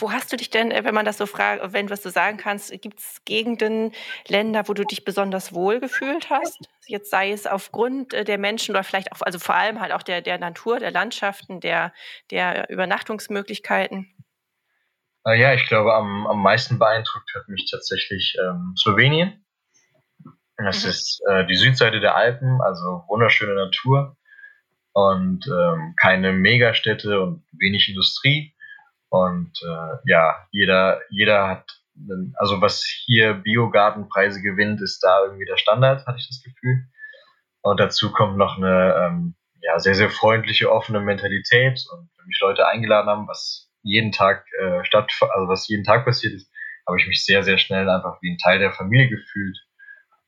Wo 0.00 0.12
hast 0.12 0.32
du 0.32 0.36
dich 0.36 0.50
denn, 0.50 0.70
äh, 0.70 0.84
wenn 0.84 0.94
man 0.94 1.04
das 1.04 1.18
so 1.18 1.26
fragt, 1.26 1.72
wenn 1.72 1.90
was 1.90 2.02
du 2.02 2.10
sagen 2.10 2.36
kannst, 2.36 2.70
gibt 2.80 3.00
es 3.00 3.24
Gegenden, 3.24 3.92
Länder, 4.26 4.68
wo 4.68 4.74
du 4.74 4.84
dich 4.84 5.04
besonders 5.04 5.52
wohl 5.52 5.80
gefühlt 5.80 6.30
hast? 6.30 6.68
Jetzt 6.86 7.10
sei 7.10 7.32
es 7.32 7.46
aufgrund 7.46 8.14
äh, 8.14 8.24
der 8.24 8.38
Menschen 8.38 8.74
oder 8.74 8.84
vielleicht 8.84 9.12
auch, 9.12 9.22
also 9.22 9.38
vor 9.38 9.54
allem 9.54 9.80
halt 9.80 9.92
auch 9.92 10.02
der, 10.02 10.22
der 10.22 10.38
Natur, 10.38 10.78
der 10.78 10.90
Landschaften, 10.90 11.60
der, 11.60 11.92
der 12.30 12.70
Übernachtungsmöglichkeiten? 12.70 14.14
Äh, 15.26 15.40
ja, 15.40 15.54
ich 15.54 15.66
glaube, 15.66 15.94
am, 15.94 16.26
am 16.26 16.42
meisten 16.42 16.78
beeindruckt 16.78 17.34
hat 17.34 17.48
mich 17.48 17.68
tatsächlich 17.70 18.36
ähm, 18.40 18.74
Slowenien. 18.76 19.44
Das 20.56 20.84
mhm. 20.84 20.90
ist 20.90 21.20
äh, 21.30 21.46
die 21.46 21.56
Südseite 21.56 22.00
der 22.00 22.16
Alpen, 22.16 22.60
also 22.60 23.04
wunderschöne 23.08 23.54
Natur 23.54 24.16
und 24.92 25.46
ähm, 25.46 25.94
keine 26.00 26.32
Megastädte 26.32 27.20
und 27.20 27.44
wenig 27.52 27.88
Industrie. 27.88 28.54
Und 29.10 29.52
äh, 29.62 29.96
ja, 30.04 30.46
jeder, 30.50 31.00
jeder 31.10 31.48
hat, 31.48 31.64
also 32.36 32.60
was 32.60 32.84
hier 32.84 33.34
Biogartenpreise 33.34 34.42
gewinnt, 34.42 34.80
ist 34.82 35.00
da 35.00 35.24
irgendwie 35.24 35.46
der 35.46 35.56
Standard, 35.56 36.06
hatte 36.06 36.18
ich 36.18 36.28
das 36.28 36.42
Gefühl. 36.42 36.84
Und 37.62 37.80
dazu 37.80 38.12
kommt 38.12 38.36
noch 38.36 38.56
eine 38.58 38.94
ähm, 38.94 39.34
ja, 39.60 39.78
sehr, 39.78 39.94
sehr 39.94 40.10
freundliche, 40.10 40.70
offene 40.70 41.00
Mentalität. 41.00 41.84
Und 41.92 42.10
wenn 42.16 42.26
mich 42.26 42.38
Leute 42.40 42.66
eingeladen 42.66 43.08
haben, 43.08 43.28
was 43.28 43.70
jeden 43.82 44.12
Tag 44.12 44.44
äh, 44.60 44.84
statt, 44.84 45.12
also 45.20 45.48
was 45.48 45.68
jeden 45.68 45.84
Tag 45.84 46.04
passiert 46.04 46.34
ist, 46.34 46.50
habe 46.86 46.98
ich 46.98 47.06
mich 47.06 47.24
sehr, 47.24 47.42
sehr 47.42 47.58
schnell 47.58 47.88
einfach 47.88 48.18
wie 48.22 48.32
ein 48.32 48.38
Teil 48.38 48.58
der 48.58 48.72
Familie 48.72 49.08
gefühlt. 49.08 49.58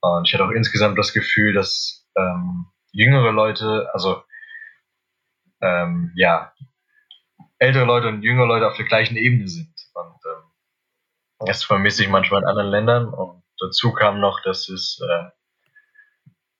Und 0.00 0.26
ich 0.26 0.34
hatte 0.34 0.44
auch 0.44 0.50
insgesamt 0.50 0.99
das 0.99 1.12
Gefühl, 1.12 1.52
dass 1.52 2.06
ähm, 2.16 2.66
jüngere 2.92 3.32
Leute, 3.32 3.88
also 3.92 4.22
ähm, 5.60 6.12
ja, 6.16 6.52
ältere 7.61 7.85
Leute 7.85 8.09
und 8.09 8.23
jüngere 8.23 8.46
Leute 8.46 8.66
auf 8.66 8.77
der 8.77 8.87
gleichen 8.87 9.16
Ebene 9.16 9.46
sind. 9.46 9.73
Und 9.94 10.16
ähm, 10.27 11.46
das 11.46 11.62
vermisse 11.62 12.03
ich 12.03 12.09
manchmal 12.09 12.42
in 12.42 12.49
anderen 12.49 12.70
Ländern. 12.70 13.09
Und 13.09 13.42
dazu 13.61 13.92
kam 13.92 14.18
noch, 14.18 14.40
dass 14.42 14.68
es 14.68 15.01
äh, 15.07 15.25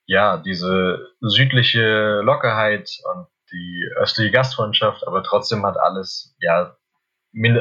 ja 0.07 0.37
diese 0.37 1.09
südliche 1.21 2.21
Lockerheit 2.23 2.91
und 3.13 3.27
die 3.51 3.89
östliche 3.97 4.31
Gastfreundschaft, 4.31 5.07
aber 5.07 5.25
trotzdem 5.25 5.67
hat 5.67 5.77
alles 5.77 6.37
ja 6.39 6.77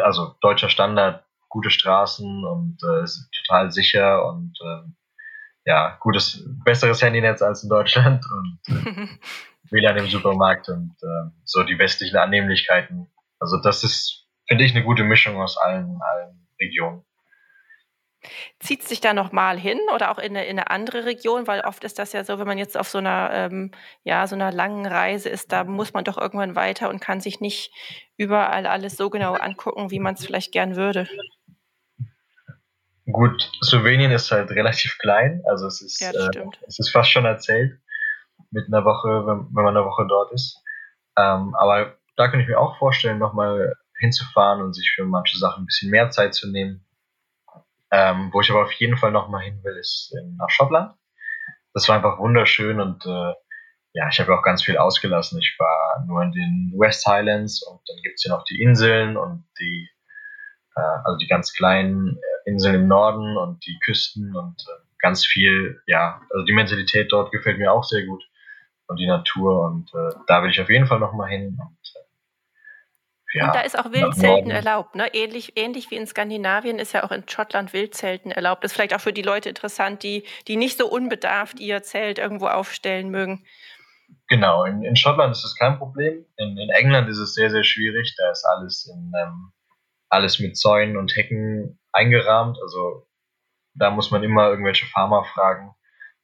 also 0.04 0.36
deutscher 0.42 0.70
Standard, 0.70 1.24
gute 1.48 1.70
Straßen 1.70 2.46
und 2.46 2.78
äh, 2.84 3.06
total 3.46 3.72
sicher 3.72 4.26
und 4.28 4.54
äh, 4.62 4.90
ja, 5.66 5.98
gutes, 6.00 6.44
besseres 6.64 7.02
Handynetz 7.02 7.42
als 7.42 7.64
in 7.64 7.70
Deutschland 7.70 8.24
und 8.32 8.60
äh, 8.68 9.08
WLAN 9.72 9.98
im 9.98 10.08
Supermarkt 10.08 10.70
und 10.70 10.96
äh, 11.02 11.30
so 11.44 11.64
die 11.64 11.78
westlichen 11.78 12.18
Annehmlichkeiten 12.18 13.08
also 13.40 13.58
das 13.62 13.84
ist, 13.84 14.28
finde 14.48 14.66
ich, 14.66 14.76
eine 14.76 14.84
gute 14.84 15.04
Mischung 15.04 15.42
aus 15.42 15.58
allen, 15.58 16.00
allen 16.02 16.48
Regionen. 16.60 17.04
Zieht 18.60 18.84
sich 18.84 19.00
da 19.00 19.14
nochmal 19.14 19.58
hin 19.58 19.80
oder 19.96 20.12
auch 20.12 20.18
in 20.18 20.36
eine, 20.36 20.46
in 20.46 20.60
eine, 20.60 20.70
andere 20.70 21.06
Region? 21.06 21.48
Weil 21.48 21.62
oft 21.62 21.86
ist 21.86 22.00
das 22.00 22.12
ja 22.12 22.26
so, 22.26 22.38
wenn 22.38 22.48
man 22.48 22.58
jetzt 22.58 22.78
auf 22.78 22.90
so 22.90 22.98
einer, 22.98 23.32
ähm, 23.34 23.72
ja, 24.04 24.28
so 24.28 24.36
einer 24.36 24.52
langen 24.52 24.86
Reise 24.86 25.30
ist, 25.30 25.54
da 25.54 25.64
muss 25.64 25.94
man 25.94 26.04
doch 26.04 26.18
irgendwann 26.18 26.56
weiter 26.56 26.90
und 26.90 27.00
kann 27.00 27.22
sich 27.22 27.40
nicht 27.40 27.72
überall 28.18 28.66
alles 28.66 28.98
so 28.98 29.10
genau 29.10 29.36
angucken, 29.36 29.90
wie 29.90 30.00
man 30.00 30.16
es 30.16 30.26
vielleicht 30.26 30.52
gern 30.52 30.76
würde. 30.76 31.08
Gut, 33.10 33.50
Slowenien 33.64 34.12
ist 34.12 34.30
halt 34.32 34.52
relativ 34.52 34.98
klein, 35.00 35.42
also 35.50 35.68
es 35.68 35.82
ist, 35.82 36.02
ja, 36.02 36.12
äh, 36.12 36.46
es 36.68 36.78
ist 36.78 36.92
fast 36.92 37.10
schon 37.10 37.26
erzählt 37.26 37.80
mit 38.52 38.68
einer 38.68 38.84
Woche, 38.84 39.26
wenn, 39.26 39.48
wenn 39.56 39.64
man 39.64 39.78
eine 39.78 39.86
Woche 39.86 40.06
dort 40.08 40.34
ist. 40.34 40.62
Ähm, 41.18 41.56
aber 41.56 41.99
da 42.20 42.28
könnte 42.28 42.44
ich 42.44 42.50
mir 42.50 42.60
auch 42.60 42.78
vorstellen, 42.78 43.18
nochmal 43.18 43.76
hinzufahren 43.98 44.62
und 44.62 44.74
sich 44.74 44.92
für 44.94 45.06
manche 45.06 45.38
Sachen 45.38 45.64
ein 45.64 45.66
bisschen 45.66 45.90
mehr 45.90 46.10
Zeit 46.10 46.34
zu 46.34 46.52
nehmen. 46.52 46.86
Ähm, 47.92 48.30
wo 48.34 48.42
ich 48.42 48.52
aber 48.52 48.64
auf 48.64 48.74
jeden 48.74 48.98
Fall 48.98 49.12
nochmal 49.12 49.44
hin 49.44 49.64
will, 49.64 49.78
ist 49.78 50.14
nach 50.38 50.50
Schottland. 50.50 50.94
Das 51.74 51.88
war 51.88 51.96
einfach 51.96 52.20
wunderschön 52.20 52.82
und 52.82 53.06
äh, 53.06 53.34
ja, 53.94 54.10
ich 54.10 54.20
habe 54.20 54.38
auch 54.38 54.44
ganz 54.44 54.64
viel 54.64 54.78
ausgelassen. 54.78 55.40
Ich 55.40 55.56
war 55.60 56.06
nur 56.06 56.22
in 56.22 56.34
den 56.34 56.74
West 56.78 57.06
Highlands 57.08 57.64
und 57.64 57.80
dann 57.88 57.98
gibt 58.04 58.16
es 58.18 58.26
ja 58.26 58.36
noch 58.36 58.44
die 58.44 58.62
Inseln 58.62 59.16
und 59.16 59.46
die, 59.58 59.90
äh, 60.76 60.82
also 61.06 61.18
die 61.18 61.28
ganz 61.28 61.54
kleinen 61.54 62.20
Inseln 62.44 62.76
im 62.76 62.88
Norden 62.90 63.38
und 63.38 63.66
die 63.66 63.80
Küsten 63.80 64.36
und 64.36 64.62
äh, 64.68 64.82
ganz 65.00 65.26
viel, 65.26 65.82
ja, 65.88 66.22
also 66.32 66.44
die 66.44 66.54
Mentalität 66.54 67.14
dort 67.14 67.32
gefällt 67.32 67.60
mir 67.60 67.72
auch 67.72 67.86
sehr 67.86 68.06
gut 68.06 68.24
und 68.88 68.98
die 68.98 69.08
Natur 69.08 69.62
und 69.62 69.90
äh, 69.94 70.16
da 70.28 70.44
will 70.44 70.50
ich 70.50 70.60
auf 70.60 70.70
jeden 70.70 70.86
Fall 70.86 71.00
nochmal 71.00 71.30
hin 71.30 71.58
und 71.60 71.78
äh, 71.96 71.99
ja, 73.34 73.46
und 73.46 73.56
da 73.56 73.62
ist 73.62 73.78
auch 73.78 73.92
Wildzelten 73.92 74.50
erlaubt, 74.50 74.96
ne? 74.96 75.14
Ähnlich, 75.14 75.54
ähnlich 75.56 75.92
wie 75.92 75.96
in 75.96 76.08
Skandinavien 76.08 76.80
ist 76.80 76.94
ja 76.94 77.04
auch 77.04 77.12
in 77.12 77.28
Schottland 77.30 77.74
Wildzelten 77.74 78.32
erlaubt. 78.32 78.64
Das 78.64 78.72
ist 78.72 78.76
vielleicht 78.76 78.96
auch 78.96 79.02
für 79.02 79.14
die 79.14 79.22
Leute 79.22 79.50
interessant, 79.50 80.02
die, 80.02 80.24
die 80.48 80.56
nicht 80.56 80.78
so 80.78 80.88
unbedarft 80.88 81.60
ihr 81.60 81.84
Zelt 81.84 82.18
irgendwo 82.18 82.48
aufstellen 82.48 83.10
mögen. 83.12 83.46
Genau, 84.28 84.64
in, 84.64 84.84
in 84.84 84.96
Schottland 84.96 85.32
ist 85.32 85.44
das 85.44 85.56
kein 85.56 85.78
Problem. 85.78 86.26
In, 86.38 86.58
in 86.58 86.70
England 86.70 87.08
ist 87.10 87.20
es 87.20 87.36
sehr, 87.36 87.52
sehr 87.52 87.64
schwierig. 87.64 88.16
Da 88.18 88.32
ist 88.32 88.46
alles 88.46 88.88
in 88.92 89.12
ähm, 89.22 89.52
alles 90.10 90.40
mit 90.40 90.58
Zäunen 90.58 90.98
und 90.98 91.16
Hecken 91.16 91.80
eingerahmt. 91.92 92.58
Also 92.62 93.08
da 93.76 93.92
muss 93.92 94.12
man 94.12 94.24
immer 94.24 94.50
irgendwelche 94.50 94.88
Farmer 94.88 95.24
fragen, 95.24 95.74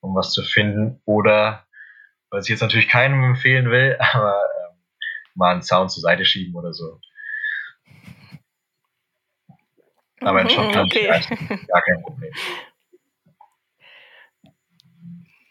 um 0.02 0.16
was 0.16 0.32
zu 0.32 0.44
finden. 0.44 1.02
Oder, 1.06 1.66
was 2.32 2.46
ich 2.46 2.50
jetzt 2.50 2.62
natürlich 2.62 2.90
keinem 2.90 3.24
empfehlen 3.24 3.70
will, 3.70 3.98
aber 4.14 4.36
mal 5.36 5.52
einen 5.52 5.62
Sound 5.62 5.92
zur 5.92 6.02
Seite 6.02 6.26
schieben 6.26 6.56
oder 6.56 6.74
so. 6.74 7.00
Aber 10.22 10.42
in 10.42 10.50
Schottland 10.50 10.92
okay. 10.92 11.08
gar 11.68 11.82
kein 11.82 12.02
Problem. 12.02 12.34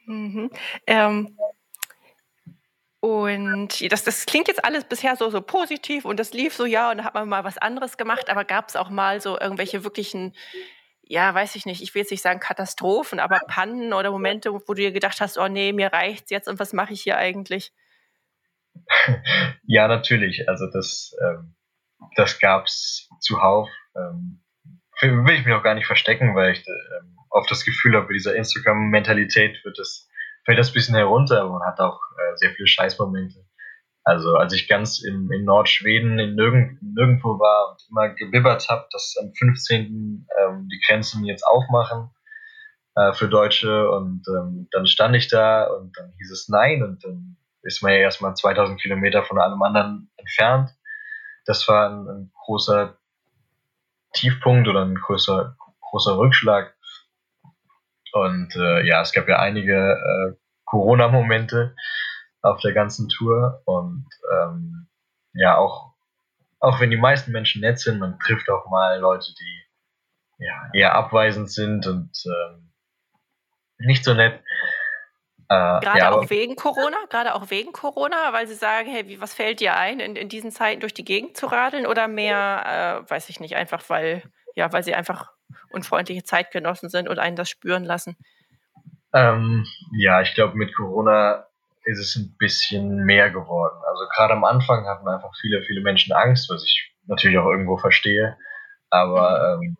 Mhm. 0.06 0.50
Ähm, 0.86 1.38
und 3.00 3.92
das, 3.92 4.04
das 4.04 4.26
klingt 4.26 4.48
jetzt 4.48 4.64
alles 4.64 4.84
bisher 4.84 5.16
so, 5.16 5.28
so 5.28 5.42
positiv 5.42 6.04
und 6.06 6.18
das 6.18 6.32
lief 6.32 6.54
so, 6.54 6.64
ja, 6.64 6.90
und 6.90 6.98
da 6.98 7.04
hat 7.04 7.14
man 7.14 7.28
mal 7.28 7.44
was 7.44 7.58
anderes 7.58 7.96
gemacht, 7.98 8.30
aber 8.30 8.44
gab 8.44 8.68
es 8.68 8.76
auch 8.76 8.88
mal 8.88 9.20
so 9.20 9.38
irgendwelche 9.38 9.84
wirklichen, 9.84 10.34
ja, 11.02 11.34
weiß 11.34 11.54
ich 11.56 11.66
nicht, 11.66 11.82
ich 11.82 11.94
will 11.94 12.00
jetzt 12.00 12.10
nicht 12.10 12.22
sagen 12.22 12.40
Katastrophen, 12.40 13.20
aber 13.20 13.40
Pannen 13.46 13.92
oder 13.92 14.10
Momente, 14.10 14.54
wo 14.54 14.58
du 14.58 14.74
dir 14.74 14.92
gedacht 14.92 15.20
hast, 15.20 15.36
oh 15.36 15.48
nee, 15.48 15.72
mir 15.72 15.92
reicht's 15.92 16.30
jetzt 16.30 16.48
und 16.48 16.58
was 16.58 16.72
mache 16.72 16.94
ich 16.94 17.02
hier 17.02 17.18
eigentlich? 17.18 17.72
Ja, 19.62 19.88
natürlich. 19.88 20.48
Also 20.48 20.66
das, 20.72 21.16
ähm, 21.22 21.54
das 22.16 22.38
gab's 22.38 23.08
zuhauf. 23.20 23.68
Ähm, 23.96 24.42
will 25.00 25.34
ich 25.34 25.44
mich 25.44 25.54
auch 25.54 25.62
gar 25.62 25.74
nicht 25.74 25.86
verstecken, 25.86 26.34
weil 26.34 26.52
ich 26.52 26.66
ähm, 26.66 27.16
oft 27.30 27.50
das 27.50 27.64
Gefühl 27.64 27.96
habe, 27.96 28.06
bei 28.06 28.14
dieser 28.14 28.34
Instagram-Mentalität 28.34 29.64
wird 29.64 29.78
das, 29.78 30.08
fällt 30.44 30.58
das 30.58 30.70
ein 30.70 30.74
bisschen 30.74 30.94
herunter, 30.94 31.42
aber 31.42 31.58
man 31.58 31.66
hat 31.66 31.80
auch 31.80 32.00
äh, 32.16 32.36
sehr 32.36 32.50
viele 32.50 32.68
Scheißmomente. 32.68 33.44
Also 34.04 34.36
als 34.36 34.52
ich 34.52 34.68
ganz 34.68 35.02
im, 35.02 35.32
in 35.32 35.44
Nordschweden 35.44 36.18
in 36.18 36.34
nirgend, 36.34 36.78
nirgendwo 36.82 37.38
war 37.38 37.70
und 37.70 37.82
immer 37.90 38.14
gebibbert 38.14 38.68
habe, 38.68 38.86
dass 38.92 39.16
am 39.20 39.32
15. 39.32 40.26
Ähm, 40.38 40.68
die 40.70 40.80
Grenzen 40.86 41.24
jetzt 41.24 41.42
aufmachen, 41.42 42.10
äh, 42.96 43.12
für 43.14 43.28
Deutsche 43.28 43.90
und 43.90 44.22
ähm, 44.28 44.68
dann 44.70 44.86
stand 44.86 45.16
ich 45.16 45.28
da 45.28 45.64
und 45.64 45.96
dann 45.96 46.12
hieß 46.18 46.30
es 46.30 46.48
nein 46.48 46.82
und 46.82 47.02
dann 47.04 47.36
ist 47.64 47.82
man 47.82 47.92
ja 47.92 47.98
erstmal 47.98 48.34
2000 48.34 48.80
Kilometer 48.80 49.24
von 49.24 49.38
allem 49.38 49.62
anderen 49.62 50.10
entfernt. 50.16 50.70
Das 51.46 51.66
war 51.68 51.90
ein, 51.90 52.08
ein 52.08 52.32
großer 52.44 52.96
Tiefpunkt 54.12 54.68
oder 54.68 54.84
ein 54.84 54.94
größer, 54.94 55.56
großer 55.80 56.16
Rückschlag. 56.16 56.74
Und 58.12 58.54
äh, 58.54 58.86
ja, 58.86 59.00
es 59.00 59.12
gab 59.12 59.28
ja 59.28 59.38
einige 59.40 59.74
äh, 59.74 60.36
Corona-Momente 60.64 61.74
auf 62.42 62.60
der 62.60 62.72
ganzen 62.72 63.08
Tour 63.08 63.62
und 63.64 64.06
ähm, 64.32 64.86
ja, 65.32 65.56
auch, 65.56 65.94
auch 66.60 66.80
wenn 66.80 66.90
die 66.90 66.96
meisten 66.96 67.32
Menschen 67.32 67.60
nett 67.62 67.80
sind, 67.80 67.98
man 67.98 68.18
trifft 68.20 68.48
auch 68.50 68.70
mal 68.70 68.98
Leute, 69.00 69.32
die 69.32 70.44
ja, 70.44 70.70
eher 70.72 70.94
abweisend 70.94 71.50
sind 71.50 71.86
und 71.86 72.10
ähm, 72.26 72.72
nicht 73.78 74.04
so 74.04 74.14
nett. 74.14 74.40
Äh, 75.48 75.80
gerade 75.80 75.98
ja, 75.98 76.12
auch 76.12 76.30
wegen 76.30 76.56
Corona, 76.56 76.96
gerade 77.10 77.34
auch 77.34 77.50
wegen 77.50 77.72
Corona, 77.72 78.32
weil 78.32 78.46
sie 78.46 78.54
sagen, 78.54 78.90
hey, 78.90 79.06
wie, 79.08 79.20
was 79.20 79.34
fällt 79.34 79.60
dir 79.60 79.76
ein, 79.76 80.00
in, 80.00 80.16
in 80.16 80.28
diesen 80.28 80.50
Zeiten 80.50 80.80
durch 80.80 80.94
die 80.94 81.04
Gegend 81.04 81.36
zu 81.36 81.46
radeln 81.46 81.86
oder 81.86 82.08
mehr, 82.08 83.04
äh, 83.06 83.10
weiß 83.10 83.28
ich 83.28 83.40
nicht, 83.40 83.56
einfach 83.56 83.82
weil, 83.88 84.22
ja, 84.54 84.72
weil 84.72 84.82
sie 84.82 84.94
einfach 84.94 85.32
unfreundliche 85.70 86.22
Zeitgenossen 86.22 86.88
sind 86.88 87.08
und 87.08 87.18
einen 87.18 87.36
das 87.36 87.50
spüren 87.50 87.84
lassen? 87.84 88.16
Ähm, 89.12 89.66
ja, 89.92 90.22
ich 90.22 90.34
glaube, 90.34 90.56
mit 90.56 90.74
Corona 90.74 91.46
ist 91.84 91.98
es 91.98 92.16
ein 92.16 92.34
bisschen 92.38 93.04
mehr 93.04 93.30
geworden. 93.30 93.78
Also 93.86 94.04
gerade 94.14 94.32
am 94.32 94.44
Anfang 94.44 94.86
hatten 94.86 95.06
einfach 95.06 95.32
viele, 95.40 95.62
viele 95.62 95.82
Menschen 95.82 96.12
Angst, 96.14 96.48
was 96.50 96.64
ich 96.64 96.92
natürlich 97.06 97.38
auch 97.38 97.46
irgendwo 97.46 97.76
verstehe. 97.76 98.36
Aber 98.90 99.58
mhm. 99.58 99.62
ähm, 99.62 99.76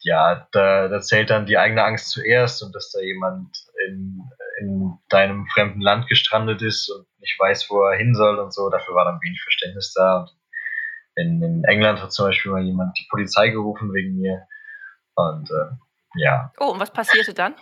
ja, 0.00 0.46
da, 0.52 0.88
da 0.88 1.00
zählt 1.00 1.30
dann 1.30 1.46
die 1.46 1.58
eigene 1.58 1.84
Angst 1.84 2.10
zuerst 2.10 2.62
und 2.62 2.74
dass 2.74 2.90
da 2.92 3.00
jemand 3.00 3.56
in, 3.86 4.22
in 4.60 4.98
deinem 5.08 5.46
fremden 5.46 5.80
Land 5.80 6.08
gestrandet 6.08 6.62
ist 6.62 6.90
und 6.90 7.06
nicht 7.18 7.38
weiß, 7.38 7.68
wo 7.70 7.82
er 7.82 7.96
hin 7.96 8.14
soll 8.14 8.38
und 8.38 8.52
so, 8.52 8.70
dafür 8.70 8.94
war 8.94 9.04
dann 9.04 9.20
wenig 9.22 9.40
Verständnis 9.42 9.92
da. 9.94 10.20
Und 10.20 10.30
in, 11.16 11.42
in 11.42 11.64
England 11.64 12.00
hat 12.00 12.12
zum 12.12 12.26
Beispiel 12.26 12.52
mal 12.52 12.62
jemand 12.62 12.96
die 12.98 13.06
Polizei 13.10 13.48
gerufen 13.50 13.92
wegen 13.92 14.16
mir. 14.16 14.46
Und 15.14 15.50
äh, 15.50 15.76
ja. 16.16 16.52
Oh, 16.58 16.72
und 16.72 16.80
was 16.80 16.92
passierte 16.92 17.34
dann? 17.34 17.54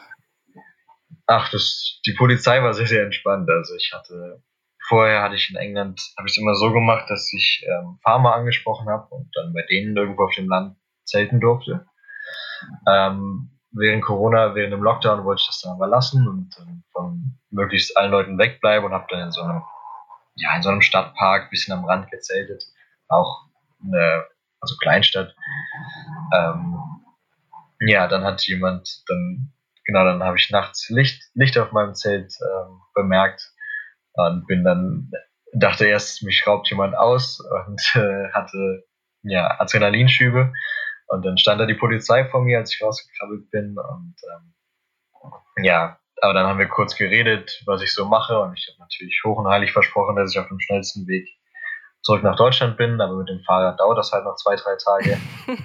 Ach, 1.26 1.50
das, 1.50 2.00
die 2.06 2.14
Polizei 2.14 2.62
war 2.62 2.74
sehr, 2.74 2.86
sehr 2.86 3.04
entspannt. 3.04 3.48
Also 3.48 3.74
ich 3.76 3.92
hatte, 3.92 4.42
vorher 4.88 5.22
hatte 5.22 5.34
ich 5.34 5.50
in 5.50 5.56
England, 5.56 6.00
habe 6.18 6.28
ich 6.28 6.34
es 6.34 6.38
immer 6.38 6.54
so 6.54 6.72
gemacht, 6.72 7.08
dass 7.08 7.32
ich 7.32 7.64
ähm, 7.66 7.98
Farmer 8.02 8.34
angesprochen 8.34 8.88
habe 8.88 9.06
und 9.14 9.30
dann 9.34 9.52
bei 9.52 9.62
denen 9.68 9.96
irgendwo 9.96 10.24
auf 10.24 10.34
dem 10.34 10.48
Land 10.48 10.76
zelten 11.04 11.40
durfte. 11.40 11.86
Ähm, 12.88 13.50
während 13.72 14.02
Corona, 14.02 14.54
während 14.54 14.72
dem 14.72 14.82
Lockdown 14.82 15.24
wollte 15.24 15.40
ich 15.40 15.46
das 15.46 15.60
dann 15.60 15.72
aber 15.72 15.86
lassen 15.86 16.28
und 16.28 16.56
ähm, 16.60 16.82
von 16.92 17.38
möglichst 17.50 17.96
allen 17.96 18.10
Leuten 18.10 18.38
wegbleiben 18.38 18.86
und 18.86 18.92
habe 18.92 19.06
dann 19.08 19.20
in 19.20 19.30
so 19.30 19.42
einem, 19.42 19.62
ja, 20.36 20.54
in 20.56 20.62
so 20.62 20.70
einem 20.70 20.82
Stadtpark, 20.82 21.50
bisschen 21.50 21.76
am 21.76 21.84
Rand 21.84 22.10
gezeltet. 22.10 22.64
Auch 23.08 23.46
eine, 23.84 24.24
also 24.60 24.76
Kleinstadt. 24.80 25.34
Ähm, 26.34 26.78
ja, 27.80 28.06
dann 28.06 28.24
hat 28.24 28.46
jemand, 28.46 29.02
dann, 29.08 29.52
genau, 29.84 30.04
dann 30.04 30.22
habe 30.22 30.36
ich 30.36 30.50
nachts 30.50 30.88
Licht, 30.88 31.22
Licht 31.34 31.58
auf 31.58 31.72
meinem 31.72 31.94
Zelt 31.94 32.34
ähm, 32.40 32.80
bemerkt 32.94 33.52
und 34.14 34.46
bin 34.46 34.64
dann, 34.64 35.10
dachte 35.52 35.86
erst, 35.86 36.22
mich 36.22 36.36
schraubt 36.36 36.68
jemand 36.70 36.96
aus 36.96 37.40
und 37.40 37.80
äh, 37.94 38.30
hatte 38.32 38.84
ja, 39.22 39.60
Adrenalinschübe 39.60 40.52
und 41.12 41.26
dann 41.26 41.36
stand 41.36 41.60
da 41.60 41.66
die 41.66 41.74
Polizei 41.74 42.24
vor 42.24 42.42
mir, 42.42 42.56
als 42.58 42.74
ich 42.74 42.82
rausgekrabbelt 42.82 43.50
bin. 43.50 43.76
Und 43.76 44.14
ähm, 44.32 44.54
ja, 45.62 45.98
aber 46.22 46.32
dann 46.32 46.46
haben 46.46 46.58
wir 46.58 46.68
kurz 46.68 46.96
geredet, 46.96 47.62
was 47.66 47.82
ich 47.82 47.92
so 47.92 48.06
mache. 48.06 48.40
Und 48.40 48.58
ich 48.58 48.66
habe 48.68 48.78
natürlich 48.80 49.20
hoch 49.22 49.36
und 49.36 49.46
heilig 49.46 49.72
versprochen, 49.72 50.16
dass 50.16 50.32
ich 50.32 50.38
auf 50.38 50.48
dem 50.48 50.58
schnellsten 50.58 51.06
Weg 51.06 51.28
zurück 52.00 52.22
nach 52.22 52.36
Deutschland 52.36 52.78
bin. 52.78 52.98
Aber 52.98 53.14
mit 53.18 53.28
dem 53.28 53.42
Fahrrad 53.44 53.78
dauert 53.78 53.98
das 53.98 54.10
halt 54.10 54.24
noch 54.24 54.36
zwei, 54.36 54.56
drei 54.56 54.76
Tage. 54.76 55.18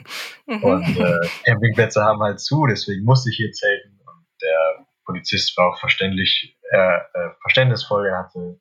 Mhm. 0.49 0.63
und 0.63 0.97
äh, 0.97 1.27
Campingplätze 1.43 2.01
haben 2.05 2.23
halt 2.23 2.39
zu, 2.39 2.67
deswegen 2.67 3.03
musste 3.03 3.29
ich 3.29 3.35
hier 3.35 3.51
zelten. 3.51 3.99
Und 4.05 4.25
der 4.41 4.85
Polizist 5.03 5.57
war 5.57 5.71
auch 5.71 5.77
verständlich, 5.77 6.57
äh, 6.71 6.77
äh, 6.77 7.31
verständnisvoll. 7.41 8.07
Er 8.07 8.19
hatte, 8.19 8.57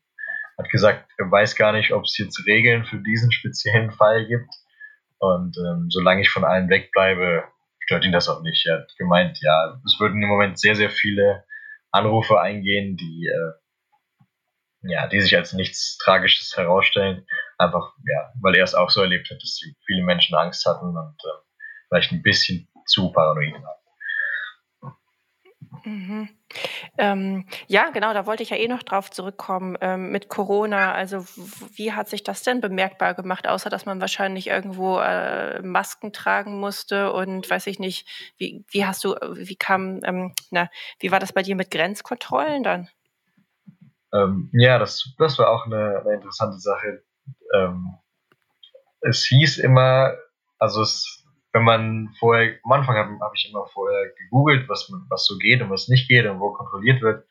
hat 0.58 0.68
gesagt, 0.70 1.08
er 1.16 1.30
weiß 1.30 1.54
gar 1.54 1.70
nicht, 1.70 1.92
ob 1.92 2.02
es 2.02 2.18
jetzt 2.18 2.44
Regeln 2.44 2.84
für 2.84 2.98
diesen 2.98 3.30
speziellen 3.30 3.92
Fall 3.92 4.26
gibt. 4.26 4.52
Und 5.18 5.56
ähm, 5.58 5.86
solange 5.90 6.22
ich 6.22 6.30
von 6.30 6.44
allen 6.44 6.68
wegbleibe, 6.68 7.44
stört 7.80 8.04
ihn 8.04 8.12
das 8.12 8.28
auch 8.28 8.42
nicht. 8.42 8.66
Er 8.66 8.80
hat 8.80 8.94
gemeint, 8.98 9.38
ja, 9.40 9.80
es 9.84 9.98
würden 9.98 10.22
im 10.22 10.28
Moment 10.28 10.58
sehr, 10.58 10.74
sehr 10.74 10.90
viele 10.90 11.44
Anrufe 11.90 12.40
eingehen, 12.40 12.96
die, 12.96 13.26
äh, 13.26 13.52
ja, 14.82 15.06
die 15.06 15.20
sich 15.20 15.36
als 15.36 15.52
nichts 15.52 15.96
Tragisches 15.98 16.56
herausstellen. 16.56 17.26
Einfach, 17.58 17.94
ja, 18.06 18.32
weil 18.42 18.56
er 18.56 18.64
es 18.64 18.74
auch 18.74 18.90
so 18.90 19.00
erlebt 19.00 19.30
hat, 19.30 19.42
dass 19.42 19.60
viele 19.86 20.04
Menschen 20.04 20.36
Angst 20.36 20.66
hatten 20.66 20.96
und 20.96 21.16
äh, 21.24 21.38
vielleicht 21.88 22.12
ein 22.12 22.22
bisschen 22.22 22.68
zu 22.86 23.10
paranoid 23.12 23.54
waren. 23.54 23.85
Mhm. 25.84 26.28
Ähm, 26.98 27.46
ja, 27.66 27.90
genau, 27.90 28.12
da 28.12 28.26
wollte 28.26 28.42
ich 28.42 28.50
ja 28.50 28.56
eh 28.56 28.68
noch 28.68 28.82
drauf 28.82 29.10
zurückkommen 29.10 29.76
ähm, 29.80 30.10
mit 30.10 30.28
Corona. 30.28 30.92
Also 30.92 31.24
wie 31.74 31.92
hat 31.92 32.08
sich 32.08 32.22
das 32.22 32.42
denn 32.42 32.60
bemerkbar 32.60 33.14
gemacht, 33.14 33.46
außer 33.46 33.70
dass 33.70 33.86
man 33.86 34.00
wahrscheinlich 34.00 34.48
irgendwo 34.48 34.98
äh, 34.98 35.62
Masken 35.62 36.12
tragen 36.12 36.58
musste 36.58 37.12
und 37.12 37.48
weiß 37.48 37.66
ich 37.66 37.78
nicht, 37.78 38.08
wie, 38.38 38.64
wie 38.70 38.84
hast 38.84 39.04
du, 39.04 39.14
wie 39.34 39.56
kam, 39.56 40.00
ähm, 40.04 40.34
na, 40.50 40.68
wie 40.98 41.10
war 41.12 41.20
das 41.20 41.32
bei 41.32 41.42
dir 41.42 41.56
mit 41.56 41.70
Grenzkontrollen 41.70 42.62
dann? 42.62 42.88
Ähm, 44.12 44.50
ja, 44.52 44.78
das, 44.78 45.14
das 45.18 45.38
war 45.38 45.50
auch 45.50 45.66
eine, 45.66 46.00
eine 46.00 46.14
interessante 46.14 46.58
Sache. 46.58 47.02
Ähm, 47.54 47.94
es 49.00 49.24
hieß 49.24 49.58
immer, 49.58 50.14
also 50.58 50.82
es 50.82 51.15
wenn 51.56 51.64
man 51.64 52.14
vorher, 52.18 52.58
am 52.64 52.72
Anfang 52.72 52.96
habe 52.96 53.18
hab 53.18 53.32
ich 53.34 53.48
immer 53.48 53.66
vorher 53.72 54.10
gegoogelt, 54.18 54.68
was, 54.68 54.92
was 55.08 55.24
so 55.24 55.38
geht 55.38 55.62
und 55.62 55.70
was 55.70 55.88
nicht 55.88 56.06
geht 56.06 56.26
und 56.26 56.38
wo 56.38 56.52
kontrolliert 56.52 57.00
wird. 57.00 57.26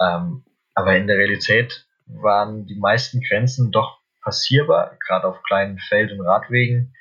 Ähm, 0.00 0.44
aber 0.76 0.96
in 0.96 1.08
der 1.08 1.18
Realität 1.18 1.84
waren 2.06 2.66
die 2.66 2.78
meisten 2.78 3.20
Grenzen 3.20 3.72
doch 3.72 3.98
passierbar, 4.22 4.96
gerade 5.04 5.26
auf 5.26 5.42
kleinen 5.42 5.80
Feld- 5.80 6.12
und 6.12 6.20
Radwegen. 6.20 6.94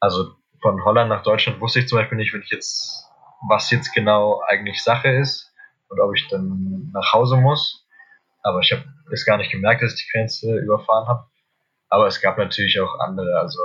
Also 0.00 0.34
von 0.60 0.84
Holland 0.84 1.10
nach 1.10 1.22
Deutschland 1.22 1.60
wusste 1.60 1.78
ich 1.78 1.86
zum 1.86 1.98
Beispiel 1.98 2.18
nicht, 2.18 2.34
wenn 2.34 2.42
ich 2.42 2.50
jetzt, 2.50 3.08
was 3.48 3.70
jetzt 3.70 3.94
genau 3.94 4.42
eigentlich 4.48 4.82
Sache 4.82 5.10
ist 5.10 5.54
und 5.88 6.00
ob 6.00 6.12
ich 6.16 6.26
dann 6.26 6.90
nach 6.92 7.12
Hause 7.12 7.36
muss. 7.36 7.86
Aber 8.42 8.58
ich 8.58 8.72
habe 8.72 8.84
es 9.12 9.24
gar 9.24 9.36
nicht 9.36 9.52
gemerkt, 9.52 9.80
dass 9.80 9.94
ich 9.94 10.04
die 10.06 10.10
Grenze 10.10 10.58
überfahren 10.58 11.06
habe. 11.06 11.26
Aber 11.88 12.08
es 12.08 12.20
gab 12.20 12.36
natürlich 12.36 12.80
auch 12.80 12.98
andere, 12.98 13.38
also 13.38 13.60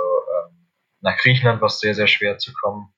nach 1.00 1.16
Griechenland 1.18 1.60
war 1.60 1.66
es 1.66 1.80
sehr, 1.80 1.94
sehr 1.94 2.06
schwer 2.06 2.38
zu 2.38 2.52
kommen. 2.52 2.92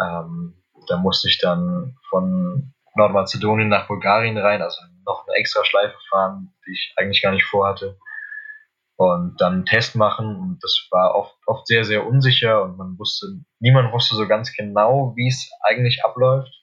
Ähm, 0.00 0.62
da 0.88 0.96
musste 0.96 1.28
ich 1.28 1.38
dann 1.38 1.96
von 2.08 2.74
Nordmazedonien 2.96 3.68
nach 3.68 3.86
Bulgarien 3.86 4.38
rein, 4.38 4.62
also 4.62 4.80
noch 5.04 5.26
eine 5.26 5.36
extra 5.36 5.64
Schleife 5.64 5.96
fahren, 6.10 6.54
die 6.66 6.72
ich 6.72 6.94
eigentlich 6.96 7.22
gar 7.22 7.32
nicht 7.32 7.44
vorhatte. 7.44 7.98
Und 8.96 9.40
dann 9.40 9.52
einen 9.54 9.66
Test 9.66 9.96
machen. 9.96 10.36
Und 10.36 10.58
das 10.62 10.86
war 10.90 11.14
oft, 11.14 11.36
oft 11.46 11.66
sehr, 11.66 11.84
sehr 11.84 12.06
unsicher 12.06 12.62
und 12.62 12.76
man 12.76 12.98
wusste, 12.98 13.26
niemand 13.58 13.92
wusste 13.92 14.14
so 14.14 14.28
ganz 14.28 14.52
genau, 14.52 15.14
wie 15.16 15.28
es 15.28 15.50
eigentlich 15.62 16.04
abläuft. 16.04 16.62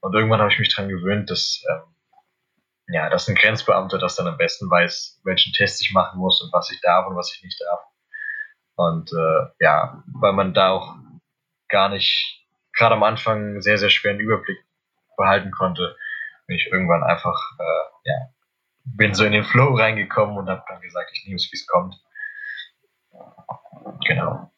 Und 0.00 0.14
irgendwann 0.14 0.40
habe 0.40 0.50
ich 0.50 0.58
mich 0.58 0.74
daran 0.74 0.88
gewöhnt, 0.88 1.30
dass, 1.30 1.62
ähm, 1.70 1.94
ja, 2.88 3.10
dass 3.10 3.28
ein 3.28 3.34
Grenzbeamter 3.34 3.98
das 3.98 4.16
dann 4.16 4.26
am 4.26 4.38
besten 4.38 4.70
weiß, 4.70 5.20
welchen 5.24 5.52
Test 5.52 5.82
ich 5.82 5.92
machen 5.92 6.18
muss 6.18 6.42
und 6.42 6.52
was 6.52 6.70
ich 6.70 6.80
darf 6.80 7.06
und 7.06 7.16
was 7.16 7.32
ich 7.34 7.42
nicht 7.42 7.60
darf. 7.60 7.80
Und 8.76 9.12
äh, 9.12 9.46
ja, 9.60 10.02
weil 10.06 10.32
man 10.32 10.54
da 10.54 10.70
auch 10.70 10.96
gar 11.68 11.88
nicht, 11.88 12.46
gerade 12.72 12.94
am 12.94 13.02
Anfang, 13.02 13.60
sehr, 13.60 13.78
sehr 13.78 13.90
schweren 13.90 14.20
Überblick 14.20 14.58
behalten 15.16 15.50
konnte, 15.50 15.96
bin 16.46 16.56
ich 16.56 16.66
irgendwann 16.72 17.02
einfach, 17.02 17.38
äh, 17.58 18.10
ja, 18.10 18.14
bin 18.84 19.14
so 19.14 19.24
in 19.24 19.32
den 19.32 19.44
Flow 19.44 19.74
reingekommen 19.74 20.36
und 20.36 20.48
habe 20.48 20.64
dann 20.68 20.80
gesagt, 20.80 21.10
ich 21.12 21.24
nehme 21.26 21.36
es, 21.36 21.50
wie 21.52 21.56
es 21.56 21.66
kommt. 21.66 21.94
Genau. 24.06 24.50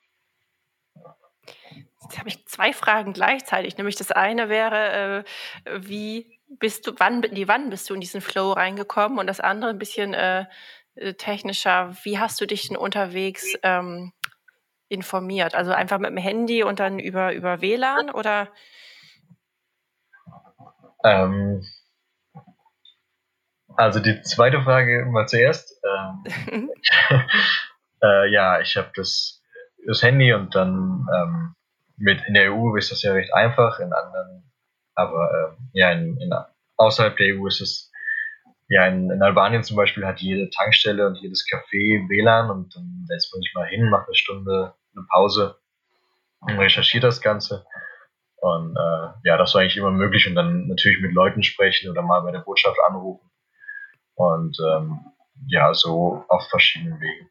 Jetzt 2.02 2.18
habe 2.18 2.28
ich 2.28 2.46
zwei 2.46 2.72
Fragen 2.72 3.12
gleichzeitig. 3.12 3.76
Nämlich 3.76 3.96
das 3.96 4.12
eine 4.12 4.48
wäre, 4.48 5.24
äh, 5.64 5.80
wie 5.80 6.38
bist 6.48 6.86
du, 6.86 6.92
wann, 6.98 7.20
nee, 7.20 7.48
wann 7.48 7.70
bist 7.70 7.88
du 7.88 7.94
in 7.94 8.00
diesen 8.00 8.20
Flow 8.20 8.52
reingekommen? 8.52 9.18
Und 9.18 9.26
das 9.26 9.40
andere 9.40 9.70
ein 9.70 9.78
bisschen, 9.78 10.14
äh, 10.14 10.44
technischer, 10.94 11.96
wie 12.02 12.18
hast 12.18 12.40
du 12.40 12.46
dich 12.46 12.68
denn 12.68 12.76
unterwegs 12.76 13.54
ähm, 13.62 14.12
informiert? 14.88 15.54
Also 15.54 15.72
einfach 15.72 15.98
mit 15.98 16.10
dem 16.10 16.16
Handy 16.16 16.62
und 16.62 16.80
dann 16.80 16.98
über, 16.98 17.32
über 17.32 17.60
WLAN 17.60 18.10
oder? 18.10 18.48
Ähm, 21.04 21.62
also 23.76 24.00
die 24.00 24.22
zweite 24.22 24.62
Frage 24.62 25.04
mal 25.06 25.26
zuerst. 25.26 25.80
Ähm, 25.84 26.70
äh, 28.02 28.30
ja, 28.30 28.60
ich 28.60 28.76
habe 28.76 28.90
das, 28.94 29.42
das 29.86 30.02
Handy 30.02 30.32
und 30.32 30.54
dann 30.54 31.06
ähm, 31.14 31.54
mit 31.96 32.22
in 32.26 32.34
der 32.34 32.52
EU 32.52 32.76
ist 32.76 32.90
das 32.90 33.02
ja 33.02 33.12
recht 33.12 33.32
einfach, 33.34 33.78
in 33.80 33.92
anderen 33.92 34.50
Aber 34.94 35.30
äh, 35.32 35.78
ja, 35.78 35.92
in, 35.92 36.18
in, 36.20 36.32
außerhalb 36.76 37.16
der 37.16 37.36
EU 37.36 37.46
ist 37.46 37.60
es, 37.60 37.92
ja, 38.68 38.86
in, 38.86 39.10
in, 39.10 39.22
Albanien 39.22 39.62
zum 39.62 39.76
Beispiel 39.76 40.06
hat 40.06 40.20
jede 40.20 40.48
Tankstelle 40.50 41.06
und 41.06 41.16
jedes 41.16 41.44
Café 41.46 42.08
WLAN 42.08 42.50
und 42.50 42.74
dann 42.74 43.04
setzt 43.06 43.32
man 43.32 43.42
sich 43.42 43.52
mal 43.54 43.66
hin, 43.66 43.90
macht 43.90 44.06
eine 44.06 44.14
Stunde 44.14 44.74
eine 44.94 45.06
Pause 45.10 45.58
und 46.40 46.58
recherchiert 46.58 47.04
das 47.04 47.20
Ganze. 47.20 47.66
Und 48.36 48.76
äh, 48.76 49.08
ja, 49.24 49.36
das 49.36 49.54
war 49.54 49.62
eigentlich 49.62 49.76
immer 49.76 49.90
möglich 49.90 50.26
und 50.26 50.34
dann 50.34 50.68
natürlich 50.68 51.00
mit 51.00 51.12
Leuten 51.12 51.42
sprechen 51.42 51.90
oder 51.90 52.02
mal 52.02 52.20
bei 52.20 52.32
der 52.32 52.40
Botschaft 52.40 52.76
anrufen. 52.86 53.30
Und 54.14 54.58
ähm, 54.60 55.00
ja, 55.46 55.72
so 55.74 56.24
auf 56.28 56.48
verschiedenen 56.48 57.00
Wegen. 57.00 57.30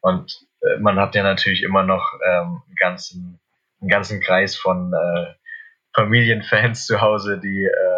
Und 0.00 0.46
äh, 0.62 0.78
man 0.78 0.98
hat 0.98 1.14
ja 1.14 1.22
natürlich 1.22 1.62
immer 1.62 1.82
noch 1.82 2.14
ähm, 2.26 2.62
einen, 2.66 2.74
ganzen, 2.78 3.40
einen 3.80 3.88
ganzen 3.88 4.20
Kreis 4.20 4.56
von 4.56 4.92
äh, 4.92 5.34
Familienfans 5.94 6.86
zu 6.86 7.00
Hause, 7.00 7.38
die, 7.38 7.64
äh, 7.64 7.89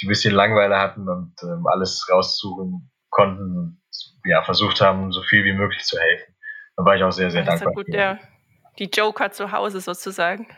die 0.00 0.06
ein 0.06 0.08
bisschen 0.08 0.34
Langweile 0.34 0.78
hatten 0.78 1.08
und 1.08 1.34
ähm, 1.42 1.66
alles 1.66 2.06
raussuchen 2.10 2.90
konnten, 3.10 3.82
ja, 4.24 4.42
versucht 4.42 4.80
haben, 4.80 5.12
so 5.12 5.22
viel 5.22 5.44
wie 5.44 5.52
möglich 5.52 5.84
zu 5.84 5.98
helfen. 5.98 6.34
Da 6.76 6.84
war 6.84 6.96
ich 6.96 7.04
auch 7.04 7.12
sehr, 7.12 7.30
sehr 7.30 7.44
das 7.44 7.60
dankbar. 7.60 7.72
Ist 7.72 7.76
ja 7.76 7.82
gut, 7.84 7.94
der, 7.94 8.18
die 8.78 8.90
Joker 8.92 9.30
zu 9.30 9.52
Hause 9.52 9.80
sozusagen. 9.80 10.48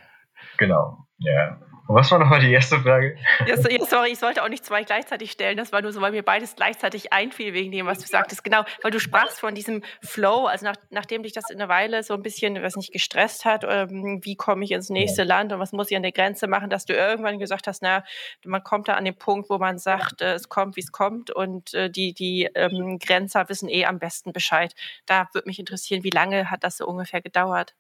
Genau, 0.57 1.07
ja. 1.19 1.61
Was 1.89 2.11
war 2.11 2.19
nochmal 2.19 2.41
die 2.41 2.53
erste 2.53 2.81
Frage? 2.81 3.17
Ja, 3.47 3.57
sorry, 3.57 4.11
ich 4.11 4.19
sollte 4.19 4.43
auch 4.43 4.49
nicht 4.49 4.65
zwei 4.65 4.83
gleichzeitig 4.83 5.31
stellen. 5.31 5.57
Das 5.57 5.71
war 5.71 5.83
nur 5.83 5.93
so, 5.93 6.01
weil 6.01 6.11
mir 6.11 6.25
beides 6.25 6.57
gleichzeitig 6.57 7.13
einfiel 7.13 7.53
wegen 7.53 7.71
dem, 7.71 7.87
was 7.87 7.99
du 7.99 8.07
sagtest. 8.07 8.43
Genau, 8.43 8.65
weil 8.83 8.91
du 8.91 8.99
sprachst 8.99 9.39
von 9.39 9.55
diesem 9.55 9.83
Flow, 10.03 10.47
also 10.47 10.67
nach, 10.67 10.75
nachdem 10.91 11.23
dich 11.23 11.33
das 11.33 11.49
in 11.49 11.61
einer 11.61 11.69
Weile 11.69 12.03
so 12.03 12.15
ein 12.15 12.23
bisschen, 12.23 12.61
was 12.61 12.75
nicht 12.75 12.93
gestresst 12.93 13.45
hat, 13.45 13.65
ähm, 13.69 14.21
wie 14.25 14.35
komme 14.35 14.65
ich 14.65 14.73
ins 14.73 14.91
nächste 14.91 15.23
Land 15.23 15.53
und 15.53 15.61
was 15.61 15.73
muss 15.73 15.91
ich 15.91 15.97
an 15.97 16.03
der 16.03 16.11
Grenze 16.11 16.49
machen, 16.49 16.71
dass 16.71 16.87
du 16.87 16.93
irgendwann 16.93 17.39
gesagt 17.39 17.69
hast, 17.69 17.83
na, 17.83 18.03
man 18.45 18.65
kommt 18.65 18.89
da 18.89 18.95
an 18.95 19.05
den 19.05 19.17
Punkt, 19.17 19.49
wo 19.49 19.59
man 19.59 19.79
sagt, 19.79 20.23
äh, 20.23 20.35
es 20.35 20.49
kommt, 20.49 20.75
wie 20.75 20.81
es 20.81 20.91
kommt 20.91 21.31
und 21.31 21.73
äh, 21.75 21.89
die, 21.89 22.15
die 22.15 22.51
ähm, 22.55 22.99
Grenzer 22.99 23.49
wissen 23.49 23.69
eh 23.69 23.85
am 23.85 24.01
besten 24.01 24.33
Bescheid. 24.33 24.75
Da 25.07 25.29
würde 25.33 25.47
mich 25.47 25.61
interessieren, 25.61 26.03
wie 26.03 26.11
lange 26.11 26.51
hat 26.51 26.65
das 26.65 26.79
so 26.79 26.87
ungefähr 26.87 27.23
gedauert? 27.23 27.75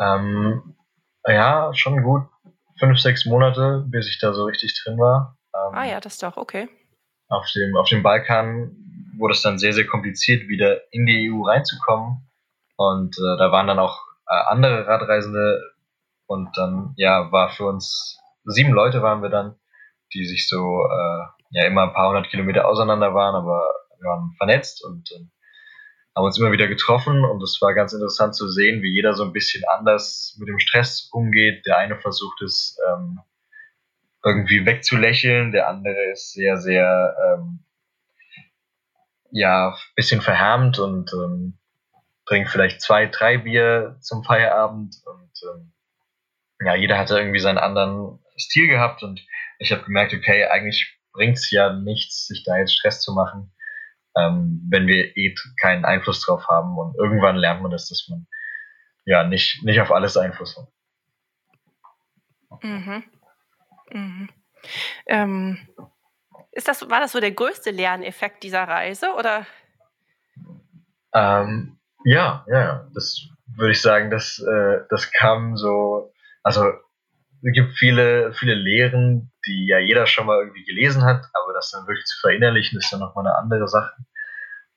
Ähm, 0.00 0.74
ja, 1.26 1.72
schon 1.74 2.02
gut 2.02 2.24
fünf, 2.84 3.00
sechs 3.00 3.24
Monate, 3.24 3.84
bis 3.88 4.08
ich 4.08 4.18
da 4.18 4.32
so 4.34 4.44
richtig 4.44 4.78
drin 4.82 4.98
war. 4.98 5.38
Ähm, 5.54 5.74
ah 5.74 5.84
ja, 5.84 6.00
das 6.00 6.14
ist 6.14 6.22
doch 6.22 6.36
okay. 6.36 6.68
Auf 7.28 7.46
dem, 7.54 7.76
auf 7.76 7.88
dem 7.88 8.02
Balkan 8.02 8.76
wurde 9.16 9.32
es 9.32 9.42
dann 9.42 9.58
sehr, 9.58 9.72
sehr 9.72 9.86
kompliziert, 9.86 10.48
wieder 10.48 10.80
in 10.92 11.06
die 11.06 11.30
EU 11.30 11.42
reinzukommen. 11.42 12.28
Und 12.76 13.16
äh, 13.16 13.38
da 13.38 13.50
waren 13.52 13.66
dann 13.66 13.78
auch 13.78 14.00
äh, 14.28 14.34
andere 14.48 14.86
Radreisende. 14.86 15.60
Und 16.26 16.56
dann, 16.56 16.92
ja, 16.96 17.30
war 17.32 17.50
für 17.50 17.66
uns, 17.66 18.18
sieben 18.44 18.72
Leute 18.72 19.02
waren 19.02 19.22
wir 19.22 19.30
dann, 19.30 19.56
die 20.12 20.26
sich 20.26 20.48
so, 20.48 20.84
äh, 20.84 21.24
ja, 21.50 21.66
immer 21.66 21.84
ein 21.84 21.94
paar 21.94 22.08
hundert 22.08 22.28
Kilometer 22.28 22.66
auseinander 22.66 23.14
waren, 23.14 23.34
aber 23.34 23.66
wir 23.98 24.08
waren 24.10 24.34
vernetzt 24.36 24.84
und 24.84 25.10
äh, 25.12 25.24
haben 26.14 26.24
uns 26.24 26.38
immer 26.38 26.52
wieder 26.52 26.68
getroffen 26.68 27.24
und 27.24 27.42
es 27.42 27.58
war 27.60 27.74
ganz 27.74 27.92
interessant 27.92 28.36
zu 28.36 28.48
sehen, 28.48 28.82
wie 28.82 28.94
jeder 28.94 29.14
so 29.14 29.24
ein 29.24 29.32
bisschen 29.32 29.64
anders 29.68 30.36
mit 30.38 30.48
dem 30.48 30.60
Stress 30.60 31.08
umgeht. 31.12 31.66
Der 31.66 31.78
eine 31.78 31.98
versucht 31.98 32.40
es 32.42 32.78
ähm, 32.88 33.20
irgendwie 34.24 34.64
wegzulächeln, 34.64 35.50
der 35.50 35.68
andere 35.68 36.12
ist 36.12 36.32
sehr, 36.32 36.56
sehr 36.56 37.16
ähm, 37.26 37.64
ja, 39.32 39.76
bisschen 39.96 40.20
verhärmt 40.20 40.78
und 40.78 41.12
ähm, 41.12 41.58
trinkt 42.26 42.48
vielleicht 42.48 42.80
zwei, 42.80 43.06
drei 43.06 43.38
Bier 43.38 43.96
zum 44.00 44.22
Feierabend 44.22 44.94
und 45.04 45.32
ähm, 45.50 45.72
ja, 46.64 46.76
jeder 46.76 46.96
hatte 46.96 47.18
irgendwie 47.18 47.40
seinen 47.40 47.58
anderen 47.58 48.20
Stil 48.38 48.68
gehabt 48.68 49.02
und 49.02 49.20
ich 49.58 49.72
habe 49.72 49.82
gemerkt, 49.82 50.14
okay, 50.14 50.44
eigentlich 50.44 50.96
bringt 51.12 51.36
es 51.36 51.50
ja 51.50 51.72
nichts, 51.72 52.26
sich 52.28 52.44
da 52.44 52.56
jetzt 52.56 52.74
Stress 52.74 53.00
zu 53.00 53.12
machen 53.12 53.53
ähm, 54.16 54.60
wenn 54.70 54.86
wir 54.86 55.16
eh 55.16 55.34
keinen 55.60 55.84
Einfluss 55.84 56.24
drauf 56.24 56.46
haben. 56.48 56.76
Und 56.78 56.96
irgendwann 56.96 57.36
lernt 57.36 57.62
man 57.62 57.70
das, 57.70 57.88
dass 57.88 58.06
man 58.08 58.26
ja 59.04 59.24
nicht, 59.24 59.62
nicht 59.64 59.80
auf 59.80 59.90
alles 59.90 60.16
Einfluss 60.16 60.56
hat. 60.56 60.68
Mhm. 62.62 63.04
Mhm. 63.90 64.28
Ähm, 65.06 65.68
ist 66.52 66.68
das, 66.68 66.88
war 66.88 67.00
das 67.00 67.12
so 67.12 67.20
der 67.20 67.32
größte 67.32 67.70
Lerneffekt 67.70 68.42
dieser 68.42 68.62
Reise 68.62 69.12
oder? 69.14 69.46
Ähm, 71.12 71.78
ja, 72.04 72.44
ja, 72.48 72.88
das 72.94 73.28
würde 73.56 73.72
ich 73.72 73.80
sagen, 73.80 74.10
das, 74.10 74.38
äh, 74.38 74.80
das 74.88 75.12
kam 75.12 75.56
so, 75.56 76.12
also 76.42 76.64
es 77.44 77.52
gibt 77.52 77.76
viele, 77.76 78.32
viele 78.32 78.54
Lehren, 78.54 79.30
die 79.46 79.66
ja 79.66 79.78
jeder 79.78 80.06
schon 80.06 80.26
mal 80.26 80.38
irgendwie 80.38 80.64
gelesen 80.64 81.04
hat, 81.04 81.26
aber 81.34 81.52
das 81.52 81.70
dann 81.70 81.86
wirklich 81.86 82.06
zu 82.06 82.18
verinnerlichen, 82.20 82.78
ist 82.78 82.90
dann 82.90 83.00
nochmal 83.00 83.26
eine 83.26 83.36
andere 83.36 83.68
Sache. 83.68 83.94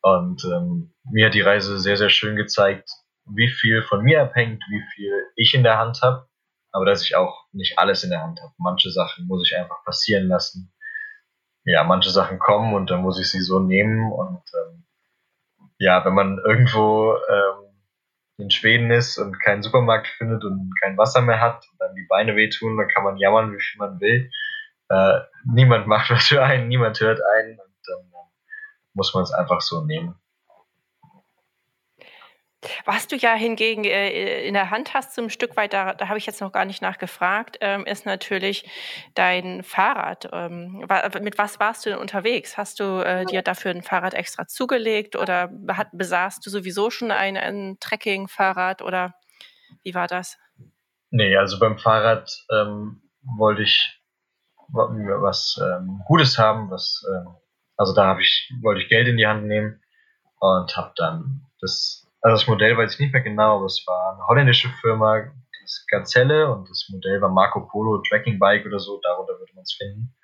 Und 0.02 0.44
ähm, 0.44 0.94
mir 1.10 1.28
hat 1.28 1.34
die 1.34 1.42
Reise 1.42 1.80
sehr, 1.80 1.96
sehr 1.96 2.10
schön 2.10 2.36
gezeigt, 2.36 2.90
wie 3.26 3.50
viel 3.50 3.84
von 3.84 4.04
mir 4.04 4.22
abhängt, 4.22 4.62
wie 4.70 4.84
viel 4.94 5.14
ich 5.36 5.54
in 5.54 5.64
der 5.64 5.78
Hand 5.78 6.02
habe, 6.02 6.28
aber 6.72 6.86
dass 6.86 7.04
ich 7.04 7.16
auch 7.16 7.46
nicht 7.54 7.80
alles 7.80 8.04
in 8.04 8.10
der 8.10 8.22
Hand 8.22 8.42
habe. 8.42 8.54
Manche 8.58 8.92
Sachen 8.92 9.28
muss 9.28 9.50
ich 9.50 9.58
einfach 9.58 9.84
passieren 9.86 10.28
lassen. 10.28 10.74
Ja, 11.64 11.84
manche 11.84 12.10
Sachen 12.10 12.38
kommen 12.38 12.74
und 12.74 12.92
dann 12.92 13.02
muss 13.02 13.20
ich 13.20 13.30
sie 13.30 13.42
so 13.42 13.60
nehmen. 13.60 14.12
Und 14.12 14.42
ähm, 14.54 14.86
ja, 15.80 16.04
wenn 16.06 16.14
man 16.14 16.38
irgendwo 16.38 17.16
ähm, 17.30 17.67
in 18.38 18.52
Schweden 18.52 18.92
ist 18.92 19.18
und 19.18 19.42
keinen 19.42 19.64
Supermarkt 19.64 20.08
findet 20.08 20.44
und 20.44 20.72
kein 20.82 20.98
Wasser 20.98 21.22
mehr 21.22 21.42
hat 21.42 21.68
und 21.72 21.80
dann 21.80 21.96
die 21.96 22.06
Beine 22.08 22.36
wehtun, 22.36 22.78
dann 22.78 22.88
kann 22.88 23.04
man 23.04 23.18
jammern, 23.18 23.52
wie 23.52 23.62
viel 23.62 23.80
man 23.80 24.00
will. 24.00 24.30
Äh, 24.90 25.20
niemand 25.46 25.88
macht 25.88 26.12
was 26.12 26.28
für 26.28 26.44
einen, 26.44 26.68
niemand 26.68 27.00
hört 27.00 27.20
einen 27.36 27.60
und 27.60 27.74
dann 27.88 28.00
äh, 28.00 28.28
muss 28.94 29.14
man 29.14 29.24
es 29.24 29.32
einfach 29.32 29.62
so 29.62 29.84
nehmen. 29.84 30.16
Was 32.86 33.08
du 33.08 33.16
ja 33.16 33.34
hingegen 33.36 33.84
äh, 33.84 34.44
in 34.48 34.56
der 34.56 34.72
Hand 34.72 34.94
hast, 34.94 35.14
so 35.14 35.22
ein 35.22 35.30
Stück 35.30 35.56
weit, 35.56 35.74
da, 35.74 35.94
da 35.94 36.08
habe 36.08 36.18
ich 36.18 36.26
jetzt 36.26 36.42
noch 36.42 36.52
gar 36.52 36.66
nicht 36.66 36.82
nachgefragt, 36.82 37.58
ähm, 37.62 37.86
ist 37.86 38.06
natürlich 38.06 38.68
dein 39.14 39.64
Fahrrad. 39.64 40.30
Ähm, 40.34 40.86
mit 41.22 41.38
was 41.38 41.60
warst 41.60 41.86
du 41.86 41.92
denn 41.92 42.00
unterwegs? 42.00 42.58
Hast 42.58 42.80
du 42.80 43.04
äh, 43.06 43.26
dir 43.26 43.44
dafür 43.44 43.72
ein 43.72 43.84
Fahrrad 43.84 44.16
extra 44.16 44.48
zugelegt 44.48 45.16
oder 45.16 45.52
hat, 45.70 45.90
besaßt 45.94 46.44
du 46.44 46.50
sowieso 46.50 46.90
schon 46.90 47.12
ein, 47.12 47.38
ein 47.38 47.78
Trekking-Fahrrad 47.80 48.82
oder 48.82 49.14
wie 49.84 49.94
war 49.94 50.08
das? 50.08 50.38
Nee, 51.12 51.38
also 51.38 51.60
beim 51.60 51.78
Fahrrad 51.78 52.30
ähm, 52.52 53.02
wollte 53.22 53.62
ich 53.62 54.02
was 54.70 55.60
ähm, 55.62 56.02
Gutes 56.06 56.38
haben, 56.38 56.70
was, 56.72 57.04
ähm, 57.14 57.36
also 57.78 57.94
da 57.94 58.18
ich, 58.20 58.52
wollte 58.62 58.82
ich 58.82 58.90
Geld 58.90 59.08
in 59.08 59.18
die 59.18 59.28
Hand 59.28 59.46
nehmen 59.46 59.82
und 60.40 60.76
habe 60.76 60.92
dann 60.96 61.46
das 61.62 62.07
also 62.22 62.36
das 62.36 62.48
Modell 62.48 62.78
weiß 62.78 62.94
ich 62.94 63.00
nicht 63.00 63.14
mehr 63.14 63.22
genau, 63.22 63.58
aber 63.58 63.66
es 63.66 63.84
war 63.88 64.14
eine 64.14 64.28
holländische 64.28 64.70
Firma, 64.82 65.32
das 65.62 65.86
Gazelle 65.90 66.52
und 66.52 66.70
das 66.70 66.88
Modell 66.90 67.22
war 67.22 67.30
Marco 67.30 67.62
Polo 67.68 68.02
Tracking 68.10 68.40
Bike 68.40 68.66
oder 68.66 68.80
so, 68.80 69.00
darunter 69.04 69.38
würde 69.40 69.54
man 69.54 69.64
es 69.64 69.74
finden. 69.74 70.16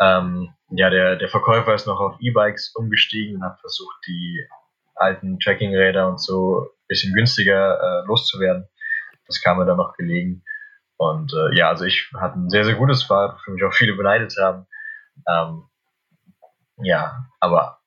Ähm, 0.00 0.54
ja, 0.70 0.90
der, 0.90 1.16
der 1.16 1.28
Verkäufer 1.28 1.74
ist 1.74 1.86
noch 1.86 2.00
auf 2.00 2.16
E-Bikes 2.20 2.74
umgestiegen 2.74 3.36
und 3.36 3.44
hat 3.44 3.60
versucht, 3.60 3.96
die 4.06 4.46
alten 4.96 5.38
Trackingräder 5.38 6.08
und 6.08 6.20
so 6.20 6.62
ein 6.62 6.86
bisschen 6.88 7.14
günstiger 7.14 7.78
äh, 7.80 8.06
loszuwerden. 8.06 8.68
Das 9.26 9.40
kam 9.40 9.58
mir 9.58 9.66
dann 9.66 9.76
noch 9.76 9.94
gelegen. 9.96 10.44
Und 10.96 11.32
äh, 11.32 11.56
ja, 11.56 11.68
also 11.68 11.84
ich 11.84 12.10
hatte 12.16 12.38
ein 12.38 12.50
sehr, 12.50 12.64
sehr 12.64 12.74
gutes 12.74 13.02
Fahrrad, 13.04 13.40
für 13.40 13.50
mich 13.50 13.62
auch 13.64 13.72
viele 13.72 13.94
beneidet 13.94 14.34
haben. 14.40 14.66
Ähm, 15.28 15.64
ja, 16.78 17.26
aber 17.40 17.80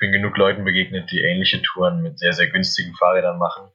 bin 0.00 0.12
genug 0.12 0.36
Leuten 0.36 0.64
begegnet, 0.64 1.10
die 1.12 1.22
ähnliche 1.22 1.62
Touren 1.62 2.02
mit 2.02 2.18
sehr, 2.18 2.32
sehr 2.32 2.48
günstigen 2.48 2.94
Fahrrädern 2.94 3.38
machen. 3.38 3.70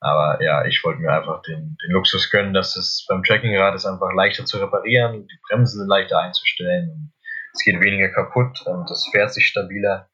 Aber 0.00 0.42
ja, 0.42 0.64
ich 0.64 0.82
wollte 0.82 1.00
mir 1.00 1.12
einfach 1.12 1.42
den, 1.42 1.76
den 1.84 1.90
Luxus 1.90 2.30
gönnen, 2.30 2.54
dass 2.54 2.76
es 2.76 3.04
beim 3.08 3.22
Trekkingrad 3.22 3.74
ist 3.74 3.86
einfach 3.86 4.12
leichter 4.14 4.46
zu 4.46 4.58
reparieren, 4.58 5.26
die 5.28 5.38
Bremsen 5.46 5.86
leichter 5.86 6.18
einzustellen, 6.18 7.12
es 7.52 7.64
geht 7.64 7.80
weniger 7.80 8.08
kaputt 8.08 8.62
und 8.66 8.90
es 8.90 9.08
fährt 9.12 9.32
sich 9.32 9.46
stabiler. 9.46 10.08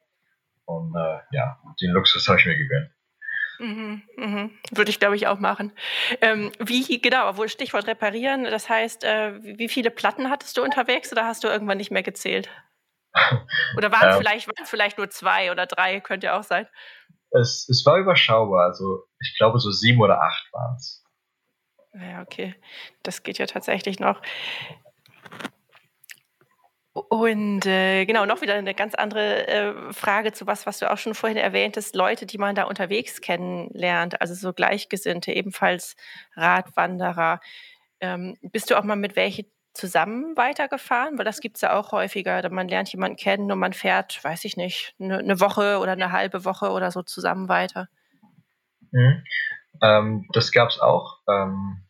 Und 0.64 0.94
äh, 0.96 1.18
ja, 1.30 1.58
den 1.80 1.90
Luxus 1.90 2.26
habe 2.28 2.40
ich 2.40 2.46
mir 2.46 2.56
gegönnt. 2.56 2.90
Mhm, 3.58 4.02
mhm. 4.16 4.50
Würde 4.72 4.90
ich, 4.90 4.98
glaube 4.98 5.16
ich, 5.16 5.26
auch 5.28 5.38
machen. 5.38 5.72
Ähm, 6.20 6.52
wie, 6.58 7.00
genau, 7.00 7.28
obwohl 7.28 7.48
Stichwort 7.48 7.86
reparieren, 7.86 8.44
das 8.44 8.68
heißt, 8.68 9.04
äh, 9.04 9.40
wie 9.42 9.68
viele 9.68 9.90
Platten 9.90 10.28
hattest 10.30 10.56
du 10.56 10.62
unterwegs 10.62 11.12
oder 11.12 11.24
hast 11.24 11.44
du 11.44 11.48
irgendwann 11.48 11.78
nicht 11.78 11.90
mehr 11.90 12.02
gezählt? 12.02 12.50
Oder 13.76 13.92
waren 13.92 14.08
es 14.08 14.16
ähm, 14.16 14.22
vielleicht, 14.22 14.48
vielleicht 14.64 14.98
nur 14.98 15.10
zwei 15.10 15.50
oder 15.50 15.66
drei, 15.66 16.00
könnte 16.00 16.26
ja 16.26 16.38
auch 16.38 16.44
sein. 16.44 16.66
Es, 17.30 17.68
es 17.68 17.84
war 17.84 17.98
überschaubar, 17.98 18.66
also 18.66 19.04
ich 19.20 19.34
glaube 19.36 19.58
so 19.58 19.70
sieben 19.70 20.00
oder 20.00 20.20
acht 20.20 20.52
waren 20.52 20.76
es. 20.76 21.04
Ja, 21.94 22.22
okay. 22.22 22.54
Das 23.02 23.22
geht 23.22 23.38
ja 23.38 23.46
tatsächlich 23.46 24.00
noch. 24.00 24.20
Und 26.92 27.66
äh, 27.66 28.06
genau, 28.06 28.24
noch 28.24 28.40
wieder 28.40 28.54
eine 28.54 28.74
ganz 28.74 28.94
andere 28.94 29.46
äh, 29.46 29.92
Frage 29.92 30.32
zu 30.32 30.46
was, 30.46 30.64
was 30.64 30.78
du 30.78 30.90
auch 30.90 30.96
schon 30.96 31.14
vorhin 31.14 31.36
erwähntest, 31.36 31.94
Leute, 31.94 32.24
die 32.24 32.38
man 32.38 32.54
da 32.54 32.64
unterwegs 32.64 33.20
kennenlernt, 33.20 34.20
also 34.22 34.32
so 34.34 34.54
Gleichgesinnte, 34.54 35.32
ebenfalls 35.32 35.94
Radwanderer. 36.36 37.40
Ähm, 38.00 38.38
bist 38.40 38.70
du 38.70 38.78
auch 38.78 38.84
mal 38.84 38.96
mit 38.96 39.14
welchen 39.14 39.46
zusammen 39.76 40.36
weitergefahren? 40.36 41.18
Weil 41.18 41.24
das 41.24 41.40
gibt 41.40 41.56
es 41.56 41.62
ja 41.62 41.74
auch 41.74 41.92
häufiger. 41.92 42.48
Man 42.50 42.68
lernt 42.68 42.92
jemanden 42.92 43.16
kennen 43.16 43.50
und 43.52 43.58
man 43.58 43.72
fährt, 43.72 44.22
weiß 44.24 44.44
ich 44.44 44.56
nicht, 44.56 44.94
eine, 44.98 45.18
eine 45.18 45.40
Woche 45.40 45.78
oder 45.78 45.92
eine 45.92 46.12
halbe 46.12 46.44
Woche 46.44 46.70
oder 46.70 46.90
so 46.90 47.02
zusammen 47.02 47.48
weiter. 47.48 47.88
Mhm. 48.90 49.22
Ähm, 49.82 50.28
das 50.32 50.52
gab 50.52 50.70
es 50.70 50.80
auch. 50.80 51.18
Ähm, 51.28 51.84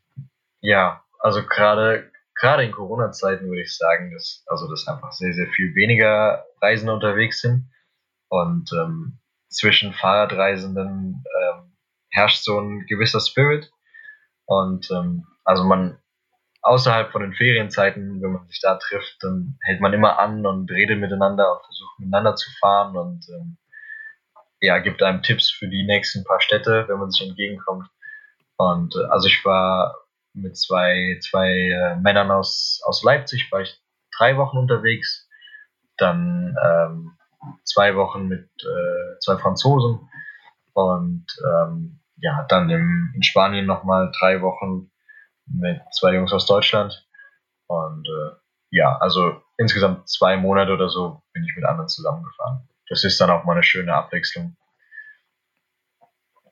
ja, 0.60 1.04
also 1.20 1.44
gerade 1.46 2.10
gerade 2.34 2.64
in 2.64 2.72
Corona-Zeiten 2.72 3.46
würde 3.48 3.62
ich 3.62 3.76
sagen, 3.76 4.12
dass 4.12 4.44
also 4.46 4.68
dass 4.68 4.88
einfach 4.88 5.12
sehr 5.12 5.32
sehr 5.32 5.48
viel 5.48 5.74
weniger 5.74 6.44
Reisende 6.60 6.92
unterwegs 6.92 7.40
sind 7.40 7.70
und 8.28 8.70
ähm, 8.72 9.18
zwischen 9.48 9.92
Fahrradreisenden 9.92 11.24
ähm, 11.40 11.76
herrscht 12.10 12.42
so 12.42 12.60
ein 12.60 12.86
gewisser 12.86 13.20
Spirit 13.20 13.70
und 14.46 14.90
ähm, 14.90 15.26
also 15.44 15.64
man 15.64 15.98
außerhalb 16.66 17.12
von 17.12 17.22
den 17.22 17.32
Ferienzeiten, 17.32 18.20
wenn 18.20 18.32
man 18.32 18.46
sich 18.48 18.60
da 18.60 18.76
trifft, 18.76 19.16
dann 19.20 19.56
hält 19.62 19.80
man 19.80 19.92
immer 19.92 20.18
an 20.18 20.44
und 20.44 20.70
redet 20.70 20.98
miteinander 20.98 21.52
und 21.52 21.64
versucht 21.64 21.98
miteinander 22.00 22.34
zu 22.34 22.50
fahren 22.58 22.96
und 22.96 23.24
ähm, 23.28 23.56
ja, 24.60 24.78
gibt 24.78 25.02
einem 25.02 25.22
Tipps 25.22 25.50
für 25.50 25.68
die 25.68 25.84
nächsten 25.84 26.24
paar 26.24 26.40
Städte, 26.40 26.86
wenn 26.88 26.98
man 26.98 27.10
sich 27.10 27.28
entgegenkommt. 27.28 27.88
Und 28.56 28.94
äh, 28.96 29.04
also 29.10 29.28
ich 29.28 29.44
war 29.44 29.94
mit 30.32 30.56
zwei, 30.56 31.18
zwei 31.20 31.50
äh, 31.50 31.96
Männern 31.96 32.30
aus, 32.30 32.82
aus 32.84 33.02
Leipzig, 33.04 33.50
war 33.52 33.60
ich 33.60 33.80
drei 34.18 34.36
Wochen 34.36 34.58
unterwegs, 34.58 35.28
dann 35.98 36.56
ähm, 36.64 37.12
zwei 37.64 37.94
Wochen 37.94 38.26
mit 38.26 38.48
äh, 38.62 39.18
zwei 39.20 39.36
Franzosen 39.36 40.08
und 40.72 41.26
ähm, 41.46 42.00
ja, 42.18 42.44
dann 42.48 42.70
im, 42.70 43.12
in 43.14 43.22
Spanien 43.22 43.66
nochmal 43.66 44.10
drei 44.18 44.42
Wochen 44.42 44.90
mit 45.46 45.80
zwei 45.92 46.14
Jungs 46.14 46.32
aus 46.32 46.46
Deutschland. 46.46 47.06
Und 47.66 48.06
äh, 48.06 48.36
ja, 48.70 48.96
also 48.98 49.40
insgesamt 49.56 50.08
zwei 50.08 50.36
Monate 50.36 50.72
oder 50.72 50.88
so 50.88 51.22
bin 51.32 51.44
ich 51.44 51.54
mit 51.56 51.64
anderen 51.64 51.88
zusammengefahren. 51.88 52.68
Das 52.88 53.04
ist 53.04 53.20
dann 53.20 53.30
auch 53.30 53.44
mal 53.44 53.52
eine 53.52 53.62
schöne 53.62 53.94
Abwechslung. 53.94 54.56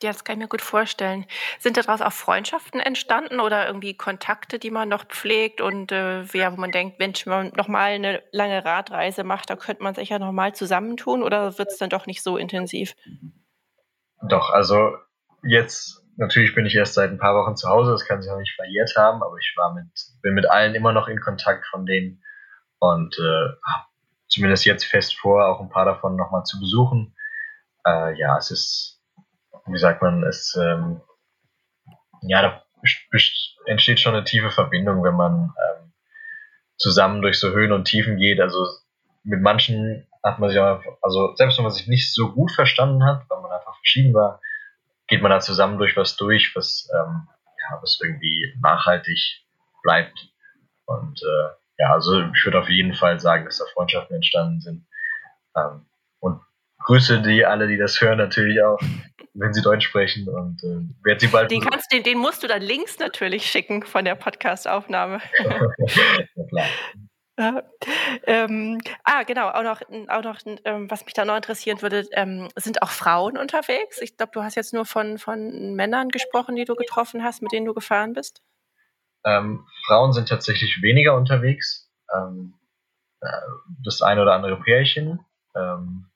Ja, 0.02 0.11
das 0.11 0.24
kann 0.24 0.35
ich 0.35 0.42
mir 0.42 0.48
gut 0.48 0.61
vorstellen. 0.61 1.24
Sind 1.59 1.76
daraus 1.76 2.02
auch 2.02 2.12
Freundschaften 2.12 2.80
entstanden 2.80 3.40
oder 3.40 3.66
irgendwie 3.66 3.96
Kontakte, 3.96 4.59
die 4.59 4.70
man 4.70 4.88
noch 4.88 5.07
pflegt 5.07 5.61
und 5.61 5.92
äh, 5.92 6.24
ja, 6.24 6.52
wo 6.52 6.61
man 6.61 6.72
denkt, 6.72 6.98
wenn 6.98 7.14
man 7.26 7.52
nochmal 7.57 7.92
eine 7.92 8.22
lange 8.33 8.64
Radreise 8.64 9.24
macht, 9.24 9.48
da 9.50 9.57
könnte 9.57 9.83
man 9.83 9.94
sich 9.94 10.11
ja 10.11 10.18
nochmal 10.18 10.54
zusammentun 10.54 11.22
oder 11.22 11.57
wird 11.59 11.70
es 11.70 11.78
dann 11.78 11.90
doch 11.90 12.07
nicht 12.07 12.22
so 12.22 12.37
intensiv? 12.37 12.94
Doch, 14.28 14.50
also 14.50 14.96
jetzt 15.42 16.04
natürlich 16.16 16.55
bin 16.55 16.66
ich 16.66 16.74
erst 16.74 16.94
seit 16.94 17.11
ein 17.11 17.18
paar 17.18 17.35
Wochen 17.35 17.57
zu 17.57 17.68
Hause, 17.68 17.92
das 17.92 18.05
kann 18.05 18.22
sich 18.22 18.31
noch 18.31 18.38
nicht 18.38 18.55
verjährt 18.55 18.94
haben, 18.96 19.22
aber 19.22 19.37
ich 19.38 19.53
war 19.57 19.74
mit, 19.74 19.87
bin 20.22 20.35
mit 20.35 20.48
allen 20.48 20.74
immer 20.74 20.92
noch 20.92 21.09
in 21.09 21.20
Kontakt 21.20 21.66
von 21.66 21.87
denen 21.87 22.22
und 22.79 23.16
äh, 23.18 23.53
zumindest 24.29 24.64
jetzt 24.64 24.85
fest 24.85 25.18
vor, 25.18 25.46
auch 25.46 25.61
ein 25.61 25.70
paar 25.70 25.85
davon 25.85 26.16
nochmal 26.16 26.44
zu 26.44 26.59
besuchen. 26.59 27.14
Äh, 27.87 28.18
ja, 28.18 28.37
es 28.38 28.50
ist, 28.50 29.03
wie 29.66 29.79
sagt 29.79 30.03
man, 30.03 30.22
es, 30.24 30.57
ähm, 30.61 31.00
ja, 32.22 32.42
da 32.42 32.62
entsteht 33.66 34.00
schon 34.00 34.14
eine 34.14 34.24
tiefe 34.24 34.50
Verbindung, 34.50 35.03
wenn 35.05 35.14
man 35.14 35.35
ähm, 35.35 35.92
zusammen 36.77 37.22
durch 37.22 37.38
so 37.38 37.50
Höhen 37.50 37.72
und 37.72 37.85
Tiefen 37.85 38.16
geht. 38.16 38.40
Also 38.40 38.66
mit 39.22 39.40
manchen 39.40 40.07
hat 40.22 40.38
man 40.38 40.50
sich 40.50 40.59
auch, 40.59 40.83
also 41.00 41.35
selbst 41.37 41.59
wenn 41.59 41.64
man 41.64 41.72
sich 41.72 41.87
nicht 41.87 42.12
so 42.12 42.33
gut 42.33 42.53
verstanden 42.53 43.05
hat, 43.05 43.24
weil 43.29 43.40
man 43.40 43.53
einfach 43.53 43.77
verschieden 43.77 44.12
war, 44.14 44.40
geht 45.09 45.23
man 45.23 45.31
da 45.31 45.40
zusammen 45.40 45.79
durch 45.79 45.97
was 45.97 46.17
durch, 46.17 46.55
was, 46.55 46.88
ähm, 46.95 47.29
ja, 47.59 47.79
was 47.81 47.99
irgendwie 48.03 48.55
nachhaltig 48.61 49.19
bleibt. 49.83 50.29
Und 50.87 51.21
äh, 51.23 51.49
ja, 51.79 51.93
also 51.93 52.23
ich 52.35 52.45
würde 52.45 52.61
auf 52.61 52.69
jeden 52.69 52.95
Fall 52.95 53.21
sagen, 53.21 53.45
dass 53.45 53.59
da 53.59 53.64
Freundschaften 53.73 54.17
entstanden 54.17 54.61
sind. 54.61 54.87
Ähm, 55.57 55.87
und 56.21 56.40
grüße 56.79 57.23
die 57.23 57.45
alle, 57.45 57.67
die 57.67 57.77
das 57.77 58.01
hören, 58.01 58.19
natürlich 58.19 58.62
auch, 58.62 58.81
wenn 59.35 59.53
sie 59.53 59.62
Deutsch 59.62 59.87
sprechen 59.87 60.29
und 60.29 60.62
äh, 60.62 61.05
werde 61.05 61.21
sie 61.21 61.27
bald. 61.29 61.51
Den, 61.51 61.61
kannst, 61.61 61.93
den, 61.93 62.03
den 62.03 62.19
musst 62.19 62.43
du 62.43 62.47
dann 62.47 62.62
links 62.62 62.99
natürlich 62.99 63.47
schicken 63.47 63.83
von 63.85 64.05
der 64.05 64.14
Podcast-Aufnahme. 64.14 65.21
ja, 65.38 66.45
klar. 66.49 66.67
Ja. 67.38 67.62
Ähm, 68.27 68.81
ah, 69.03 69.23
genau, 69.25 69.49
auch 69.51 69.62
noch, 69.62 69.83
auch 70.09 70.23
noch 70.23 70.38
ähm, 70.64 70.90
was 70.90 71.05
mich 71.05 71.14
da 71.14 71.25
noch 71.25 71.37
interessieren 71.37 71.83
würde, 71.83 72.07
ähm, 72.12 72.49
sind 72.57 72.81
auch 72.81 72.90
Frauen 72.90 73.37
unterwegs? 73.37 74.01
Ich 74.01 74.16
glaube, 74.16 74.33
du 74.33 74.42
hast 74.42 74.55
jetzt 74.55 74.73
nur 74.73 74.87
von, 74.87 75.18
von 75.18 75.75
Männern 75.75 76.09
gesprochen, 76.09 76.55
die 76.55 76.64
du 76.64 76.75
getroffen 76.75 77.23
hast, 77.23 77.42
mit 77.42 77.53
denen 77.53 77.66
du 77.66 77.75
gefahren 77.75 78.12
bist. 78.12 78.42
Ähm, 79.25 79.66
Frauen 79.87 80.12
sind 80.12 80.29
tatsächlich 80.29 80.81
weniger 80.81 81.16
unterwegs. 81.16 81.90
Ähm, 82.14 82.55
äh, 83.20 83.27
das 83.85 84.01
eine 84.01 84.23
oder 84.23 84.35
andere 84.35 84.61
Pärchen. 84.61 85.20
Ähm, 85.57 86.07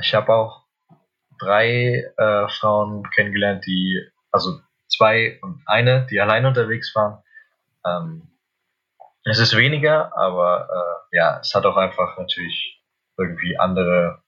ich 0.00 0.14
habe 0.14 0.34
auch 0.34 0.64
drei 1.38 2.10
äh, 2.16 2.48
Frauen 2.48 3.08
kennengelernt, 3.10 3.64
die, 3.66 4.02
also 4.30 4.60
zwei 4.88 5.38
und 5.42 5.62
eine, 5.66 6.06
die 6.10 6.20
alleine 6.20 6.48
unterwegs 6.48 6.94
waren. 6.94 7.22
Es 9.30 9.38
ist 9.38 9.56
weniger, 9.56 10.16
aber 10.16 10.68
äh, 11.12 11.16
ja, 11.16 11.38
es 11.40 11.54
hat 11.54 11.66
auch 11.66 11.76
einfach 11.76 12.16
natürlich 12.16 12.82
irgendwie 13.18 13.58
andere, 13.58 14.22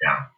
ja, 0.00 0.30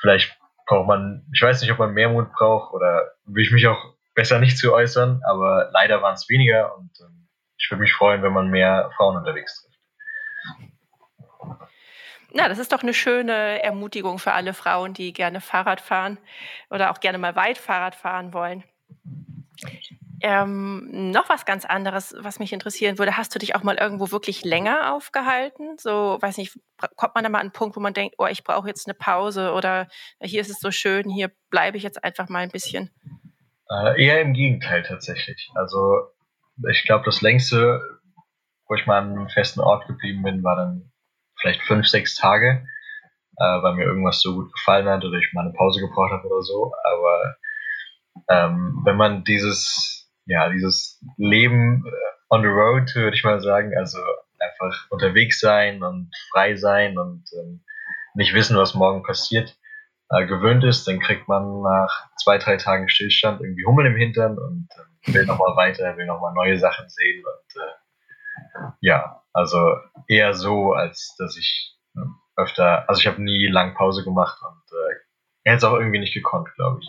vielleicht 0.00 0.36
braucht 0.66 0.88
man, 0.88 1.24
ich 1.32 1.40
weiß 1.40 1.60
nicht, 1.60 1.70
ob 1.70 1.78
man 1.78 1.94
mehr 1.94 2.08
Mut 2.08 2.32
braucht 2.32 2.72
oder 2.72 3.12
will 3.26 3.44
ich 3.44 3.52
mich 3.52 3.68
auch 3.68 3.94
besser 4.14 4.40
nicht 4.40 4.58
zu 4.58 4.72
äußern, 4.72 5.22
aber 5.24 5.70
leider 5.72 6.02
waren 6.02 6.14
es 6.14 6.28
weniger 6.28 6.76
und 6.76 6.90
ähm, 7.00 7.28
ich 7.58 7.70
würde 7.70 7.82
mich 7.82 7.92
freuen, 7.92 8.22
wenn 8.22 8.32
man 8.32 8.48
mehr 8.48 8.90
Frauen 8.96 9.16
unterwegs 9.16 9.62
trifft. 9.62 9.76
Na, 12.32 12.48
das 12.48 12.58
ist 12.58 12.72
doch 12.72 12.82
eine 12.82 12.92
schöne 12.92 13.62
Ermutigung 13.62 14.18
für 14.18 14.32
alle 14.32 14.52
Frauen, 14.52 14.94
die 14.94 15.12
gerne 15.12 15.40
Fahrrad 15.40 15.80
fahren 15.80 16.18
oder 16.70 16.90
auch 16.90 16.98
gerne 16.98 17.18
mal 17.18 17.36
weit 17.36 17.56
Fahrrad 17.56 17.94
fahren 17.94 18.32
wollen. 18.32 18.64
Ähm, 20.28 21.12
noch 21.12 21.28
was 21.28 21.44
ganz 21.44 21.64
anderes, 21.64 22.12
was 22.18 22.40
mich 22.40 22.52
interessieren 22.52 22.98
würde. 22.98 23.16
Hast 23.16 23.32
du 23.32 23.38
dich 23.38 23.54
auch 23.54 23.62
mal 23.62 23.76
irgendwo 23.76 24.10
wirklich 24.10 24.44
länger 24.44 24.92
aufgehalten? 24.92 25.78
So, 25.78 26.18
weiß 26.20 26.38
nicht, 26.38 26.58
kommt 26.96 27.14
man 27.14 27.22
da 27.22 27.30
mal 27.30 27.38
an 27.38 27.42
einen 27.42 27.52
Punkt, 27.52 27.76
wo 27.76 27.80
man 27.80 27.94
denkt, 27.94 28.16
oh, 28.18 28.26
ich 28.26 28.42
brauche 28.42 28.66
jetzt 28.66 28.88
eine 28.88 28.94
Pause 28.94 29.52
oder 29.52 29.86
hier 30.20 30.40
ist 30.40 30.50
es 30.50 30.58
so 30.58 30.72
schön, 30.72 31.08
hier 31.08 31.30
bleibe 31.48 31.76
ich 31.76 31.84
jetzt 31.84 32.02
einfach 32.02 32.28
mal 32.28 32.40
ein 32.40 32.50
bisschen? 32.50 32.90
Äh, 33.70 34.04
eher 34.04 34.20
im 34.20 34.32
Gegenteil 34.32 34.82
tatsächlich. 34.82 35.48
Also 35.54 36.08
ich 36.72 36.82
glaube, 36.86 37.04
das 37.04 37.22
längste, 37.22 37.80
wo 38.66 38.74
ich 38.74 38.84
mal 38.84 38.98
an 38.98 39.12
einem 39.12 39.28
festen 39.28 39.60
Ort 39.60 39.86
geblieben 39.86 40.24
bin, 40.24 40.42
war 40.42 40.56
dann 40.56 40.90
vielleicht 41.40 41.62
fünf, 41.62 41.86
sechs 41.86 42.16
Tage, 42.16 42.66
äh, 43.36 43.62
weil 43.62 43.74
mir 43.74 43.84
irgendwas 43.84 44.20
so 44.20 44.34
gut 44.34 44.52
gefallen 44.52 44.88
hat 44.88 45.04
oder 45.04 45.18
ich 45.18 45.32
mal 45.34 45.42
eine 45.42 45.52
Pause 45.52 45.78
gebraucht 45.78 46.10
habe 46.10 46.26
oder 46.26 46.42
so. 46.42 46.72
Aber 46.82 47.36
ähm, 48.28 48.82
wenn 48.84 48.96
man 48.96 49.22
dieses, 49.22 50.05
ja, 50.26 50.50
dieses 50.50 51.02
Leben 51.16 51.84
äh, 51.86 51.90
on 52.28 52.42
the 52.42 52.48
road, 52.48 52.94
würde 52.94 53.16
ich 53.16 53.24
mal 53.24 53.40
sagen, 53.40 53.72
also 53.76 53.98
einfach 54.38 54.90
unterwegs 54.90 55.40
sein 55.40 55.82
und 55.82 56.10
frei 56.30 56.56
sein 56.56 56.98
und 56.98 57.24
ähm, 57.38 57.64
nicht 58.14 58.34
wissen, 58.34 58.56
was 58.56 58.74
morgen 58.74 59.02
passiert, 59.02 59.56
äh, 60.10 60.26
gewöhnt 60.26 60.64
ist, 60.64 60.86
dann 60.86 61.00
kriegt 61.00 61.28
man 61.28 61.62
nach 61.62 62.08
zwei, 62.16 62.38
drei 62.38 62.56
Tagen 62.56 62.88
Stillstand 62.88 63.40
irgendwie 63.40 63.64
Hummel 63.64 63.86
im 63.86 63.96
Hintern 63.96 64.38
und 64.38 64.68
äh, 65.06 65.14
will 65.14 65.26
nochmal 65.26 65.56
weiter, 65.56 65.96
will 65.96 66.06
nochmal 66.06 66.34
neue 66.34 66.58
Sachen 66.58 66.88
sehen 66.88 67.24
und 67.24 67.62
äh, 67.62 68.72
ja, 68.80 69.22
also 69.32 69.76
eher 70.08 70.34
so, 70.34 70.72
als 70.72 71.14
dass 71.18 71.36
ich 71.36 71.76
äh, 71.96 72.00
öfter, 72.36 72.88
also 72.88 73.00
ich 73.00 73.06
habe 73.06 73.22
nie 73.22 73.46
lang 73.46 73.74
Pause 73.74 74.02
gemacht 74.04 74.38
und 74.42 74.76
äh, 74.76 74.94
er 75.44 75.52
hätte 75.52 75.58
es 75.58 75.64
auch 75.64 75.78
irgendwie 75.78 76.00
nicht 76.00 76.14
gekonnt, 76.14 76.48
glaube 76.56 76.80
ich. 76.80 76.88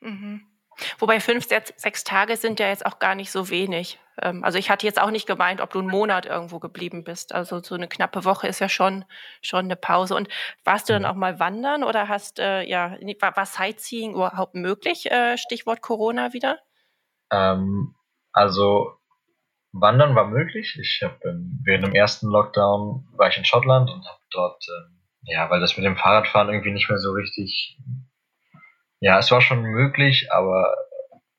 Mhm. 0.00 0.53
Wobei 0.98 1.20
fünf, 1.20 1.46
sechs 1.48 2.04
Tage 2.04 2.36
sind 2.36 2.60
ja 2.60 2.68
jetzt 2.68 2.86
auch 2.86 2.98
gar 2.98 3.14
nicht 3.14 3.30
so 3.30 3.50
wenig. 3.50 3.98
Ähm, 4.20 4.44
also 4.44 4.58
ich 4.58 4.70
hatte 4.70 4.86
jetzt 4.86 5.00
auch 5.00 5.10
nicht 5.10 5.26
gemeint, 5.26 5.60
ob 5.60 5.70
du 5.70 5.80
einen 5.80 5.88
Monat 5.88 6.26
irgendwo 6.26 6.58
geblieben 6.58 7.04
bist. 7.04 7.34
Also 7.34 7.62
so 7.62 7.74
eine 7.74 7.88
knappe 7.88 8.24
Woche 8.24 8.46
ist 8.46 8.60
ja 8.60 8.68
schon, 8.68 9.04
schon 9.42 9.64
eine 9.64 9.76
Pause. 9.76 10.14
Und 10.14 10.28
warst 10.64 10.88
du 10.88 10.92
dann 10.92 11.04
auch 11.04 11.14
mal 11.14 11.38
wandern 11.38 11.84
oder 11.84 12.08
hast, 12.08 12.38
äh, 12.38 12.62
ja, 12.62 12.96
war, 13.20 13.36
war 13.36 13.46
Sightseeing 13.46 14.14
überhaupt 14.14 14.54
möglich? 14.54 15.10
Äh, 15.10 15.36
Stichwort 15.36 15.82
Corona 15.82 16.32
wieder? 16.32 16.58
Ähm, 17.30 17.94
also 18.32 18.98
Wandern 19.72 20.14
war 20.14 20.26
möglich. 20.26 20.78
Ich 20.80 21.00
habe 21.02 21.18
während 21.64 21.86
dem 21.86 21.94
ersten 21.94 22.28
Lockdown 22.28 23.08
war 23.16 23.28
ich 23.28 23.36
in 23.36 23.44
Schottland 23.44 23.90
und 23.90 24.06
habe 24.06 24.20
dort, 24.30 24.64
äh, 24.68 25.32
ja, 25.32 25.50
weil 25.50 25.60
das 25.60 25.76
mit 25.76 25.84
dem 25.84 25.96
Fahrradfahren 25.96 26.48
irgendwie 26.48 26.72
nicht 26.72 26.88
mehr 26.88 26.98
so 26.98 27.12
richtig 27.12 27.78
ja, 29.04 29.18
es 29.18 29.30
war 29.30 29.42
schon 29.42 29.60
möglich, 29.62 30.32
aber 30.32 30.74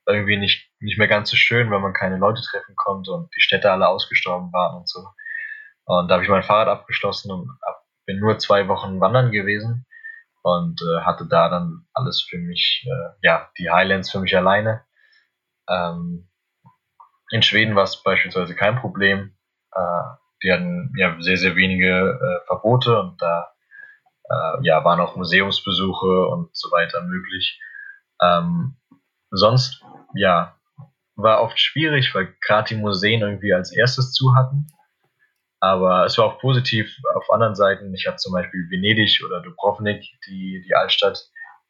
irgendwie 0.08 0.38
nicht, 0.38 0.70
nicht 0.80 1.00
mehr 1.00 1.08
ganz 1.08 1.32
so 1.32 1.36
schön, 1.36 1.72
weil 1.72 1.80
man 1.80 1.94
keine 1.94 2.18
Leute 2.18 2.44
treffen 2.44 2.76
konnte 2.76 3.12
und 3.12 3.36
die 3.36 3.42
Städte 3.42 3.72
alle 3.72 3.88
ausgestorben 3.88 4.54
waren 4.54 4.78
und 4.78 4.88
so. 4.88 5.00
Und 5.86 6.08
da 6.08 6.14
habe 6.14 6.24
ich 6.24 6.30
mein 6.30 6.44
Fahrrad 6.44 6.68
abgeschlossen 6.68 7.32
und 7.32 7.50
bin 8.06 8.20
nur 8.20 8.38
zwei 8.38 8.68
Wochen 8.68 9.02
wandern 9.02 9.32
gewesen 9.32 9.88
und 10.44 10.80
äh, 10.84 11.02
hatte 11.02 11.26
da 11.28 11.50
dann 11.50 11.88
alles 11.96 12.22
für 12.30 12.38
mich, 12.38 12.86
äh, 12.86 13.16
ja, 13.24 13.50
die 13.58 13.72
Highlands 13.72 14.12
für 14.12 14.20
mich 14.20 14.38
alleine. 14.38 14.86
Ähm, 15.68 16.30
in 17.32 17.42
Schweden 17.42 17.76
war 17.76 17.86
es 17.86 18.04
beispielsweise 18.04 18.54
kein 18.54 18.76
Problem. 18.76 19.36
Äh, 19.72 20.04
die 20.44 20.54
hatten 20.54 20.94
ja 20.98 21.20
sehr, 21.20 21.38
sehr 21.38 21.56
wenige 21.56 21.90
äh, 21.90 22.46
Verbote 22.46 23.00
und 23.00 23.20
da 23.20 23.55
äh, 24.30 24.58
ja, 24.64 24.84
waren 24.84 25.00
auch 25.00 25.16
Museumsbesuche 25.16 26.28
und 26.28 26.56
so 26.56 26.72
weiter 26.72 27.02
möglich. 27.04 27.60
Ähm, 28.22 28.78
sonst, 29.32 29.84
ja, 30.16 30.56
war 31.16 31.42
oft 31.42 31.60
schwierig, 31.60 32.14
weil 32.14 32.36
gerade 32.42 32.70
die 32.70 32.76
Museen 32.76 33.22
irgendwie 33.22 33.54
als 33.54 33.72
erstes 33.72 34.14
zu 34.14 34.36
hatten. 34.36 34.68
Aber 35.60 36.06
es 36.06 36.18
war 36.18 36.26
auch 36.26 36.40
positiv 36.40 36.96
auf 37.16 37.30
anderen 37.32 37.56
Seiten. 37.56 37.94
Ich 37.94 38.06
habe 38.08 38.18
zum 38.18 38.34
Beispiel 38.34 38.68
Venedig 38.70 39.24
oder 39.26 39.42
Dubrovnik, 39.42 40.04
die, 40.28 40.62
die 40.66 40.76
Altstadt, 40.76 41.20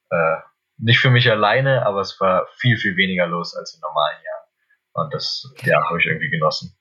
äh, 0.09 0.37
nicht 0.77 0.99
für 0.99 1.09
mich 1.09 1.29
alleine, 1.29 1.85
aber 1.85 2.01
es 2.01 2.19
war 2.19 2.47
viel, 2.57 2.77
viel 2.77 2.97
weniger 2.97 3.27
los 3.27 3.55
als 3.55 3.73
in 3.75 3.79
normalen 3.81 4.17
Jahren. 4.23 4.45
Und 4.93 5.13
das, 5.13 5.53
ja, 5.63 5.81
habe 5.87 5.99
ich 5.99 6.05
irgendwie 6.05 6.29
genossen. 6.29 6.75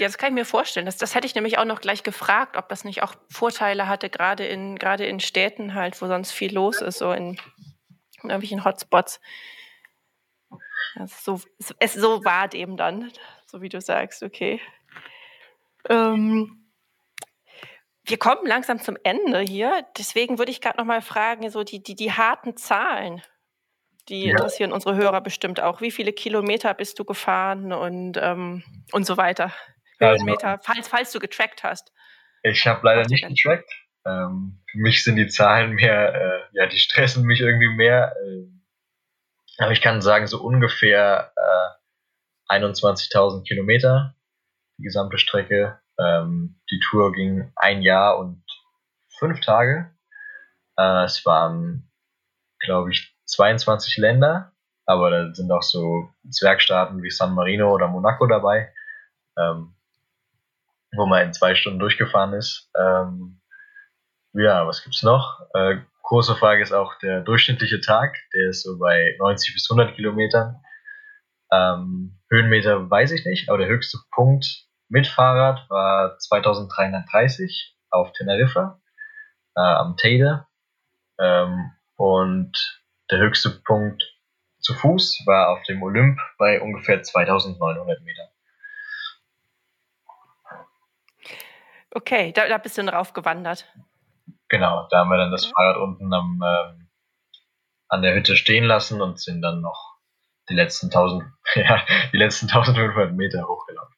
Ja, 0.00 0.06
das 0.06 0.18
kann 0.18 0.28
ich 0.28 0.34
mir 0.34 0.44
vorstellen. 0.44 0.86
Das, 0.86 0.96
das 0.96 1.14
hätte 1.14 1.26
ich 1.26 1.34
nämlich 1.34 1.58
auch 1.58 1.64
noch 1.64 1.80
gleich 1.80 2.02
gefragt, 2.02 2.56
ob 2.56 2.68
das 2.68 2.84
nicht 2.84 3.02
auch 3.02 3.14
Vorteile 3.30 3.88
hatte, 3.88 4.10
gerade 4.10 4.46
in, 4.46 4.76
gerade 4.76 5.06
in 5.06 5.20
Städten 5.20 5.74
halt, 5.74 6.00
wo 6.00 6.06
sonst 6.06 6.32
viel 6.32 6.54
los 6.54 6.80
ist, 6.80 6.98
so 6.98 7.12
in, 7.12 7.38
in 8.22 8.30
irgendwelchen 8.30 8.64
Hotspots. 8.64 9.20
so, 11.06 11.40
es, 11.78 11.94
so 11.94 12.24
war 12.24 12.52
eben 12.54 12.76
dann, 12.76 13.10
so 13.46 13.60
wie 13.60 13.68
du 13.68 13.80
sagst, 13.80 14.22
okay. 14.22 14.60
Ähm, 15.88 16.68
wir 18.04 18.18
kommen 18.18 18.46
langsam 18.46 18.80
zum 18.80 18.96
Ende 19.02 19.40
hier. 19.40 19.86
Deswegen 19.96 20.38
würde 20.38 20.50
ich 20.50 20.60
gerade 20.60 20.78
noch 20.78 20.84
mal 20.84 21.02
fragen, 21.02 21.50
so 21.50 21.62
die, 21.64 21.82
die, 21.82 21.94
die 21.94 22.12
harten 22.12 22.56
Zahlen, 22.56 23.22
die 24.08 24.24
ja. 24.24 24.30
interessieren 24.30 24.72
unsere 24.72 24.96
Hörer 24.96 25.20
bestimmt 25.20 25.60
auch. 25.60 25.80
Wie 25.80 25.90
viele 25.90 26.12
Kilometer 26.12 26.72
bist 26.74 26.98
du 26.98 27.04
gefahren 27.04 27.72
und, 27.72 28.16
ähm, 28.16 28.62
und 28.92 29.04
so 29.06 29.16
weiter? 29.16 29.52
Höhenmeter, 30.00 30.48
also, 30.48 30.62
falls, 30.64 30.88
falls 30.88 31.12
du 31.12 31.18
getrackt 31.18 31.62
hast. 31.62 31.92
Ich 32.42 32.66
habe 32.66 32.80
leider 32.84 33.06
nicht 33.08 33.26
getrackt. 33.26 33.70
Ähm, 34.06 34.60
für 34.70 34.78
mich 34.78 35.04
sind 35.04 35.16
die 35.16 35.28
Zahlen 35.28 35.74
mehr, 35.74 36.14
äh, 36.14 36.40
ja, 36.52 36.66
die 36.66 36.78
stressen 36.78 37.24
mich 37.24 37.40
irgendwie 37.40 37.68
mehr. 37.68 38.14
Äh, 38.24 38.46
aber 39.58 39.72
ich 39.72 39.80
kann 39.80 40.00
sagen, 40.00 40.26
so 40.26 40.40
ungefähr 40.40 41.32
äh, 41.36 42.54
21.000 42.54 43.44
Kilometer, 43.44 44.14
die 44.78 44.84
gesamte 44.84 45.18
Strecke. 45.18 45.80
Ähm, 45.98 46.60
die 46.70 46.80
Tour 46.88 47.12
ging 47.12 47.52
ein 47.56 47.82
Jahr 47.82 48.18
und 48.18 48.44
fünf 49.18 49.40
Tage. 49.40 49.90
Äh, 50.78 51.04
es 51.04 51.26
waren, 51.26 51.90
glaube 52.60 52.92
ich, 52.92 53.14
22 53.26 53.96
Länder, 53.98 54.52
aber 54.86 55.10
da 55.10 55.34
sind 55.34 55.50
auch 55.50 55.62
so 55.62 56.08
Zwergstaaten 56.30 57.02
wie 57.02 57.10
San 57.10 57.34
Marino 57.34 57.74
oder 57.74 57.88
Monaco 57.88 58.26
dabei. 58.26 58.72
Ähm, 59.36 59.74
wo 60.96 61.06
man 61.06 61.22
in 61.22 61.32
zwei 61.32 61.54
Stunden 61.54 61.78
durchgefahren 61.78 62.34
ist. 62.34 62.70
Ähm, 62.76 63.40
ja, 64.32 64.66
was 64.66 64.82
gibt's 64.82 65.02
noch? 65.02 65.40
Äh, 65.54 65.78
große 66.02 66.36
Frage 66.36 66.62
ist 66.62 66.72
auch 66.72 66.98
der 66.98 67.20
durchschnittliche 67.20 67.80
Tag. 67.80 68.16
Der 68.34 68.50
ist 68.50 68.62
so 68.62 68.78
bei 68.78 69.16
90 69.18 69.54
bis 69.54 69.70
100 69.70 69.94
Kilometern. 69.94 70.60
Ähm, 71.50 72.18
Höhenmeter 72.30 72.90
weiß 72.90 73.12
ich 73.12 73.24
nicht, 73.24 73.48
aber 73.48 73.58
der 73.58 73.68
höchste 73.68 73.98
Punkt 74.12 74.66
mit 74.88 75.06
Fahrrad 75.06 75.68
war 75.70 76.18
2330 76.18 77.76
auf 77.90 78.12
Teneriffa 78.12 78.80
äh, 79.56 79.60
am 79.60 79.96
Teide. 79.96 80.46
Ähm, 81.18 81.72
und 81.96 82.80
der 83.10 83.18
höchste 83.18 83.50
Punkt 83.50 84.02
zu 84.60 84.74
Fuß 84.74 85.22
war 85.26 85.48
auf 85.50 85.62
dem 85.64 85.82
Olymp 85.82 86.18
bei 86.38 86.60
ungefähr 86.60 87.02
2900 87.02 88.02
Metern. 88.02 88.28
Okay, 91.90 92.32
da, 92.32 92.48
da 92.48 92.58
bist 92.58 92.76
du 92.78 92.84
drauf 92.84 93.12
gewandert. 93.12 93.66
Genau, 94.48 94.86
da 94.90 94.98
haben 94.98 95.10
wir 95.10 95.16
dann 95.18 95.30
das 95.30 95.46
Fahrrad 95.46 95.76
unten 95.76 96.12
am, 96.12 96.42
ähm, 96.44 96.88
an 97.88 98.02
der 98.02 98.14
Hütte 98.14 98.36
stehen 98.36 98.64
lassen 98.64 99.00
und 99.00 99.20
sind 99.20 99.42
dann 99.42 99.60
noch 99.60 99.98
die 100.48 100.54
letzten 100.54 100.86
1000, 100.86 101.24
ja, 101.54 101.84
die 102.12 102.16
letzten 102.16 102.46
1500 102.46 103.14
Meter 103.14 103.46
hochgelaufen. 103.46 103.94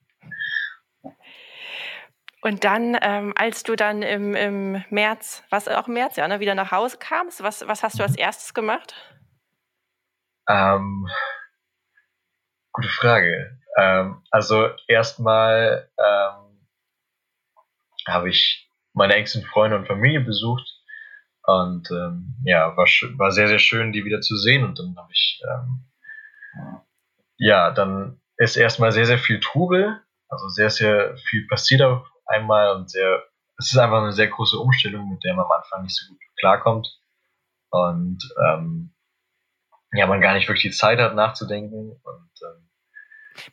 Und 2.43 2.65
dann, 2.65 2.97
ähm, 3.03 3.35
als 3.37 3.65
du 3.65 3.77
dann 3.77 4.03
im, 4.03 4.35
im 4.35 4.83
März, 4.89 5.45
was 5.51 5.69
auch 5.69 5.89
im 5.89 5.95
März, 5.95 6.17
ja, 6.17 6.27
ne, 6.27 6.41
wieder 6.41 6.55
nach 6.55 6.73
Hause 6.73 6.97
kamst, 6.99 7.43
was, 7.43 7.67
was 7.69 7.83
hast 7.83 7.99
du 7.99 8.03
als 8.03 8.17
erstes 8.17 8.55
gemacht? 8.55 8.95
Ähm, 10.49 11.07
gute 12.73 12.89
Frage. 12.89 13.61
Ähm, 13.77 14.23
also 14.31 14.71
erstmal 14.89 15.91
ähm, 15.99 16.50
habe 18.13 18.31
ich 18.31 18.71
meine 18.93 19.15
engsten 19.15 19.43
Freunde 19.43 19.77
und 19.77 19.87
Familie 19.87 20.21
besucht. 20.21 20.67
Und 21.45 21.91
ähm, 21.91 22.37
ja, 22.45 22.77
war, 22.77 22.87
war 23.19 23.31
sehr, 23.33 23.49
sehr 23.49 23.59
schön, 23.59 23.93
die 23.93 24.05
wieder 24.05 24.21
zu 24.21 24.37
sehen. 24.37 24.65
Und 24.65 24.79
dann 24.79 24.95
habe 24.97 25.11
ich, 25.13 25.43
ähm, 25.51 25.87
ja, 27.39 27.71
dann 27.71 28.21
ist 28.37 28.57
erstmal 28.57 28.93
sehr, 28.93 29.07
sehr 29.07 29.19
viel 29.19 29.41
Trubel. 29.41 30.01
Also 30.29 30.49
sehr, 30.49 30.71
sehr 30.71 31.17
viel 31.17 31.47
passiert 31.49 31.83
auf 31.83 32.07
einmal 32.27 32.77
und 32.77 32.91
sehr, 32.91 33.25
es 33.59 33.73
ist 33.73 33.79
einfach 33.79 34.03
eine 34.03 34.13
sehr 34.13 34.29
große 34.29 34.59
Umstellung, 34.59 35.11
mit 35.11 35.25
der 35.25 35.35
man 35.35 35.45
am 35.45 35.53
Anfang 35.53 35.83
nicht 35.83 35.97
so 35.97 36.13
gut 36.13 36.21
klarkommt. 36.39 36.89
Und 37.71 38.19
ähm, 38.47 38.95
ja, 39.93 40.07
man 40.07 40.21
gar 40.21 40.35
nicht 40.35 40.49
wirklich 40.49 40.73
die 40.73 40.77
Zeit 40.77 41.01
hat 41.01 41.15
nachzudenken. 41.15 41.91
Und 41.91 42.31
ähm, 42.43 42.70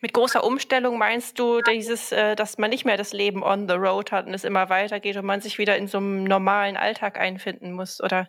mit 0.01 0.13
großer 0.13 0.43
Umstellung 0.43 0.97
meinst 0.97 1.39
du 1.39 1.61
dieses, 1.61 2.11
äh, 2.11 2.36
dass 2.36 2.57
man 2.57 2.69
nicht 2.69 2.86
mehr 2.86 2.97
das 2.97 3.13
Leben 3.13 3.43
on 3.43 3.67
the 3.67 3.75
road 3.75 4.11
hat 4.11 4.25
und 4.25 4.34
es 4.34 4.43
immer 4.43 4.69
weitergeht 4.69 5.17
und 5.17 5.25
man 5.25 5.41
sich 5.41 5.57
wieder 5.57 5.78
in 5.78 5.88
so 5.88 5.97
einem 5.97 6.23
normalen 6.23 6.78
Alltag 6.78 7.19
einfinden 7.19 7.73
muss, 7.73 8.01
oder? 8.01 8.28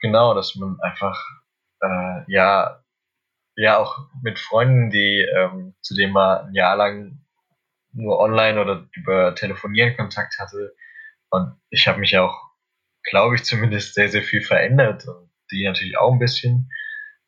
Genau, 0.00 0.34
dass 0.34 0.54
man 0.56 0.78
einfach, 0.80 1.18
äh, 1.80 2.22
ja, 2.28 2.82
ja, 3.56 3.78
auch 3.78 3.96
mit 4.22 4.38
Freunden, 4.38 4.90
die, 4.90 5.26
ähm, 5.34 5.74
zu 5.80 5.94
denen 5.94 6.12
man 6.12 6.48
ein 6.48 6.54
Jahr 6.54 6.76
lang 6.76 7.22
nur 7.92 8.18
online 8.18 8.60
oder 8.60 8.86
über 8.92 9.34
Telefonieren 9.34 9.96
Kontakt 9.96 10.38
hatte. 10.38 10.74
Und 11.30 11.58
ich 11.70 11.88
habe 11.88 11.98
mich 11.98 12.16
auch, 12.18 12.38
glaube 13.02 13.36
ich, 13.36 13.44
zumindest 13.44 13.94
sehr, 13.94 14.08
sehr 14.08 14.22
viel 14.22 14.42
verändert 14.42 15.08
und 15.08 15.30
die 15.50 15.64
natürlich 15.64 15.96
auch 15.96 16.12
ein 16.12 16.18
bisschen. 16.18 16.70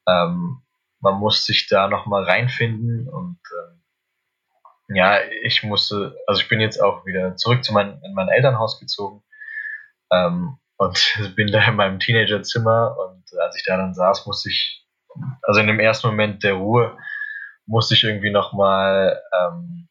Ähm, 0.06 0.62
man 1.00 1.14
muss 1.14 1.44
sich 1.44 1.68
da 1.68 1.88
nochmal 1.88 2.24
reinfinden 2.24 3.08
und 3.08 3.38
ähm, 3.52 3.78
ja, 4.96 5.20
ich 5.42 5.62
musste, 5.62 6.16
also 6.26 6.40
ich 6.40 6.48
bin 6.48 6.60
jetzt 6.60 6.78
auch 6.82 7.04
wieder 7.04 7.36
zurück 7.36 7.62
zu 7.62 7.72
mein, 7.72 8.00
in 8.02 8.14
mein 8.14 8.28
Elternhaus 8.28 8.80
gezogen 8.80 9.22
ähm, 10.10 10.58
und 10.76 11.14
bin 11.36 11.52
da 11.52 11.66
in 11.68 11.76
meinem 11.76 12.00
Teenagerzimmer 12.00 12.96
und 12.98 13.24
als 13.38 13.56
ich 13.56 13.64
da 13.64 13.76
dann 13.76 13.94
saß, 13.94 14.26
musste 14.26 14.48
ich, 14.48 14.86
also 15.42 15.60
in 15.60 15.66
dem 15.66 15.80
ersten 15.80 16.08
Moment 16.08 16.42
der 16.42 16.54
Ruhe, 16.54 16.96
musste 17.66 17.94
ich 17.94 18.04
irgendwie 18.04 18.30
nochmal, 18.30 19.22
ähm, 19.32 19.88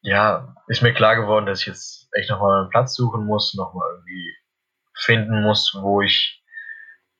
ja, 0.00 0.54
ist 0.66 0.82
mir 0.82 0.94
klar 0.94 1.16
geworden, 1.16 1.46
dass 1.46 1.60
ich 1.60 1.66
jetzt 1.66 2.08
echt 2.12 2.30
nochmal 2.30 2.60
einen 2.60 2.70
Platz 2.70 2.94
suchen 2.94 3.26
muss, 3.26 3.54
nochmal 3.54 3.86
irgendwie 3.92 4.34
finden 4.94 5.42
muss, 5.42 5.76
wo 5.78 6.00
ich, 6.00 6.42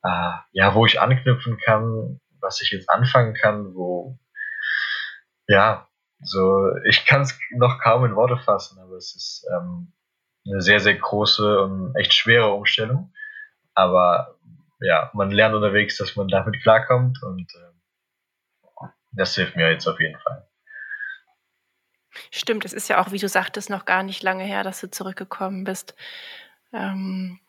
äh, 0.03 0.31
ja, 0.51 0.73
wo 0.73 0.85
ich 0.85 0.99
anknüpfen 0.99 1.57
kann, 1.57 2.19
was 2.45 2.61
ich 2.61 2.71
jetzt 2.71 2.89
anfangen 2.89 3.33
kann, 3.33 3.75
wo, 3.75 4.17
ja, 5.47 5.87
so, 6.21 6.71
ich 6.87 7.05
kann 7.05 7.21
es 7.21 7.37
noch 7.51 7.79
kaum 7.81 8.05
in 8.05 8.15
Worte 8.15 8.37
fassen, 8.37 8.79
aber 8.79 8.95
es 8.95 9.15
ist 9.15 9.45
ähm, 9.53 9.91
eine 10.47 10.61
sehr, 10.61 10.79
sehr 10.79 10.95
große 10.95 11.61
und 11.61 11.95
echt 11.95 12.13
schwere 12.13 12.51
Umstellung. 12.53 13.13
Aber 13.73 14.37
ja, 14.79 15.11
man 15.13 15.31
lernt 15.31 15.55
unterwegs, 15.55 15.97
dass 15.97 16.15
man 16.15 16.27
damit 16.27 16.61
klarkommt 16.61 17.21
und 17.23 17.51
äh, 17.55 18.87
das 19.11 19.35
hilft 19.35 19.55
mir 19.55 19.71
jetzt 19.71 19.87
auf 19.87 19.99
jeden 19.99 20.19
Fall. 20.19 20.47
Stimmt, 22.31 22.65
es 22.65 22.73
ist 22.73 22.87
ja 22.89 23.01
auch, 23.01 23.11
wie 23.11 23.17
du 23.17 23.27
sagtest, 23.27 23.69
noch 23.69 23.85
gar 23.85 24.03
nicht 24.03 24.23
lange 24.23 24.43
her, 24.43 24.63
dass 24.63 24.79
du 24.79 24.89
zurückgekommen 24.89 25.63
bist. 25.63 25.95
Ähm, 26.73 27.39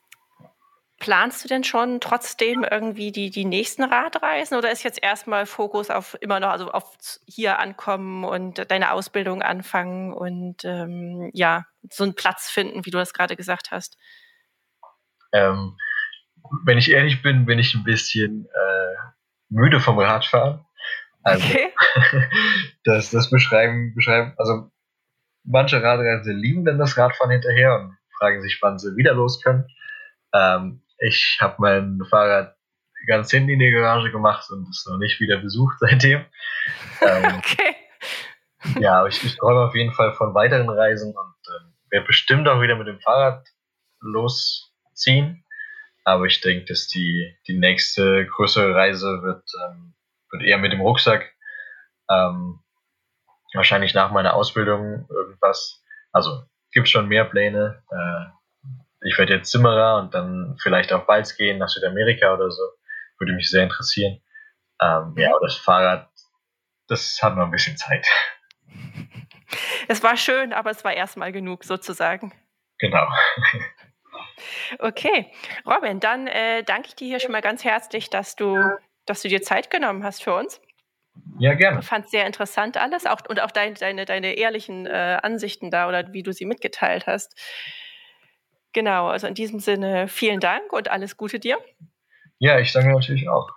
Planst 0.99 1.45
du 1.45 1.49
denn 1.49 1.63
schon 1.63 2.01
trotzdem 2.01 2.65
irgendwie 2.65 3.13
die, 3.13 3.29
die 3.31 3.45
nächsten 3.45 3.85
Radreisen 3.85 4.57
oder 4.57 4.71
ist 4.71 4.83
jetzt 4.83 5.03
erstmal 5.03 5.45
Fokus 5.45 5.91
auf 5.91 6.17
immer 6.21 6.41
noch, 6.41 6.49
also 6.49 6.71
auf 6.71 6.97
hier 7.27 7.59
ankommen 7.59 8.25
und 8.25 8.71
deine 8.71 8.93
Ausbildung 8.93 9.43
anfangen 9.43 10.15
und 10.15 10.65
ähm, 10.65 11.31
ja, 11.35 11.67
so 11.91 12.05
einen 12.05 12.15
Platz 12.15 12.49
finden, 12.49 12.87
wie 12.87 12.91
du 12.91 12.99
das 12.99 13.13
gerade 13.13 13.37
gesagt 13.37 13.71
hast? 13.71 13.99
Ähm, 15.33 15.77
wenn 16.65 16.79
ich 16.79 16.91
ehrlich 16.91 17.23
bin, 17.23 17.45
bin 17.45 17.59
ich 17.59 17.75
ein 17.75 17.85
bisschen 17.85 18.47
äh, 18.47 18.95
müde 19.49 19.81
vom 19.81 19.99
Radfahren. 19.99 20.65
Also, 21.23 21.45
okay. 21.45 21.73
das, 22.85 23.11
das 23.11 23.31
beschreiben, 23.31 23.95
beschreiben, 23.95 24.35
also 24.39 24.71
manche 25.45 25.83
Radreisende 25.83 26.33
lieben 26.33 26.65
dann 26.65 26.79
das 26.79 26.97
Radfahren 26.97 27.33
hinterher 27.33 27.81
und 27.81 27.99
fragen 28.19 28.43
sich, 28.43 28.59
wann 28.63 28.79
sie 28.79 28.97
wieder 28.97 29.15
los 29.15 29.43
können. 29.43 29.67
Ähm, 30.33 30.83
ich 30.99 31.39
habe 31.41 31.57
mein 31.59 32.01
Fahrrad 32.09 32.57
ganz 33.07 33.31
hinten 33.31 33.51
in 33.51 33.59
die 33.59 33.71
Garage 33.71 34.11
gemacht 34.11 34.51
und 34.51 34.69
es 34.69 34.87
noch 34.87 34.99
nicht 34.99 35.21
wieder 35.21 35.39
besucht 35.39 35.77
seitdem. 35.81 36.25
Ähm, 37.01 37.37
okay. 37.37 37.77
ja, 38.81 38.99
aber 38.99 39.09
ich, 39.09 39.23
ich 39.23 39.37
träume 39.37 39.61
auf 39.61 39.75
jeden 39.75 39.93
Fall 39.93 40.15
von 40.15 40.35
weiteren 40.35 40.69
Reisen 40.69 41.15
und 41.15 41.35
äh, 41.47 41.93
werde 41.93 42.07
bestimmt 42.07 42.49
auch 42.49 42.61
wieder 42.61 42.75
mit 42.75 42.89
dem 42.89 42.99
Fahrrad 43.01 43.47
losziehen. 44.01 45.45
Aber 46.05 46.25
ich 46.25 46.41
denke, 46.41 46.65
dass 46.65 46.89
die, 46.89 47.37
die 47.47 47.59
nächste 47.59 48.27
größere 48.27 48.75
Reise 48.75 49.23
wird, 49.23 49.45
ähm, 49.69 49.95
wird 50.31 50.43
eher 50.43 50.59
mit 50.59 50.73
dem 50.73 50.81
Rucksack. 50.81 51.35
Ähm, 52.11 52.61
wahrscheinlich 53.53 53.95
nach 53.95 54.11
meiner 54.11 54.35
Ausbildung 54.35 55.07
irgendwas. 55.11 55.83
Also 56.13 56.45
gibt 56.73 56.89
schon 56.89 57.09
mehr 57.09 57.25
Pläne. 57.25 57.83
Äh, 57.91 58.36
ich 59.07 59.19
werde 59.19 59.35
jetzt 59.35 59.51
Zimmerer 59.51 59.99
und 59.99 60.15
dann 60.15 60.57
vielleicht 60.61 60.93
auch 60.93 61.07
bald 61.07 61.35
gehen 61.37 61.59
nach 61.59 61.69
Südamerika 61.69 62.35
oder 62.35 62.51
so. 62.51 62.63
Würde 63.19 63.33
mich 63.33 63.49
sehr 63.51 63.63
interessieren. 63.63 64.21
Ähm, 64.81 65.15
ja, 65.17 65.31
aber 65.31 65.47
das 65.47 65.57
Fahrrad, 65.57 66.11
das 66.89 67.19
hat 67.23 67.37
noch 67.37 67.45
ein 67.45 67.51
bisschen 67.51 67.77
Zeit. 67.77 68.07
Es 69.89 70.03
war 70.03 70.17
schön, 70.17 70.53
aber 70.53 70.71
es 70.71 70.85
war 70.85 70.93
erstmal 70.93 71.31
genug 71.31 71.63
sozusagen. 71.63 72.33
Genau. 72.79 73.07
Okay, 74.81 75.31
Robin, 75.65 76.01
dann 76.01 76.27
äh, 76.27 76.63
danke 76.63 76.89
ich 76.89 76.97
dir 76.97 77.07
hier 77.07 77.21
schon 77.21 77.33
mal 77.33 77.41
ganz 77.41 77.65
herzlich, 77.65 78.11
dass 78.11 78.37
du, 78.37 78.61
dass 79.07 79.23
du 79.23 79.29
dir 79.29 79.41
Zeit 79.43 79.71
genommen 79.71 80.05
hast 80.05 80.23
für 80.23 80.35
uns. 80.35 80.61
Ja, 81.39 81.55
gerne. 81.55 81.81
Ich 81.81 81.87
fand 81.87 82.07
es 82.07 82.11
sehr 82.11 82.27
interessant 82.27 82.77
alles 82.77 83.07
auch, 83.07 83.21
und 83.29 83.41
auch 83.41 83.51
dein, 83.51 83.75
deine, 83.75 84.05
deine 84.05 84.35
ehrlichen 84.35 84.87
äh, 84.87 85.19
Ansichten 85.23 85.71
da 85.71 85.89
oder 85.89 86.13
wie 86.13 86.23
du 86.23 86.33
sie 86.33 86.45
mitgeteilt 86.45 87.07
hast. 87.07 87.35
Genau, 88.77 89.07
also 89.07 89.27
in 89.27 89.33
diesem 89.33 89.59
Sinne 89.59 90.07
vielen 90.07 90.39
Dank 90.39 90.71
und 90.71 90.91
alles 90.91 91.17
Gute 91.17 91.39
dir. 91.39 91.57
Ja, 92.39 92.59
ich 92.59 92.75
danke 92.75 92.91
natürlich 92.91 93.27
auch. 93.27 93.49